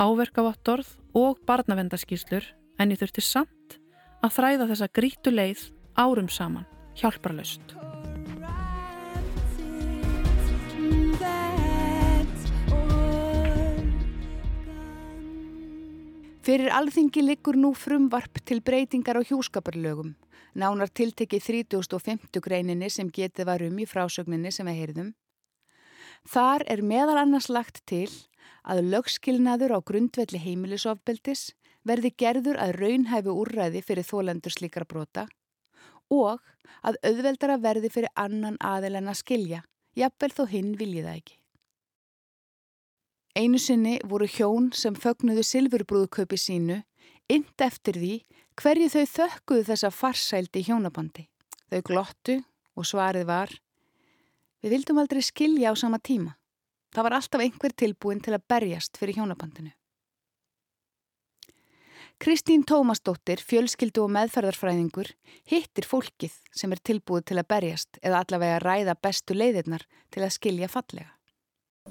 áverkavottorð 0.01 0.89
og 1.13 1.41
barnavendaskíslur 1.45 2.47
en 2.81 2.93
ég 2.95 3.01
þurfti 3.01 3.21
samt 3.21 3.77
að 4.23 4.37
þræða 4.39 4.69
þessa 4.71 4.91
grítu 4.95 5.35
leið 5.35 5.67
árum 5.99 6.31
saman, 6.31 6.65
hjálparlaust. 6.97 7.92
Fyrir 16.43 16.73
alþingi 16.75 17.21
liggur 17.23 17.55
nú 17.55 17.69
frumvarp 17.71 18.41
til 18.43 18.59
breytingar 18.59 19.15
á 19.15 19.23
hjúskaparlögum, 19.23 20.09
nánar 20.59 20.89
tiltekið 20.91 21.45
3050 21.45 22.41
greininni 22.43 22.89
sem 22.91 23.07
getið 23.07 23.47
var 23.47 23.61
um 23.63 23.77
í 23.79 23.85
frásögninni 23.87 24.51
sem 24.51 24.67
við 24.67 24.81
heyrðum. 24.81 25.13
Þar 26.27 26.65
er 26.67 26.81
meðal 26.83 27.21
annars 27.21 27.47
lagt 27.47 27.79
til 27.87 28.09
að 28.67 28.81
lögskilnaður 28.91 29.77
á 29.79 29.79
grundvelli 29.87 30.41
heimilisofbeldis 30.43 31.53
verði 31.87 32.11
gerður 32.11 32.59
að 32.59 32.75
raunhæfu 32.81 33.37
úrræði 33.45 33.79
fyrir 33.87 34.07
þólendur 34.09 34.51
slíkar 34.51 34.83
brota 34.83 35.29
og 36.11 36.43
að 36.83 36.99
auðveldara 37.07 37.55
verði 37.63 37.87
fyrir 37.87 38.11
annan 38.19 38.59
aðel 38.59 38.99
en 38.99 39.07
að 39.07 39.21
skilja, 39.23 39.63
jafnvel 39.95 40.31
þó 40.35 40.43
hinn 40.51 40.75
vilji 40.75 41.07
það 41.07 41.21
ekki. 41.21 41.39
Einu 43.33 43.57
sinni 43.57 43.97
voru 44.05 44.27
hjón 44.29 44.69
sem 44.77 44.93
fögnuðu 44.93 45.41
silfurbrúðkaupi 45.47 46.37
sínu 46.37 46.83
ynd 47.33 47.65
eftir 47.65 47.97
því 47.97 48.13
hverju 48.61 48.89
þau 48.93 49.05
þökkuðu 49.15 49.63
þessa 49.71 49.89
farsældi 49.89 50.61
hjónabandi. 50.67 51.25
Þau 51.71 51.81
glottu 51.87 52.35
og 52.77 52.85
svarið 52.85 53.25
var 53.29 53.55
Við 54.63 54.77
vildum 54.77 55.01
aldrei 55.01 55.19
skilja 55.19 55.73
á 55.73 55.75
sama 55.75 55.97
tíma. 55.99 56.37
Það 56.95 57.03
var 57.03 57.15
alltaf 57.17 57.41
einhver 57.43 57.73
tilbúin 57.75 58.21
til 58.23 58.31
að 58.37 58.45
berjast 58.47 58.99
fyrir 59.01 59.17
hjónabandinu. 59.17 59.73
Kristín 62.21 62.61
Tómasdóttir, 62.63 63.41
fjölskyldu 63.43 64.05
og 64.05 64.13
meðferðarfræðingur, 64.15 65.09
hittir 65.49 65.87
fólkið 65.89 66.37
sem 66.55 66.71
er 66.71 66.79
tilbúið 66.79 67.25
til 67.31 67.39
að 67.41 67.49
berjast 67.49 67.99
eða 67.99 68.21
allavega 68.23 68.61
ræða 68.63 68.95
bestu 68.95 69.35
leiðirnar 69.35 69.83
til 70.13 70.23
að 70.23 70.35
skilja 70.37 70.69
fallega. 70.71 71.09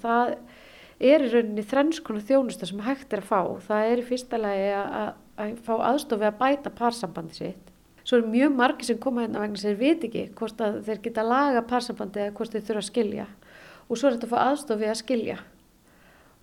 Það 0.00 0.38
er 1.02 1.26
í 1.26 1.32
rauninni 1.32 1.64
þrennskona 1.66 2.22
þjónusta 2.28 2.68
sem 2.68 2.80
hægt 2.86 3.12
er 3.12 3.22
að 3.24 3.30
fá. 3.30 3.40
Það 3.66 3.90
er 3.90 4.02
í 4.02 4.06
fyrsta 4.06 4.40
lagi 4.40 4.66
að, 4.78 5.12
að 5.42 5.54
fá 5.66 5.72
aðstofi 5.90 6.28
að 6.28 6.40
bæta 6.40 6.72
parsambandi 6.78 7.38
sitt. 7.38 7.70
Svo 8.02 8.18
er 8.18 8.26
mjög 8.26 8.54
margi 8.58 8.86
sem 8.86 8.98
koma 9.02 9.22
hérna 9.22 9.44
vegna 9.44 9.60
sem 9.60 9.78
veit 9.78 10.04
ekki 10.06 10.26
hvort 10.38 10.62
að 10.62 10.80
þeir 10.88 11.02
geta 11.04 11.26
laga 11.26 11.62
parsambandi 11.70 12.24
eða 12.24 12.34
hvort 12.38 12.54
þeir 12.54 12.66
þurfa 12.68 12.82
að 12.82 12.88
skilja. 12.88 13.26
Og 13.88 13.98
svo 13.98 14.08
er 14.08 14.16
þetta 14.16 14.28
að 14.28 14.32
fá 14.32 14.40
aðstofi 14.42 14.90
að 14.90 15.00
skilja. 15.02 15.38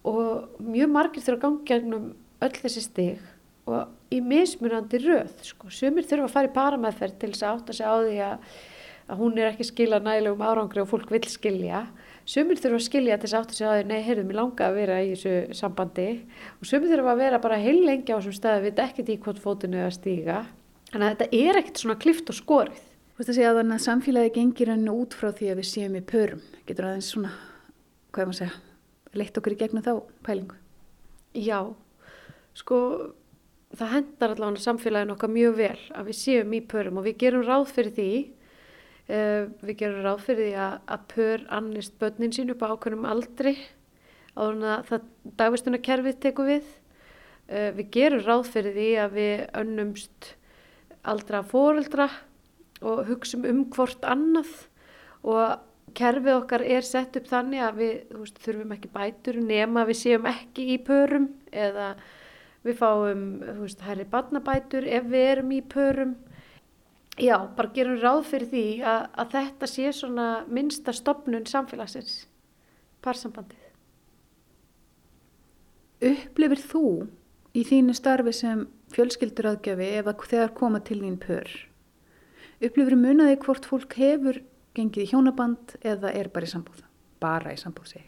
Og 0.08 0.62
mjög 0.64 0.94
margir 0.94 1.26
þurfa 1.26 1.40
að 1.40 1.46
ganga 1.46 1.68
gegnum 1.68 2.10
öll 2.40 2.56
þessi 2.56 2.84
stig 2.86 3.26
og 3.70 4.14
í 4.14 4.22
mismunandi 4.26 5.02
röð. 5.04 5.34
Sko. 5.46 5.72
Sumir 5.74 6.08
þurfa 6.08 6.30
að 6.30 6.36
fara 6.36 6.50
í 6.50 6.56
parameðferð 6.56 7.18
til 7.22 7.32
þess 7.34 7.46
að 7.46 7.58
átta 7.58 7.76
sig 7.76 7.90
á 7.92 7.96
því 8.00 8.22
að, 8.26 8.54
að 9.10 9.22
hún 9.24 9.38
er 9.38 9.52
ekki 9.52 9.68
skilað 9.68 10.08
nægilegum 10.08 10.46
árangri 10.48 10.84
og 10.84 10.90
fólk 10.94 11.12
vil 11.14 11.26
skilja. 11.30 11.84
Sumir 12.30 12.60
þurfa 12.62 12.78
að 12.78 12.86
skilja 12.86 13.16
til 13.18 13.26
þess 13.26 13.36
að 13.36 13.40
átta 13.42 13.56
sig 13.58 13.66
því, 13.66 13.86
nei, 13.90 14.02
heyrðum, 14.06 14.28
ég 14.30 14.38
langa 14.38 14.66
að 14.68 14.76
vera 14.78 14.98
í 15.02 15.08
þessu 15.16 15.56
sambandi 15.58 16.06
og 16.60 16.68
sumir 16.70 16.92
þurfa 16.92 17.16
að 17.16 17.22
vera 17.24 17.40
bara 17.42 17.58
heil 17.58 17.80
lengi 17.88 18.14
á 18.14 18.20
þessum 18.20 18.36
stað, 18.38 18.66
við 18.68 18.82
ekkert 18.84 19.10
í 19.10 19.16
hvort 19.24 19.42
fótinu 19.42 19.80
er 19.80 19.88
að 19.88 19.96
stíga. 19.96 20.36
Þannig 20.92 21.08
að 21.08 21.16
þetta 21.16 21.40
er 21.40 21.60
ekkert 21.64 21.82
svona 21.82 21.98
klift 22.04 22.30
og 22.30 22.38
skorið. 22.38 22.86
Þú 22.86 23.24
veist 23.24 23.34
að 23.34 23.40
segja 23.40 23.50
að 23.50 23.60
þannig 23.64 23.80
að 23.80 23.86
samfélagi 23.88 24.34
gengir 24.38 24.74
henni 24.76 24.94
út 24.94 25.18
frá 25.18 25.32
því 25.40 25.50
að 25.50 25.60
við 25.64 25.70
séum 25.72 25.98
í 25.98 26.06
pörum. 26.14 26.46
Getur 26.70 26.90
aðeins 26.92 27.12
svona, 27.16 27.34
hvað 28.14 28.22
er 28.22 28.30
maður 28.30 28.38
að 28.38 28.42
segja, 28.44 28.62
leitt 29.24 29.42
okkur 29.42 29.56
í 29.56 29.60
gegnum 29.64 29.88
þá 29.90 29.94
pælingu? 30.30 30.60
Já, 31.34 31.60
sko, 32.62 32.80
það 33.74 33.96
hendar 33.96 34.36
allavega 34.36 34.68
samfélagin 34.70 35.16
okkar 35.18 35.34
mjög 35.34 35.58
vel 35.64 35.78
að 35.98 36.12
við 36.12 36.22
séum 36.22 36.54
í 36.54 36.62
pörum 36.62 37.02
og 37.02 37.10
við 37.10 37.24
gerum 37.26 37.50
ráð 37.50 37.72
fyrir 37.74 37.98
því 37.98 38.12
við 39.10 39.76
gerum 39.80 40.04
ráð 40.06 40.26
fyrir 40.28 40.46
því 40.46 40.56
að, 40.62 40.74
að 40.94 41.06
pör 41.14 41.46
annist 41.58 41.96
börnin 42.02 42.34
sín 42.36 42.54
upp 42.54 42.62
á 42.62 42.70
ákveðnum 42.70 43.08
aldri 43.10 43.56
áður 44.36 44.56
en 44.56 44.68
að 44.70 44.84
það 44.90 45.08
dagvistunarkerfið 45.40 46.20
tekur 46.26 46.50
við. 46.50 46.68
Uh, 47.50 47.70
við 47.78 47.88
gerum 47.96 48.26
ráð 48.28 48.52
fyrir 48.54 48.76
því 48.78 48.90
að 49.02 49.16
við 49.18 49.46
önnumst 49.64 50.34
aldra 51.10 51.42
fóreldra 51.48 52.10
og 52.86 53.08
hugsum 53.10 53.48
um 53.50 53.66
hvort 53.74 54.06
annað 54.08 54.52
og 55.28 55.58
kerfið 55.98 56.36
okkar 56.36 56.64
er 56.64 56.86
sett 56.86 57.18
upp 57.18 57.28
þannig 57.30 57.64
að 57.66 57.82
við 57.82 57.94
veist, 58.14 58.40
þurfum 58.44 58.74
ekki 58.76 58.92
bætur 58.94 59.40
nema 59.42 59.86
við 59.90 60.02
séum 60.04 60.28
ekki 60.30 60.68
í 60.76 60.78
pörum 60.86 61.30
eða 61.50 61.94
við 62.66 62.78
fáum 62.80 63.24
veist, 63.64 63.82
hærri 63.84 64.06
barnabætur 64.10 64.88
ef 64.88 65.08
við 65.10 65.30
erum 65.34 65.54
í 65.56 65.62
pörum 65.66 66.16
Já, 67.20 67.36
bara 67.56 67.72
gerum 67.76 67.98
ráð 68.00 68.22
fyrir 68.30 68.48
því 68.48 68.66
að, 68.88 69.02
að 69.20 69.34
þetta 69.34 69.68
sé 69.68 69.90
svona 69.96 70.28
minnsta 70.48 70.94
stopnun 70.96 71.48
samfélagsins, 71.50 72.14
parsambandið. 73.04 73.66
Upplifir 76.10 76.62
þú 76.64 76.84
í 77.60 77.66
þínu 77.68 77.96
starfi 77.98 78.34
sem 78.38 78.64
fjölskylduraðgjafi 78.96 79.90
ef 80.00 80.08
að 80.08 80.26
þegar 80.32 80.56
koma 80.56 80.80
til 80.88 81.02
þín 81.02 81.20
pör? 81.20 81.52
Upplifir 82.64 82.96
munaði 83.00 83.40
hvort 83.44 83.68
fólk 83.68 84.00
hefur 84.00 84.40
gengið 84.78 85.04
í 85.04 85.12
hjónaband 85.12 85.76
eða 85.84 86.14
er 86.16 86.32
bara 86.32 86.48
í 86.48 86.54
sambúð? 86.54 86.86
Bara 87.20 87.52
í 87.52 87.60
sambúð 87.60 87.98
segi. 87.98 88.08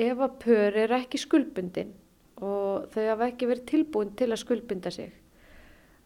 Ef 0.00 0.24
að 0.24 0.38
pör 0.40 0.78
er 0.86 0.96
ekki 1.02 1.20
skuldbundin 1.20 1.92
og 2.40 2.88
þau 2.94 3.02
hafa 3.10 3.28
ekki 3.28 3.50
verið 3.50 3.68
tilbúin 3.68 4.16
til 4.16 4.30
að 4.30 4.40
skuldbunda 4.40 4.92
sig 4.94 5.12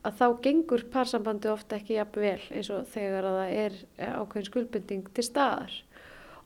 að 0.06 0.16
þá 0.20 0.26
gengur 0.46 0.86
parsambandi 0.92 1.50
ofta 1.50 1.78
ekki 1.80 1.98
jafn 1.98 2.22
vel 2.22 2.40
eins 2.54 2.70
og 2.72 2.88
þegar 2.94 3.28
að 3.28 3.38
það 3.40 3.54
er 3.64 3.78
ákveðin 4.20 4.48
skuldbinding 4.48 5.12
til 5.16 5.26
staðar. 5.26 5.76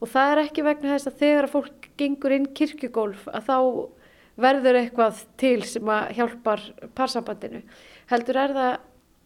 Og 0.01 0.09
það 0.09 0.31
er 0.33 0.43
ekki 0.45 0.65
vegna 0.65 0.93
þess 0.95 1.11
að 1.11 1.19
þegar 1.21 1.47
að 1.47 1.55
fólk 1.55 1.89
gengur 2.01 2.35
inn 2.37 2.47
kirkugólf 2.57 3.27
að 3.29 3.49
þá 3.49 3.57
verður 4.41 4.79
eitthvað 4.79 5.25
til 5.37 5.57
sem 5.69 5.91
að 5.93 6.15
hjálpar 6.17 6.63
parsambandinu. 6.97 7.61
Heldur 8.09 8.39
er 8.41 8.55
það 8.55 8.79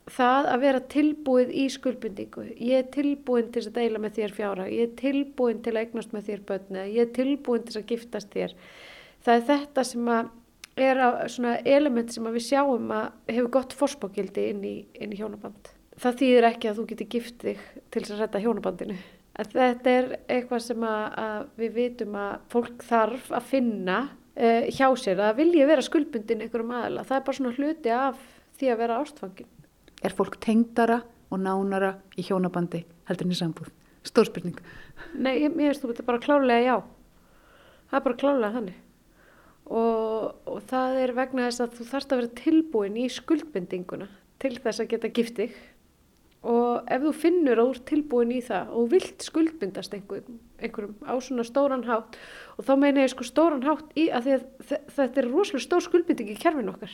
það 0.06 0.48
að 0.52 0.62
vera 0.62 0.82
tilbúið 0.94 1.52
í 1.58 1.66
skuldbindingu. 1.74 2.44
Ég 2.62 2.84
er 2.84 2.90
tilbúin 2.94 3.48
til 3.54 3.64
að 3.66 3.78
deila 3.80 4.02
með 4.02 4.20
þér 4.20 4.34
fjára, 4.38 4.68
ég 4.70 4.90
er 4.90 4.98
tilbúin 5.00 5.62
til 5.66 5.74
að 5.74 5.82
eignast 5.82 6.14
með 6.14 6.28
þér 6.30 6.44
börni, 6.52 6.84
ég 6.94 7.08
er 7.08 7.14
tilbúin 7.16 7.66
til 7.66 7.80
að 7.80 7.88
giftast 7.90 8.34
þér. 8.36 8.54
Það 9.26 9.40
er 9.40 9.48
þetta 9.50 9.86
sem 9.90 10.12
að 10.14 10.30
er 10.76 11.00
svona 11.32 11.58
element 11.64 12.12
sem 12.12 12.28
við 12.36 12.48
sjáum 12.50 12.92
að 12.94 13.08
hefur 13.32 13.52
gott 13.58 13.76
fórspókildi 13.78 14.50
inn 14.52 14.64
í, 14.68 14.76
inn 15.00 15.14
í 15.16 15.20
hjónaband. 15.20 15.72
Það 15.96 16.18
þýðir 16.22 16.48
ekki 16.50 16.70
að 16.70 16.80
þú 16.80 16.86
getur 16.90 17.12
gift 17.14 17.46
þig 17.46 17.62
til 17.94 18.02
þess 18.02 18.16
að 18.16 18.22
redda 18.24 18.42
hjónabandinu. 18.44 18.98
En 19.36 19.50
þetta 19.52 19.92
er 19.92 20.12
eitthvað 20.32 20.62
sem 20.64 20.86
að, 20.88 21.06
að 21.20 21.48
við 21.60 21.74
vitum 21.80 22.18
að 22.20 22.36
fólk 22.52 22.86
þarf 22.88 23.32
að 23.36 23.50
finna 23.52 23.98
uh, 24.08 24.68
hjá 24.72 24.88
sér 25.00 25.24
að 25.24 25.42
vilja 25.42 25.68
vera 25.72 25.84
skuldbundin 25.86 26.44
einhverjum 26.46 26.76
aðla. 26.76 27.08
Það 27.08 27.18
er 27.18 27.26
bara 27.30 27.40
svona 27.40 27.56
hluti 27.56 27.96
af 27.96 28.22
því 28.60 28.72
að 28.72 28.82
vera 28.84 29.00
ástfangin. 29.04 29.52
Er 30.04 30.16
fólk 30.16 30.40
tengdara 30.44 31.02
og 31.32 31.42
nánara 31.42 31.96
í 32.20 32.24
hjónabandi 32.28 32.84
heldur 33.10 33.30
niður 33.30 33.42
sambúð? 33.42 33.72
Stórspurning. 34.06 34.60
Nei, 35.18 35.34
ég 35.42 35.56
veist 35.56 35.82
þú, 35.82 35.92
þetta 35.92 36.04
er 36.04 36.10
bara 36.12 36.24
klálega 36.24 36.66
já. 36.68 36.76
Það 37.90 38.00
er 38.00 38.06
bara 38.06 38.20
klálega 38.22 38.58
þannig. 38.60 38.82
Og, 39.66 40.36
og 40.46 40.60
það 40.70 41.00
er 41.02 41.14
vegna 41.18 41.48
þess 41.48 41.64
að 41.66 41.78
þú 41.80 41.86
þarfst 41.90 42.12
að 42.14 42.20
vera 42.22 42.36
tilbúin 42.38 42.98
í 43.02 43.06
skuldbindinguna 43.10 44.08
til 44.44 44.52
þess 44.62 44.84
að 44.84 44.92
geta 44.92 45.10
gift 45.16 45.40
þig. 45.40 45.56
Og 46.46 46.86
ef 46.94 47.02
þú 47.02 47.12
finnur 47.18 47.58
að 47.58 47.66
þú 47.72 47.74
ert 47.74 47.86
tilbúin 47.90 48.34
í 48.36 48.42
það 48.46 48.76
og 48.78 48.92
vilt 48.92 49.24
skuldbindast 49.26 49.96
einhverjum, 49.98 50.36
einhverjum 50.62 51.00
á 51.10 51.14
svona 51.26 51.46
stóran 51.48 51.88
hátt 51.88 52.20
og 52.60 52.68
þá 52.68 52.74
meina 52.78 53.02
ég 53.02 53.10
sko 53.16 53.26
stóran 53.26 53.66
hátt 53.66 53.90
í 53.98 54.06
að, 54.14 54.28
að 54.36 54.46
þe- 54.70 54.84
þetta 55.00 55.24
er 55.24 55.30
rosalega 55.32 55.66
stór 55.66 55.86
skuldbinding 55.88 56.30
í 56.36 56.38
kerfin 56.38 56.70
okkar. 56.70 56.94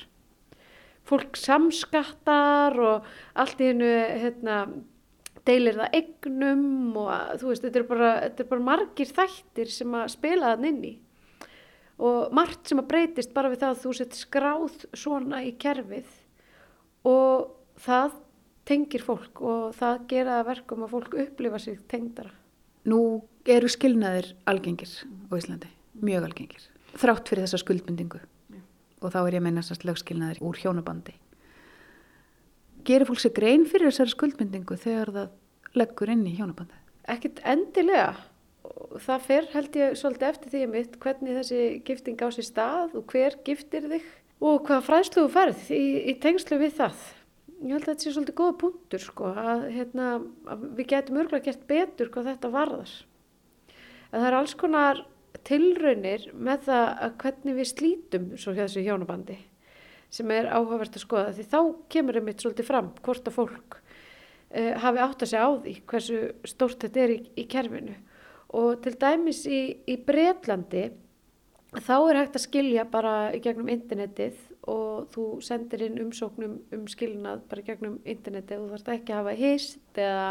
Fólk 1.11 1.35
samskattar 1.35 2.79
og 2.79 3.11
allt 3.43 3.59
í 3.59 3.67
hennu 3.73 3.91
hérna, 4.23 4.61
deilir 5.43 5.75
það 5.81 5.95
eignum 5.99 6.65
og 7.01 7.11
þú 7.41 7.51
veist, 7.51 7.65
þetta 7.67 7.81
er, 7.81 7.87
bara, 7.91 8.11
þetta 8.29 8.45
er 8.45 8.51
bara 8.53 8.67
margir 8.71 9.11
þættir 9.17 9.71
sem 9.73 9.95
að 9.99 10.11
spila 10.15 10.53
þann 10.55 10.69
inn 10.71 10.83
í 10.93 10.93
og 12.01 12.33
margt 12.33 12.69
sem 12.69 12.81
að 12.81 12.89
breytist 12.89 13.33
bara 13.35 13.51
við 13.51 13.63
það 13.63 13.75
að 13.75 13.81
þú 13.83 13.93
sett 13.97 14.17
skráð 14.17 14.85
svona 14.97 15.43
í 15.45 15.53
kerfið 15.61 16.09
og 17.07 17.51
það 17.81 18.17
tengir 18.67 19.03
fólk 19.05 19.41
og 19.41 19.75
það 19.77 20.05
gera 20.09 20.39
það 20.39 20.49
verkum 20.51 20.85
að 20.85 20.93
fólk 20.95 21.17
upplifa 21.25 21.61
sig 21.61 21.79
tengdara. 21.91 22.33
Nú 22.89 23.21
eru 23.45 23.69
skilnaðir 23.69 24.31
algengir 24.49 24.89
á 24.89 25.33
Íslandi, 25.37 25.69
mjög 26.01 26.27
algengir, 26.29 26.63
þrátt 26.97 27.29
fyrir 27.29 27.45
þessa 27.45 27.61
skuldbindingu 27.61 28.21
og 29.01 29.13
þá 29.13 29.19
er 29.21 29.35
ég 29.35 29.41
að 29.41 29.45
meina 29.47 29.63
þessast 29.63 29.85
lögskilnaðir 29.85 30.41
úr 30.45 30.57
hjónabandi. 30.61 31.15
Gerir 32.85 33.09
fólk 33.09 33.21
sér 33.21 33.33
grein 33.37 33.65
fyrir 33.69 33.89
þessari 33.89 34.13
skuldbindingu 34.13 34.77
þegar 34.81 35.13
það 35.15 35.77
leggur 35.77 36.13
inn 36.13 36.25
í 36.29 36.35
hjónabandi? 36.37 36.77
Ekkert 37.09 37.41
endilega. 37.45 38.13
Það 39.01 39.23
fer 39.27 39.47
held 39.53 39.77
ég 39.79 39.95
svolítið 39.99 40.27
eftir 40.29 40.53
því 40.53 40.65
mitt 40.71 40.97
hvernig 41.03 41.37
þessi 41.39 41.61
gifting 41.87 42.21
á 42.21 42.27
sér 42.33 42.47
stað 42.47 42.97
og 42.99 43.13
hver 43.13 43.37
giftir 43.45 43.87
þig 43.91 44.09
og 44.41 44.65
hvaða 44.67 44.85
fræðslu 44.87 45.25
þú 45.25 45.33
ferð 45.35 45.63
í, 45.75 45.83
í 46.11 46.15
tengslu 46.21 46.57
við 46.61 46.77
það. 46.79 47.05
Ég 47.61 47.75
held 47.75 47.83
að 47.83 47.91
þetta 47.91 48.05
sé 48.05 48.13
svolítið 48.15 48.37
góða 48.39 48.57
punktur 48.63 49.03
sko 49.03 49.31
að, 49.37 49.67
hérna, 49.75 50.07
að 50.49 50.67
við 50.79 50.91
getum 50.95 51.21
örgulega 51.21 51.51
gert 51.51 51.67
betur 51.69 52.09
hvað 52.13 52.31
þetta 52.31 52.53
varðar. 52.55 52.93
En 54.11 54.17
það 54.17 54.27
er 54.31 54.37
alls 54.39 54.55
konar 54.57 55.03
tilraunir 55.47 56.27
með 56.33 56.67
það 56.67 56.87
að 57.05 57.15
hvernig 57.23 57.57
við 57.57 57.69
slítum 57.71 58.27
svo 58.35 58.53
hjá 58.55 58.65
þessu 58.65 58.83
hjónabandi 58.85 59.37
sem 60.11 60.31
er 60.35 60.49
áhugavert 60.51 60.97
að 60.97 61.05
skoða 61.05 61.35
því 61.35 61.45
þá 61.53 61.59
kemur 61.93 62.19
einmitt 62.19 62.43
svolítið 62.43 62.67
fram 62.67 62.89
hvort 63.05 63.29
að 63.29 63.37
fólk 63.37 63.77
uh, 63.77 64.73
hafi 64.83 65.03
átt 65.05 65.23
að 65.23 65.31
segja 65.31 65.47
á 65.47 65.51
því 65.63 65.75
hversu 65.87 66.21
stórt 66.51 66.83
þetta 66.83 67.03
er 67.05 67.13
í, 67.15 67.19
í 67.39 67.45
kerfinu 67.51 67.95
og 68.57 68.81
til 68.83 68.95
dæmis 68.99 69.45
í, 69.47 69.61
í 69.87 69.95
Bretlandi 70.05 70.89
þá 71.79 71.95
er 72.09 72.19
hægt 72.19 72.35
að 72.35 72.45
skilja 72.45 72.87
bara 72.91 73.13
gegnum 73.39 73.69
internetið 73.71 74.39
og 74.69 75.07
þú 75.13 75.25
sendir 75.43 75.85
inn 75.87 75.99
umsóknum 76.03 76.57
um 76.75 76.83
skilnað 76.91 77.45
bara 77.49 77.63
gegnum 77.65 77.97
internetið 78.03 78.59
og 78.59 78.67
þú 78.67 78.73
þarfst 78.73 78.91
ekki 78.95 79.13
að 79.13 79.21
hafa 79.21 79.35
hist 79.39 80.01
eða, 80.03 80.27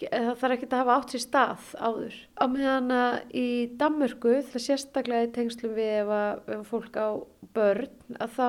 það 0.00 0.30
þarf 0.40 0.56
ekki 0.56 0.68
að 0.70 0.78
hafa 0.78 0.96
átt 0.96 1.14
sér 1.14 1.24
stað 1.24 1.66
áður. 1.78 2.16
Á 2.38 2.44
meðan 2.54 2.94
að 2.94 3.36
í 3.42 3.46
Danmörku, 3.80 4.34
það 4.52 4.66
sérstaklega 4.68 5.28
í 5.28 5.32
tengslum 5.34 5.74
við 5.76 5.92
ef 5.98 6.14
að, 6.16 6.42
ef 6.56 6.70
fólk 6.70 6.96
á 6.96 7.08
börn, 7.58 7.92
að 8.16 8.38
þá 8.38 8.48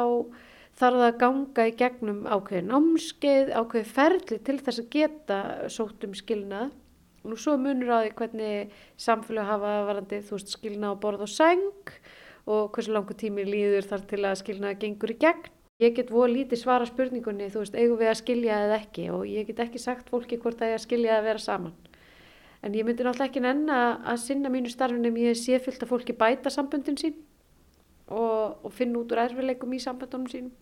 þarf 0.76 1.00
það 1.02 1.06
að 1.10 1.20
ganga 1.26 1.68
í 1.68 1.76
gegnum 1.82 2.24
ákveðin 2.30 2.72
námskeið, 2.72 3.54
ákveðið 3.56 3.94
ferli 3.98 4.40
til 4.48 4.58
þess 4.62 4.84
að 4.84 4.90
geta 4.96 5.40
sótt 5.72 6.08
um 6.08 6.16
skilnað. 6.18 6.74
Nú 7.26 7.38
svo 7.40 7.56
munur 7.58 7.92
á 7.92 7.98
því 8.04 8.12
hvernig 8.20 8.76
samfélag 9.02 9.50
hafa 9.50 9.74
varandi, 9.90 10.22
þú 10.26 10.38
veist, 10.38 10.54
skilnað 10.56 10.96
á 10.96 11.02
borð 11.02 11.26
og 11.26 11.32
sæng 11.32 11.94
og 12.46 12.70
hversu 12.76 12.94
langu 12.94 13.18
tími 13.18 13.46
líður 13.48 13.88
þar 13.90 14.06
til 14.12 14.22
að 14.22 14.40
skilnaða 14.44 14.80
gengur 14.84 15.14
í 15.16 15.18
gegn. 15.26 15.52
Ég 15.84 15.96
get 15.98 16.12
voru 16.14 16.32
lítið 16.32 16.62
svara 16.62 16.86
spurningunni, 16.88 17.50
þú 17.52 17.66
veist, 17.66 17.76
eigum 17.76 18.00
við 18.00 18.12
að 18.14 18.20
skilja 18.22 18.60
eða 18.68 18.78
ekki 18.80 19.10
og 19.12 19.26
ég 19.28 19.50
get 19.50 19.60
ekki 19.66 19.82
sagt 19.82 20.12
fólki 20.14 20.38
hvort 20.40 20.62
það 20.62 20.72
er 20.72 20.78
að 20.78 20.86
skilja 20.86 21.18
eða 21.18 21.26
vera 21.26 21.44
saman. 21.44 21.74
En 22.64 22.74
ég 22.78 22.86
myndi 22.88 23.04
náttúrulega 23.04 23.28
ekki 23.28 23.44
nenn 23.44 23.68
að 23.70 24.22
sinna 24.24 24.50
mínu 24.54 24.72
starfinum, 24.72 25.18
ég 25.20 25.36
sé 25.38 25.60
fullt 25.62 25.84
að 25.84 25.92
fólki 25.92 26.16
bæta 26.16 26.54
samböndin 26.54 26.98
sín 26.98 27.18
og, 28.08 28.64
og 28.64 28.72
finna 28.74 29.02
út 29.02 29.12
úr 29.12 29.22
erfileikum 29.26 29.76
í 29.76 29.82
samböndunum 29.84 30.32
sínum. 30.32 30.54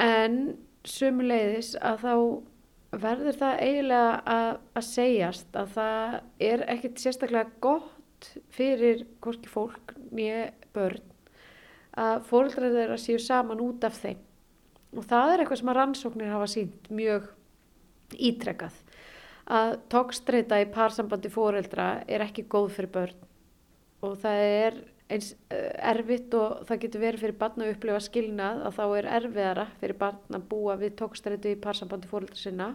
En 0.00 0.38
sömuleiðis 0.86 1.74
að 1.82 2.04
þá 2.04 2.14
verður 2.90 3.36
það 3.38 3.60
eiginlega 3.64 4.14
að, 4.34 4.50
að 4.74 4.86
segjast 4.88 5.56
að 5.58 5.74
það 5.76 6.16
er 6.50 6.64
ekkert 6.74 7.02
sérstaklega 7.02 7.60
gott 7.62 8.30
fyrir 8.52 9.04
hvorki 9.22 9.50
fólk 9.50 9.94
nýja 10.10 10.50
börn 10.74 11.06
að 12.00 12.24
fóreldrar 12.28 12.74
þeirra 12.74 12.98
séu 13.00 13.18
saman 13.22 13.62
út 13.62 13.84
af 13.86 13.96
þeim. 13.98 14.18
Og 14.96 15.06
það 15.06 15.32
er 15.32 15.42
eitthvað 15.42 15.60
sem 15.60 15.70
að 15.70 15.78
rannsóknir 15.78 16.32
hafa 16.32 16.48
sínt 16.50 16.88
mjög 16.94 17.28
ítrekkað. 18.18 18.76
Að 19.50 19.74
tókstreita 19.90 20.60
í 20.62 20.68
parsambandi 20.70 21.30
fóreldra 21.30 21.88
er 22.10 22.24
ekki 22.26 22.46
góð 22.50 22.70
fyrir 22.76 22.92
börn 22.94 23.26
og 24.06 24.16
það 24.22 24.44
er 24.46 24.78
eins 25.10 25.32
eh, 25.52 25.72
erfitt 25.92 26.34
og 26.38 26.62
það 26.68 26.80
getur 26.84 27.02
verið 27.04 27.24
fyrir 27.24 27.38
barn 27.40 27.64
að 27.64 27.72
upplifa 27.74 28.00
skilnað 28.04 28.62
að 28.68 28.78
þá 28.78 28.84
er 28.86 29.08
erfiðara 29.18 29.66
fyrir 29.80 29.98
barn 30.00 30.38
að 30.38 30.46
búa 30.52 30.76
við 30.80 30.96
tókstreitu 31.00 31.52
í 31.52 31.60
parsambandi 31.60 32.10
fóreldra 32.10 32.38
sinna. 32.38 32.70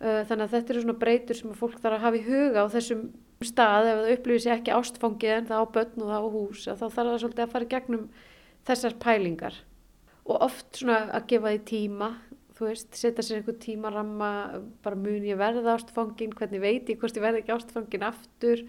Eh, 0.00 0.22
Þannig 0.28 0.44
að 0.46 0.54
þetta 0.56 0.74
eru 0.74 0.84
svona 0.84 1.00
breytur 1.04 1.40
sem 1.40 1.56
fólk 1.58 1.80
þarf 1.82 1.98
að 1.98 2.04
hafa 2.06 2.20
í 2.20 2.26
huga 2.28 2.64
á 2.64 2.74
þessum 2.74 3.04
stað. 3.44 3.90
Ef 3.90 4.00
það 4.00 4.12
upplifir 4.16 4.44
sér 4.44 4.56
ekki 4.56 4.76
ástfangið 4.78 5.34
en 5.36 5.50
það 5.50 5.62
á 5.62 5.66
börn 5.76 6.04
og 6.04 6.12
það 6.12 6.18
á 6.18 6.28
hús 6.36 6.66
þá 6.68 6.84
þarf 6.84 6.98
það 6.98 7.20
svolítið 7.24 7.44
að 7.44 7.54
fara 7.54 7.68
í 7.68 7.72
gegnum 7.74 8.08
þessar 8.68 8.98
pælingar. 9.04 9.60
Og 10.28 10.42
oft 10.44 10.82
svona 10.82 11.02
að 11.16 11.28
gefa 11.32 11.54
því 11.54 11.62
tíma 11.68 12.10
þú 12.58 12.66
veist, 12.66 12.90
setja 12.98 13.22
sér 13.22 13.38
einhver 13.38 13.56
tímaramma 13.62 14.30
bara 14.82 14.98
mun 14.98 15.26
ég 15.26 15.38
verða 15.38 15.76
ástfangin 15.76 16.34
hvernig 16.34 16.62
veit 16.62 16.90
ég 16.90 16.98
hvort 16.98 17.14
ég 17.14 17.22
verða 17.22 17.42
ekki 17.42 17.54
ástfangin 17.54 18.06
aftur 18.08 18.64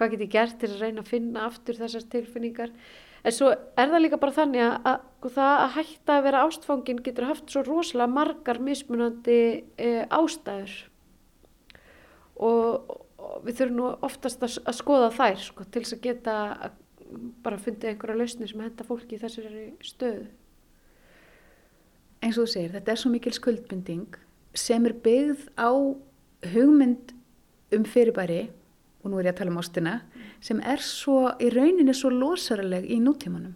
hvað 0.00 0.14
get 0.14 0.24
ég 0.24 0.32
gert 0.32 0.58
til 0.60 0.72
að 0.72 0.82
reyna 0.86 1.04
að 1.04 1.12
finna 1.12 1.46
aftur 1.46 1.76
þessar 1.76 2.06
tilfinningar? 2.14 2.72
En 3.20 3.34
svo 3.36 3.50
er 3.52 3.90
það 3.92 4.00
líka 4.00 4.18
bara 4.20 4.32
þannig 4.32 4.64
að, 4.64 4.76
að, 4.88 5.02
að 5.20 5.34
það 5.34 5.54
að 5.60 5.74
hætta 5.76 6.14
að 6.16 6.26
vera 6.26 6.44
ástfangin 6.46 7.02
getur 7.04 7.28
haft 7.28 7.52
svo 7.52 7.62
rosalega 7.66 8.14
margar 8.14 8.60
mismunandi 8.64 9.40
e, 9.76 9.90
ástæður. 10.08 10.76
Og, 12.40 12.94
og 13.20 13.42
við 13.44 13.58
þurfum 13.58 13.76
nú 13.76 13.90
oftast 14.08 14.46
að, 14.46 14.56
að 14.64 14.78
skoða 14.78 15.10
þær 15.18 15.42
sko, 15.44 15.66
til 15.68 15.84
þess 15.84 15.98
að 15.98 16.06
geta 16.06 16.36
bara 17.44 17.58
fundið 17.60 17.92
einhverja 17.92 18.20
lausni 18.22 18.48
sem 18.48 18.62
henda 18.64 18.86
fólki 18.86 19.18
í 19.18 19.20
þessari 19.20 19.66
stöðu. 19.84 20.28
Eins 22.20 22.36
og 22.36 22.46
þú 22.46 22.52
segir, 22.52 22.72
þetta 22.76 22.92
er 22.92 23.00
svo 23.00 23.12
mikil 23.12 23.34
skuldbinding 23.36 24.16
sem 24.56 24.86
er 24.88 24.96
byggð 25.04 25.44
á 25.60 25.70
hugmynd 26.54 27.12
um 27.76 27.84
fyrirbæri 27.86 28.46
og 29.00 29.10
nú 29.10 29.20
er 29.20 29.30
ég 29.30 29.34
að 29.34 29.38
tala 29.40 29.52
um 29.54 29.60
ástina 29.62 29.94
sem 30.44 30.60
er 30.60 30.82
svo, 30.84 31.30
í 31.40 31.48
rauninni 31.52 31.94
svo 31.96 32.10
losaraleg 32.12 32.84
í 32.90 32.98
nútímanum. 33.00 33.54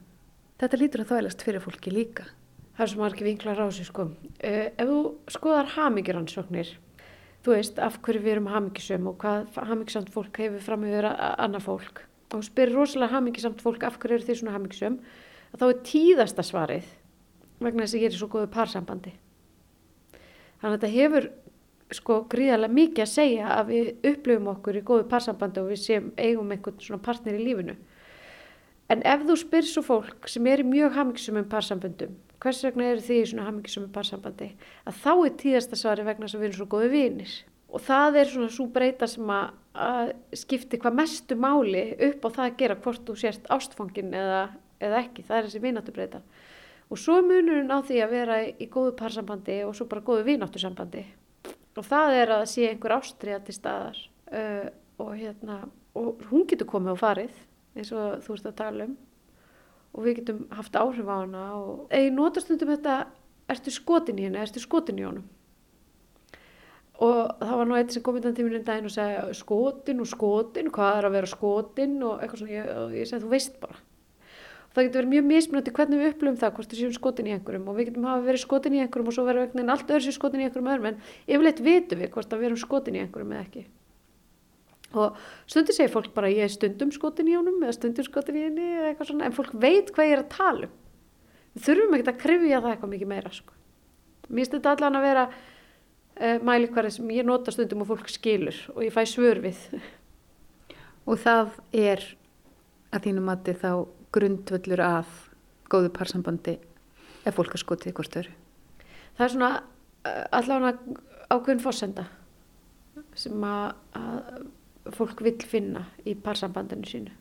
Þetta 0.61 0.79
lítur 0.81 1.03
að 1.05 1.11
þvælast 1.13 1.45
fyrir 1.45 1.61
fólki 1.65 1.93
líka. 1.93 2.25
Það 2.75 2.85
er 2.87 2.91
svo 2.93 3.03
margir 3.05 3.29
vinklar 3.29 3.61
á 3.61 3.67
sig 3.75 3.87
sko. 3.87 4.09
Uh, 4.09 4.71
ef 4.75 4.89
þú 4.89 4.99
skoðar 5.35 5.69
hamingiransóknir, 5.77 6.73
þú 7.45 7.53
veist 7.55 7.79
af 7.79 8.01
hverju 8.03 8.23
við 8.25 8.33
erum 8.39 8.49
hamingisum 8.51 9.07
og 9.11 9.19
hvað 9.21 9.61
hamingisamt 9.69 10.11
fólk 10.15 10.41
hefur 10.41 10.65
fram 10.65 10.87
yfir 10.89 11.11
a- 11.11 11.35
annað 11.45 11.67
fólk 11.69 12.03
og 12.35 12.43
spyrir 12.43 12.75
rosalega 12.75 13.15
hamingisamt 13.15 13.61
fólk 13.63 13.85
af 13.87 13.99
hverju 14.03 14.17
eru 14.17 14.27
þið 14.27 14.39
svona 14.41 14.55
hamingisum, 14.57 14.97
að 15.55 15.61
þá 15.61 15.67
er 15.69 15.83
tíðasta 15.87 16.43
svarið 16.43 16.89
vegna 17.63 17.85
þess 17.85 17.95
að 17.95 18.01
ég 18.03 18.09
er 18.11 18.17
í 18.17 18.19
svo 18.19 18.29
góðu 18.33 18.49
parsambandi. 18.51 19.13
Þannig 20.59 20.73
að 20.73 20.75
þetta 20.75 20.91
hefur 20.97 21.29
sko 21.93 22.23
gríðarlega 22.31 22.75
mikið 22.75 23.05
að 23.05 23.11
segja 23.13 23.49
að 23.59 23.73
við 23.73 23.91
upplifum 24.13 24.53
okkur 24.55 24.79
í 24.79 24.85
góðu 24.87 25.09
parsambandi 25.11 25.61
og 25.61 25.73
við 25.73 25.83
séum 25.83 26.13
eigum 26.17 26.53
einhvern 26.55 26.81
svona 26.81 27.03
partner 27.05 27.37
í 27.37 27.45
lífinu. 27.45 27.77
En 28.93 29.01
ef 29.09 29.25
þú 29.25 29.37
spyrir 29.41 29.69
svo 29.69 29.83
fólk 29.85 30.29
sem 30.29 30.47
er 30.51 30.61
í 30.61 30.69
mjög 30.69 30.97
hamingisumum 30.99 31.47
parsamböndum, 31.49 32.17
hvers 32.43 32.61
vegna 32.67 32.91
eru 32.93 33.05
þið 33.05 33.21
í 33.21 33.29
svona 33.31 33.47
hamingisumum 33.49 33.93
parsambandi, 33.95 34.51
að 34.85 34.99
þá 35.01 35.13
er 35.15 35.37
tíðasta 35.41 35.79
svari 35.81 36.05
vegna 36.05 36.29
að 36.29 36.37
við 36.37 36.49
erum 36.51 36.59
svo 36.59 36.69
góðu 36.75 36.91
vinir. 36.93 37.37
Og 37.75 37.83
það 37.83 38.19
er 38.21 38.29
svona 38.31 38.51
svo 38.55 38.69
breyta 38.71 39.09
sem 39.11 39.31
að, 39.35 40.13
skipti 40.37 40.79
hvað 40.79 40.99
mestu 41.01 41.39
máli 41.41 41.87
upp 42.11 42.29
á 42.29 42.35
það 42.37 42.45
að 42.45 42.59
gera 42.61 42.77
hvort 42.85 43.09
þú 43.09 43.17
sért 43.19 43.49
ástfangin 43.51 44.13
eða, 44.15 44.45
eða 44.79 45.01
ekki, 45.01 45.25
það 45.27 45.39
er 45.39 45.49
þessi 45.49 45.65
vináttu 45.65 45.97
breyta. 45.97 46.21
Og 46.93 47.01
svo 47.01 47.17
munurinn 47.25 47.73
á 47.73 47.81
því 47.83 48.05
að 48.05 48.13
vera 48.13 48.41
í 48.47 48.69
góðu 48.71 48.93
parsambandi 49.01 49.63
og 49.65 49.75
svo 49.75 49.89
bara 49.91 50.05
góðu 50.05 50.29
vináttu 50.29 50.61
sambandi. 50.63 51.03
Og 51.75 51.87
það 51.87 52.19
er 52.21 52.33
að 52.37 52.45
sé 52.53 52.69
einhver 52.69 52.95
ástriða 52.99 53.41
til 53.45 53.57
staðar. 53.57 53.99
Uh, 54.31 54.69
og, 55.03 55.11
hérna, 55.19 55.65
og 55.99 56.23
hún 56.31 56.47
getur 56.51 56.69
komið 56.71 56.95
og 56.95 57.01
farið 57.01 57.43
eins 57.75 57.91
og 57.95 58.23
þú 58.25 58.37
ert 58.37 58.49
að 58.51 58.59
tala 58.61 58.89
um. 58.89 58.97
Og 59.95 60.07
við 60.07 60.19
getum 60.21 60.43
haft 60.55 60.75
áhrif 60.79 61.07
á 61.07 61.17
hana 61.23 61.45
og 61.59 61.95
ég 61.95 62.11
nota 62.15 62.43
stundum 62.43 62.73
þetta 62.75 63.05
ertu 63.51 63.73
skotin 63.75 64.19
í 64.19 64.27
henni, 64.27 64.41
ertu 64.43 64.63
skotin 64.63 64.99
í 64.99 65.07
honum? 65.07 65.27
Og 67.05 67.19
það 67.41 67.57
var 67.59 67.69
nú 67.69 67.77
eitt 67.79 67.95
sem 67.95 68.03
kom 68.07 68.19
innan 68.19 68.35
tíminn 68.37 68.61
um 68.61 68.67
daginn 68.67 68.87
og 68.87 68.95
segja 68.95 69.25
skotin 69.35 70.03
og 70.03 70.09
skotin, 70.11 70.71
hvað 70.75 70.99
er 70.99 71.09
að 71.09 71.17
vera 71.17 71.31
skotin? 71.31 71.97
Og 72.07 72.23
eitthvað 72.23 72.43
svona, 72.43 72.55
ég, 72.55 72.71
ég 73.01 73.11
segi 73.11 73.25
þú 73.25 73.33
veist 73.35 73.59
bara 73.63 73.81
það 74.75 74.89
getur 74.89 75.01
verið 75.01 75.13
mjög 75.13 75.27
mismunandi 75.29 75.73
hvernig 75.77 76.01
við 76.01 76.11
upplifum 76.13 76.41
það 76.41 76.53
hvort 76.57 76.75
við 76.75 76.81
séum 76.81 76.95
skotin 76.97 77.29
í 77.31 77.35
einhverjum. 77.37 77.69
Og 77.71 77.79
við 77.79 77.89
getum 77.91 78.09
hafa 78.09 78.27
verið 78.27 78.43
skotin 78.43 78.75
í 78.75 78.83
einhverjum 78.83 79.11
og 79.11 79.17
svo 79.17 79.25
verið 79.29 79.45
einhvern 79.45 79.61
veginn 79.61 79.75
allt 79.75 79.95
öðru 79.95 80.07
sér 80.09 80.17
skotin 80.19 80.43
í 80.43 80.49
einhverjum 80.49 80.71
öðrum 80.75 80.89
en 80.91 81.01
yfirleitt 81.29 81.63
vitum 81.65 82.03
við 82.03 82.13
hvort 82.17 82.35
við 82.35 82.47
erum 82.49 82.61
skotin 82.65 82.99
í 82.99 83.03
einhverjum 83.05 83.35
eða 83.35 83.45
ekki. 83.45 83.65
Og 84.95 85.19
stundum 85.51 85.77
segir 85.77 85.93
fólk 85.93 86.13
bara 86.15 86.31
ég 86.31 86.47
er 86.47 86.53
stundum 86.53 86.93
skotin 86.95 87.31
í 87.31 87.37
honum 87.39 87.63
eða 87.63 87.77
stundum 87.79 88.07
skotin 88.07 88.39
í 88.39 88.45
henni 88.47 88.67
eða 88.79 88.91
eitthvað 88.93 89.11
svona 89.11 89.29
en 89.29 89.37
fólk 89.37 89.55
veit 89.63 89.91
hvað 89.95 90.11
ég 90.11 90.17
er 90.17 90.23
að 90.23 90.31
tala 90.35 90.69
um. 90.69 90.77
Við 91.55 91.67
þurfum 91.69 91.97
ekkert 91.97 92.13
að 92.13 92.23
krifja 92.23 92.61
það 92.61 92.71
eitthvað 92.73 92.93
mikið 92.95 93.11
meira 93.11 93.35
sko. 93.35 93.53
mér 94.29 94.49
þetta 94.51 94.71
allan 94.75 94.99
að 94.99 95.05
vera 95.05 95.25
uh, 95.31 96.39
mælikvarði 96.47 96.93
sem 96.97 97.11
ég 97.15 97.27
nota 97.27 97.55
stundum 97.55 97.85
og 97.85 97.91
fólk 97.93 98.11
skilur 98.11 98.59
og 98.75 98.83
ég 98.87 98.95
fæ 98.95 99.03
svör 99.07 99.43
við. 99.45 99.61
Og 101.05 101.21
það 101.21 101.59
er 101.73 102.07
að 102.95 103.07
þínum 103.09 103.29
mati 103.29 103.55
þá 103.59 103.71
grundvöllur 104.15 104.83
að 104.85 105.15
góðu 105.73 105.91
parsambandi 105.95 106.59
ef 107.25 107.37
fólk 107.37 107.57
er 107.57 107.63
skotið 107.63 107.97
hvort 107.97 108.19
öru. 108.21 108.35
það 109.17 109.27
er 109.27 109.33
svona 109.35 109.51
uh, 109.61 110.25
allavega 110.39 111.01
ákveðin 111.33 111.65
fórsenda 111.65 112.07
sem 113.19 113.47
að, 113.49 113.75
að 113.99 114.95
fólk 114.95 115.23
vill 115.25 115.39
finna 115.49 115.87
í 116.05 116.15
parsambandinu 116.15 116.89
sínu. 116.89 117.15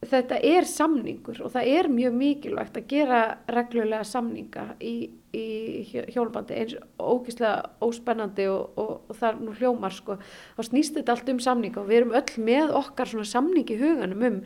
Þetta 0.00 0.38
er 0.48 0.64
samningur 0.64 1.42
og 1.44 1.50
það 1.52 1.66
er 1.68 1.86
mjög 1.92 2.14
mikilvægt 2.16 2.76
að 2.80 2.84
gera 2.88 3.16
reglulega 3.52 4.06
samninga 4.08 4.62
í, 4.80 5.10
í 5.36 5.42
hjólbandi 6.14 6.56
eins 6.56 6.72
ógíslega 6.96 7.68
óspennandi 7.84 8.46
og, 8.48 8.78
og, 8.80 8.94
og 9.12 9.18
það 9.18 9.28
er 9.28 9.42
nú 9.44 9.56
hljómar 9.58 9.92
sko. 9.92 10.16
Þá 10.56 10.62
snýst 10.70 10.96
þetta 10.96 11.12
allt 11.12 11.28
um 11.34 11.42
samninga 11.44 11.82
og 11.82 11.90
við 11.90 11.98
erum 11.98 12.16
öll 12.16 12.46
með 12.46 12.72
okkar 12.80 13.12
svona 13.12 13.28
samning 13.28 13.68
í 13.68 13.76
huganum 13.82 14.24
um 14.30 14.40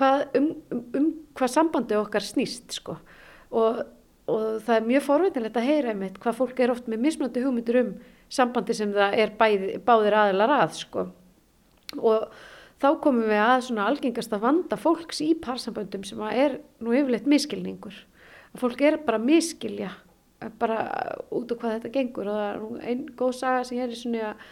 hvað, 0.00 0.24
um, 0.40 0.48
um, 0.72 0.82
um 0.96 1.12
hvað 1.36 1.52
sambandi 1.52 2.00
okkar 2.00 2.24
snýst 2.24 2.78
sko. 2.78 2.96
Og, 3.52 3.84
og 4.24 4.48
það 4.64 4.74
er 4.78 4.88
mjög 4.88 5.06
forveitinlegt 5.10 5.60
að 5.60 5.68
heyra 5.68 5.92
einmitt 5.92 6.16
hvað 6.24 6.40
fólk 6.40 6.64
er 6.64 6.72
oft 6.72 6.88
með 6.88 7.04
mismunandi 7.04 7.44
hugmyndur 7.44 7.82
um 7.82 7.92
sambandi 8.32 8.80
sem 8.80 8.96
það 8.96 9.20
er 9.20 9.36
bæði, 9.36 9.76
báðir 9.84 10.16
aðilar 10.22 10.56
að 10.62 10.76
sko. 10.80 11.08
Og 12.00 12.24
þá 12.84 12.90
komum 13.04 13.28
við 13.30 13.40
að 13.42 13.62
svona 13.68 13.86
algengasta 13.90 14.40
vanda 14.42 14.78
fólks 14.80 15.22
í 15.24 15.30
parsamböndum 15.40 16.04
sem 16.04 16.20
að 16.20 16.40
er 16.44 16.58
nú 16.84 16.92
yfirleitt 16.92 17.30
miskilningur. 17.30 17.96
Að 18.52 18.60
fólk 18.66 18.84
er 18.84 19.00
bara 19.06 19.20
að 19.20 19.30
miskilja 19.30 19.94
bara 20.60 20.82
út 21.32 21.48
á 21.48 21.54
hvað 21.56 21.78
þetta 21.78 21.94
gengur 21.94 22.28
og 22.28 22.36
það 22.36 22.50
er 22.50 22.60
nú 22.60 22.78
einn 22.84 23.04
góð 23.16 23.34
saga 23.38 23.64
sem 23.64 23.78
ég 23.78 23.86
er 23.86 23.94
í 23.94 23.96
svona 23.96 24.30
að 24.34 24.44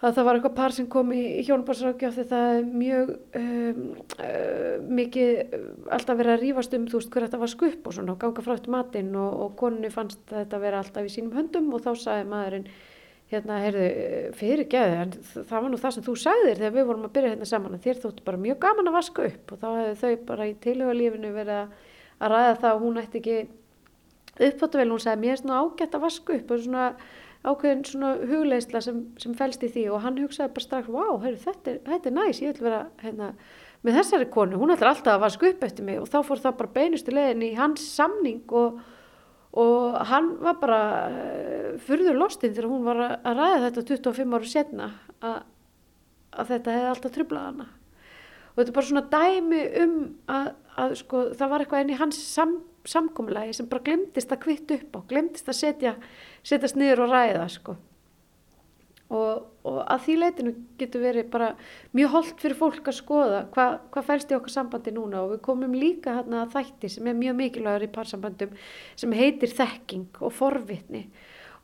að 0.00 0.14
það 0.16 0.26
var 0.26 0.38
eitthvað 0.38 0.54
par 0.56 0.74
sem 0.74 0.86
kom 0.88 1.10
í 1.12 1.22
hjónabarsrákjáf 1.44 2.14
því 2.16 2.22
það 2.30 2.54
er 2.54 2.68
mjög 2.82 3.10
um, 3.40 3.80
uh, 4.24 4.76
mikið 5.00 5.56
alltaf 5.92 6.20
verið 6.20 6.34
að 6.34 6.44
rífast 6.44 6.76
um 6.76 6.86
þú 6.88 7.00
veist 7.00 7.10
hver 7.12 7.26
þetta 7.26 7.40
var 7.42 7.52
skupp 7.52 7.90
og 7.90 7.96
svona 7.96 8.14
og 8.14 8.22
ganga 8.22 8.44
frá 8.46 8.54
eftir 8.56 8.72
matinn 8.72 9.10
og, 9.20 9.34
og 9.44 9.52
konunni 9.60 9.92
fannst 9.92 10.22
þetta 10.30 10.62
vera 10.62 10.80
alltaf 10.80 11.04
í 11.04 11.12
sínum 11.12 11.36
höndum 11.36 11.68
og 11.76 11.84
þá 11.84 11.90
sagði 12.00 12.30
maðurinn 12.32 12.70
hérna, 13.30 13.60
heyrðu, 13.62 13.86
fyrirgeðu 14.40 15.22
það 15.36 15.54
var 15.54 15.70
nú 15.70 15.78
það 15.78 15.94
sem 15.96 16.06
þú 16.06 16.16
sagðir 16.18 16.58
þegar 16.58 16.76
við 16.76 16.88
vorum 16.88 17.06
að 17.06 17.14
byrja 17.14 17.32
hérna 17.34 17.48
saman 17.48 17.76
að 17.76 17.86
þér 17.86 18.02
þóttu 18.02 18.26
bara 18.26 18.42
mjög 18.42 18.58
gaman 18.64 18.90
að 18.90 18.96
vaska 18.98 19.26
upp 19.28 19.54
og 19.54 19.60
þá 19.62 19.68
hefðu 19.70 19.96
þau 20.00 20.26
bara 20.32 20.48
í 20.50 20.54
tilhugalífinu 20.66 21.32
verið 21.36 21.58
að, 21.60 21.74
ræða 22.20 22.60
það 22.64 22.74
og 22.74 22.84
hún 22.84 23.00
ætti 23.00 23.20
ekki 23.20 23.38
uppfóttu 24.40 24.80
vel, 24.80 24.90
hún 24.92 25.02
sagði 25.02 25.24
mér 25.24 25.34
er 25.34 25.40
svona 25.42 25.58
ágætt 25.60 25.96
að 25.96 26.04
vaska 26.06 26.36
upp. 26.36 26.52
Og 26.52 26.62
svona 26.64 26.84
ákveðin 27.40 27.82
svona 27.88 28.12
hugleisla 28.28 28.82
sem, 28.84 29.00
sem 29.20 29.34
fælst 29.36 29.64
í 29.64 29.72
því. 29.72 29.86
Og 29.94 30.04
hann 30.04 30.20
hugsaði 30.20 30.54
bara 30.56 30.66
strax, 30.66 30.92
vá, 30.92 31.04
heyrðu, 31.24 31.42
þetta, 31.46 31.76
þetta 31.88 32.10
er 32.10 32.16
næs, 32.16 32.40
ég 32.44 32.54
ætla 32.54 32.68
vera 32.68 32.80
hérna, 33.02 33.32
með 33.86 34.00
þessari 34.00 34.30
konu, 34.32 34.60
hún 34.60 34.74
ætlar 34.74 34.92
alltaf 34.92 35.16
að 35.16 35.22
vaska 35.24 35.48
upp 35.48 35.62
eftir 35.64 35.86
mig 35.86 36.00
og 36.02 36.08
þá 36.12 36.18
fór 36.28 36.42
það 36.42 36.56
bara 36.58 36.74
beinustu 36.74 37.14
leiðin 37.16 37.46
í 37.46 37.54
hans 37.56 37.86
samning 37.94 38.52
og 38.52 38.82
og 39.58 39.98
hann 40.06 40.30
var 40.44 40.60
bara 40.60 40.80
uh, 41.10 41.70
furður 41.82 42.18
lostinn 42.20 42.54
þegar 42.54 42.70
hún 42.70 42.86
var 42.86 43.02
að 43.18 43.40
ræða 43.40 43.62
þetta 43.66 43.86
25 43.90 44.36
ára 44.38 44.50
setna 44.52 44.88
að, 45.18 45.38
að 46.30 46.52
þetta 46.54 46.76
hefði 46.76 46.90
alltaf 46.94 47.14
trublað 47.16 47.46
hana 47.48 47.68
og 48.50 48.60
þetta 48.60 48.70
er 48.70 48.76
bara 48.78 48.88
svona 48.90 49.04
dæmi 49.10 49.62
um 49.82 49.94
að, 50.30 50.50
að 50.84 50.96
sko, 51.02 51.22
það 51.38 51.52
var 51.52 51.64
eitthvað 51.64 51.84
enn 51.84 51.92
í 51.94 52.00
hans 52.00 52.22
sam, 52.30 52.56
samkomulagi 52.88 53.56
sem 53.58 53.70
bara 53.70 53.86
glemdist 53.86 54.34
að 54.34 54.42
kvitt 54.46 54.74
upp 54.76 54.98
á 54.98 55.00
glemdist 55.10 55.50
að 55.50 55.60
setja 55.60 55.94
setjast 56.46 56.78
niður 56.78 57.06
og 57.06 57.14
ræða 57.14 57.46
sko. 57.52 57.76
Og, 59.10 59.46
og 59.66 59.78
að 59.90 60.04
því 60.04 60.14
leitinu 60.20 60.52
getur 60.78 61.02
verið 61.02 61.30
bara 61.32 61.48
mjög 61.96 62.12
holdt 62.14 62.44
fyrir 62.44 62.58
fólk 62.60 62.90
að 62.90 62.98
skoða 63.00 63.40
hvað 63.54 63.74
hva 63.90 64.04
fælst 64.06 64.30
í 64.30 64.36
okkar 64.38 64.54
sambandi 64.54 64.94
núna. 64.94 65.24
Og 65.24 65.34
við 65.34 65.42
komum 65.48 65.74
líka 65.76 66.14
hérna 66.20 66.44
að 66.44 66.54
þætti 66.54 66.92
sem 66.94 67.10
er 67.10 67.18
mjög 67.18 67.36
mikilvægur 67.40 67.86
í 67.88 67.92
parsambandum 67.96 68.54
sem 69.02 69.18
heitir 69.18 69.52
þekking 69.58 70.22
og 70.22 70.34
forvitni. 70.36 71.04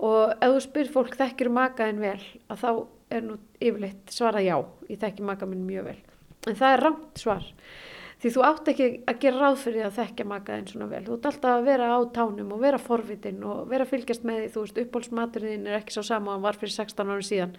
Og 0.02 0.34
ef 0.34 0.56
þú 0.56 0.62
spyr 0.66 0.92
fólk 0.92 1.16
þekkir 1.16 1.52
makaðin 1.54 2.02
vel? 2.02 2.20
að 2.50 2.62
þá 2.64 2.70
er 3.16 3.22
nú 3.24 3.38
yfirleitt 3.62 4.12
svarað 4.12 4.48
já, 4.48 4.56
ég 4.90 5.00
þekki 5.00 5.26
maka 5.26 5.46
minn 5.48 5.66
mjög 5.68 5.92
vel. 5.92 6.00
En 6.50 6.58
það 6.58 6.72
er 6.72 6.82
rámt 6.82 7.22
svar 7.22 7.46
því 8.22 8.32
þú 8.32 8.44
átt 8.48 8.68
ekki 8.72 8.88
að 9.10 9.18
gera 9.22 9.40
ráð 9.42 9.56
fyrir 9.62 9.78
því 9.78 9.86
að 9.86 9.96
þekkja 10.00 10.26
makaðin 10.30 10.68
svona 10.70 10.90
vel, 10.90 11.02
þú 11.04 11.16
átt 11.16 11.30
alltaf 11.30 11.52
að 11.52 11.66
vera 11.66 11.88
á 11.92 11.98
tánum 12.16 12.52
og 12.56 12.62
vera 12.62 12.80
forvitin 12.80 13.42
og 13.44 13.66
vera 13.70 13.88
fylgjast 13.88 14.24
með 14.24 14.38
því. 14.40 14.52
Þú 14.54 14.62
veist, 14.64 14.80
uppbólsmaturinn 14.84 15.66
er 15.68 15.80
ekki 15.80 15.96
svo 15.96 16.04
sama 16.06 16.32
og 16.32 16.38
hann 16.38 16.46
var 16.46 16.60
fyrir 16.60 16.76
16 16.78 17.12
árum 17.12 17.26
síðan 17.26 17.58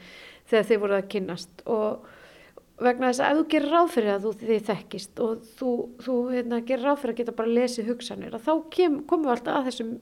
þegar 0.49 0.69
þið 0.71 0.81
voruð 0.83 1.01
að 1.01 1.11
kynnast. 1.13 1.63
Og 1.69 2.87
vegna 2.87 3.11
þess 3.11 3.23
að 3.25 3.31
ef 3.31 3.39
þú 3.39 3.45
gerir 3.53 3.73
ráð 3.73 3.93
fyrir 3.93 4.11
að 4.13 4.25
þú 4.25 4.33
þið 4.41 4.65
þekkist 4.71 5.21
og 5.25 5.47
þú, 5.59 5.71
þú 6.05 6.17
hérna, 6.33 6.59
gerir 6.65 6.85
ráð 6.85 6.99
fyrir 7.03 7.15
að 7.15 7.21
geta 7.21 7.37
bara 7.37 7.55
lesið 7.57 7.89
hugsanir 7.91 8.37
þá 8.37 8.51
kem, 8.73 8.99
komum 9.09 9.29
við 9.29 9.33
alltaf 9.33 9.61
að 9.61 9.71
þessum 9.71 9.95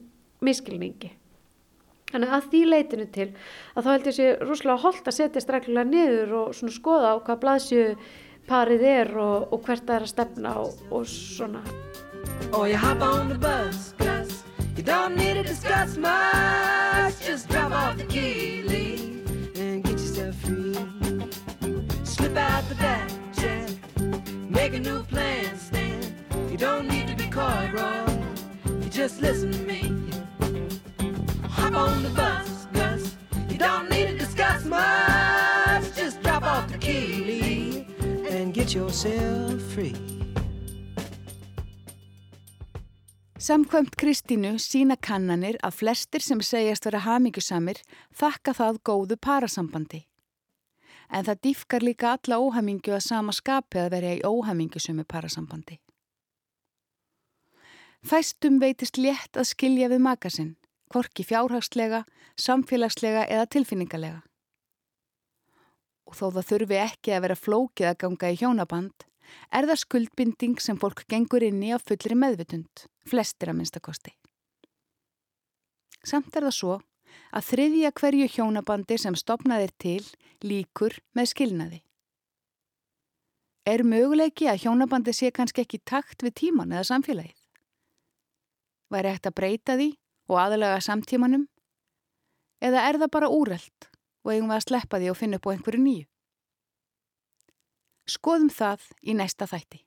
miskilningi 0.44 1.12
Þannig 2.06 2.34
að 2.36 2.44
því 2.52 2.60
leitinu 2.68 3.06
til 3.10 3.26
að 3.74 3.86
þá 3.86 3.88
held 3.90 4.04
ég 4.06 4.14
sé 4.14 4.26
rúslega 4.38 4.82
holdt 4.84 5.08
að 5.10 5.16
setja 5.16 5.42
strækjulega 5.42 5.88
niður 5.88 6.34
og 6.38 6.52
skoða 6.54 7.10
á 7.10 7.16
hvað 7.26 7.40
blaðsju 7.42 7.80
parið 8.46 8.82
er 8.86 9.12
og, 9.18 9.52
og 9.52 9.62
hvert 9.66 9.84
það 9.86 9.96
er 9.96 10.06
að 10.06 10.12
stefna 10.12 10.54
og, 10.62 10.80
og 10.90 11.06
svona. 11.10 11.62
Or 12.52 12.68
you 12.68 12.76
hop 12.76 13.02
on 13.02 13.28
the 13.28 13.38
bus, 13.38 13.94
Gus. 13.98 14.42
You 14.76 14.82
don't 14.82 15.16
need 15.16 15.34
to 15.34 15.42
discuss 15.42 15.96
much. 15.96 17.20
Just 17.26 17.48
drop 17.48 17.72
off 17.72 17.96
the 17.96 18.04
key, 18.04 18.62
leave, 18.62 19.26
and 19.56 19.82
get 19.82 19.92
yourself 19.92 20.34
free. 20.36 20.74
Slip 22.04 22.36
out 22.36 22.68
the 22.68 22.74
back, 22.76 23.10
check. 23.34 23.70
Make 24.48 24.74
a 24.74 24.80
new 24.80 25.02
plan, 25.04 25.58
stand. 25.58 26.14
You 26.50 26.56
don't 26.56 26.88
need 26.88 27.08
to 27.08 27.16
be 27.16 27.28
coy, 27.28 27.70
bro. 27.72 28.04
You 28.82 28.90
just 28.90 29.20
listen 29.20 29.50
to 29.52 29.62
me. 29.62 29.80
Hop 31.48 31.74
on 31.74 32.02
the 32.02 32.10
bus, 32.10 32.66
Gus. 32.72 33.16
You 33.48 33.58
don't 33.58 33.90
need 33.90 34.08
to 34.08 34.18
discuss 34.18 34.64
much. 34.64 35.96
Just 35.96 36.22
drop 36.22 36.42
off 36.42 36.70
the 36.70 36.78
key, 36.78 37.24
leave, 37.24 37.42
and 37.42 37.45
get 38.56 38.74
yourself 38.74 39.74
free. 39.74 39.92
Samkvæmt 43.38 43.96
Kristínu 44.00 44.56
sína 44.58 44.96
kannanir 44.96 45.58
að 45.62 45.74
flestir 45.80 46.24
sem 46.24 46.40
segjast 46.40 46.86
vera 46.88 47.02
hamingjusamir 47.04 47.82
þakka 48.16 48.54
það 48.56 48.78
góðu 48.88 49.18
parasambandi. 49.20 50.00
En 51.12 51.26
það 51.28 51.42
dýfkar 51.44 51.84
líka 51.84 52.14
alla 52.16 52.38
óhamingju 52.40 52.94
að 52.96 53.04
sama 53.04 53.34
skapi 53.36 53.82
að 53.82 53.90
vera 53.92 54.14
í 54.16 54.22
óhamingjusumi 54.24 55.04
parasambandi. 55.04 55.76
Fæstum 58.06 58.56
veitist 58.62 58.96
létt 58.96 59.36
að 59.36 59.50
skilja 59.52 59.90
við 59.92 60.00
makasinn, 60.00 60.56
hvorki 60.88 61.26
fjárhagslega, 61.28 62.06
samfélagslega 62.40 63.28
eða 63.28 63.50
tilfinningalega. 63.52 64.22
Og 66.06 66.14
þó 66.14 66.26
það 66.36 66.48
þurfi 66.50 66.80
ekki 66.80 67.14
að 67.14 67.22
vera 67.26 67.38
flókið 67.38 67.88
að 67.90 67.98
ganga 68.04 68.30
í 68.30 68.38
hjónaband, 68.40 69.06
er 69.50 69.66
það 69.66 69.82
skuldbinding 69.82 70.60
sem 70.62 70.78
fólk 70.78 71.02
gengur 71.10 71.42
inn 71.42 71.62
í 71.66 71.72
á 71.74 71.78
fullri 71.82 72.14
meðvitund, 72.18 72.86
flestir 73.08 73.50
að 73.50 73.58
minnstakosti. 73.60 74.14
Samt 76.06 76.36
er 76.38 76.46
það 76.46 76.54
svo 76.54 76.76
að 77.34 77.48
þriðja 77.50 77.90
hverju 77.98 78.28
hjónabandi 78.36 78.98
sem 79.00 79.16
stopnaðir 79.18 79.72
til 79.82 80.04
líkur 80.46 80.94
með 81.16 81.32
skilnaði. 81.32 81.80
Er 83.66 83.82
möguleiki 83.82 84.46
að 84.46 84.62
hjónabandi 84.62 85.10
sé 85.16 85.32
kannski 85.34 85.64
ekki 85.64 85.82
takt 85.82 86.22
við 86.22 86.36
tíman 86.38 86.70
eða 86.70 86.86
samfélagið? 86.92 87.40
Hægt 88.94 89.26
að 89.26 89.34
breyta 89.34 89.74
því 89.74 89.88
og 90.30 90.38
aðalega 90.38 90.78
samtímanum? 90.86 91.48
Eða 92.62 92.84
er 92.86 92.98
það 93.02 93.12
bara 93.16 93.32
úreld 93.32 93.85
og 94.26 94.34
eigum 94.34 94.50
við 94.50 94.58
að 94.58 94.64
sleppa 94.66 94.98
því 94.98 95.10
og 95.12 95.18
finna 95.20 95.38
upp 95.38 95.46
á 95.46 95.54
einhverju 95.54 95.82
nýju? 95.82 96.06
Skoðum 98.06 98.50
það 98.50 98.86
í 99.02 99.14
næsta 99.18 99.46
þætti. 99.50 99.82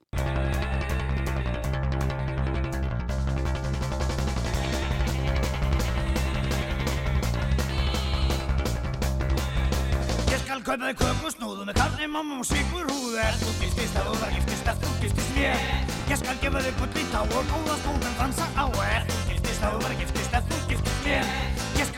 Ég 10.30 10.42
skal 10.44 10.64
kaupa 10.64 10.88
þig 10.88 11.00
kökusnúðu 11.00 11.68
með 11.68 11.80
kalli, 11.80 12.08
mamma 12.08 12.40
og 12.40 12.48
svíkur 12.48 12.88
húðu 12.92 13.20
Er 13.20 13.40
þú 13.40 13.54
giftist 13.60 14.00
að 14.00 14.10
þú 14.12 14.18
var 14.24 14.36
giftist 14.36 14.72
að 14.72 14.84
þú 14.84 14.96
giftist 15.04 15.32
mér 15.36 15.64
Ég 16.12 16.20
skal 16.24 16.36
gefa 16.44 16.66
þig 16.68 16.82
gull 16.82 17.00
í 17.04 17.08
tá 17.14 17.22
og 17.24 17.54
góða 17.54 17.80
skóðan 17.84 18.20
dansa 18.20 18.50
á 18.56 18.66
Ef 18.68 19.08
þú 19.14 19.22
giftist, 19.32 19.64
ef 19.64 19.72
þú 19.72 19.86
bara 19.88 20.02
giftist, 20.04 20.36
ef 20.38 20.52
þú 20.52 20.62
giftist 20.74 21.08
mér 21.08 21.49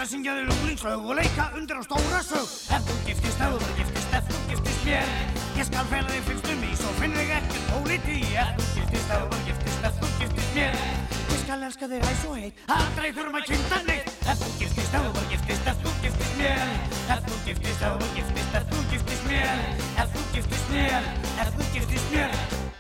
Ég 0.02 0.08
skal 0.08 0.18
syngja 0.18 0.34
þig 0.34 0.48
lúlingslög 0.50 1.04
og 1.06 1.14
leika 1.14 1.44
undir 1.54 1.78
á 1.78 1.82
stóra 1.86 2.22
sög 2.26 2.48
Ef 2.74 2.88
þú 2.88 2.94
giftist, 3.06 3.42
ef 3.46 3.52
þú 3.62 3.74
giftist, 3.78 4.16
ef 4.18 4.32
þú 4.32 4.40
giftist 4.50 4.88
mér 4.88 5.12
Ég 5.60 5.68
skal 5.68 5.86
fela 5.92 6.10
þig 6.10 6.24
fylgst 6.30 6.50
um 6.50 6.64
í, 6.66 6.70
svo 6.80 6.94
finn 6.98 7.14
þig 7.20 7.34
ekkert 7.36 7.68
póliti 7.70 8.16
Ef 8.32 8.50
þú 8.56 8.72
giftist, 8.80 9.14
ef 9.14 9.28
þú 9.36 9.44
giftist, 9.52 9.86
ef 9.92 10.02
þú 10.02 10.10
giftist 10.24 10.58
mér 10.58 10.80
Ég 10.82 11.44
skal 11.44 11.68
elska 11.70 11.92
þig 11.94 12.10
hæs 12.10 12.26
og 12.32 12.42
heit, 12.42 12.66
aldrei 12.80 13.14
þurfum 13.20 13.40
að 13.44 13.48
kynna 13.52 13.84
neitt 13.92 14.12
Ef 14.26 14.42
þú 14.42 14.52
giftist, 14.64 14.98
ef 14.98 15.08
þú 15.20 15.30
giftist, 15.36 15.72
ef 15.76 15.86
þú 15.86 15.96
giftist 16.08 16.36
mér 16.42 16.68
Ef 17.06 17.24
þú 17.30 17.40
giftist, 17.46 17.86
ef 17.86 18.02
þú 18.02 18.12
giftist, 18.18 18.58
ef 18.58 18.70
þú 18.74 18.84
giftist 18.96 19.30
mér 19.30 19.66
Ef 20.02 20.18
þú 20.18 20.28
giftist 20.34 20.74
mér, 20.74 21.10
ef 21.46 21.58
þú 21.60 21.74
giftist 21.78 22.14
mér 22.18 22.71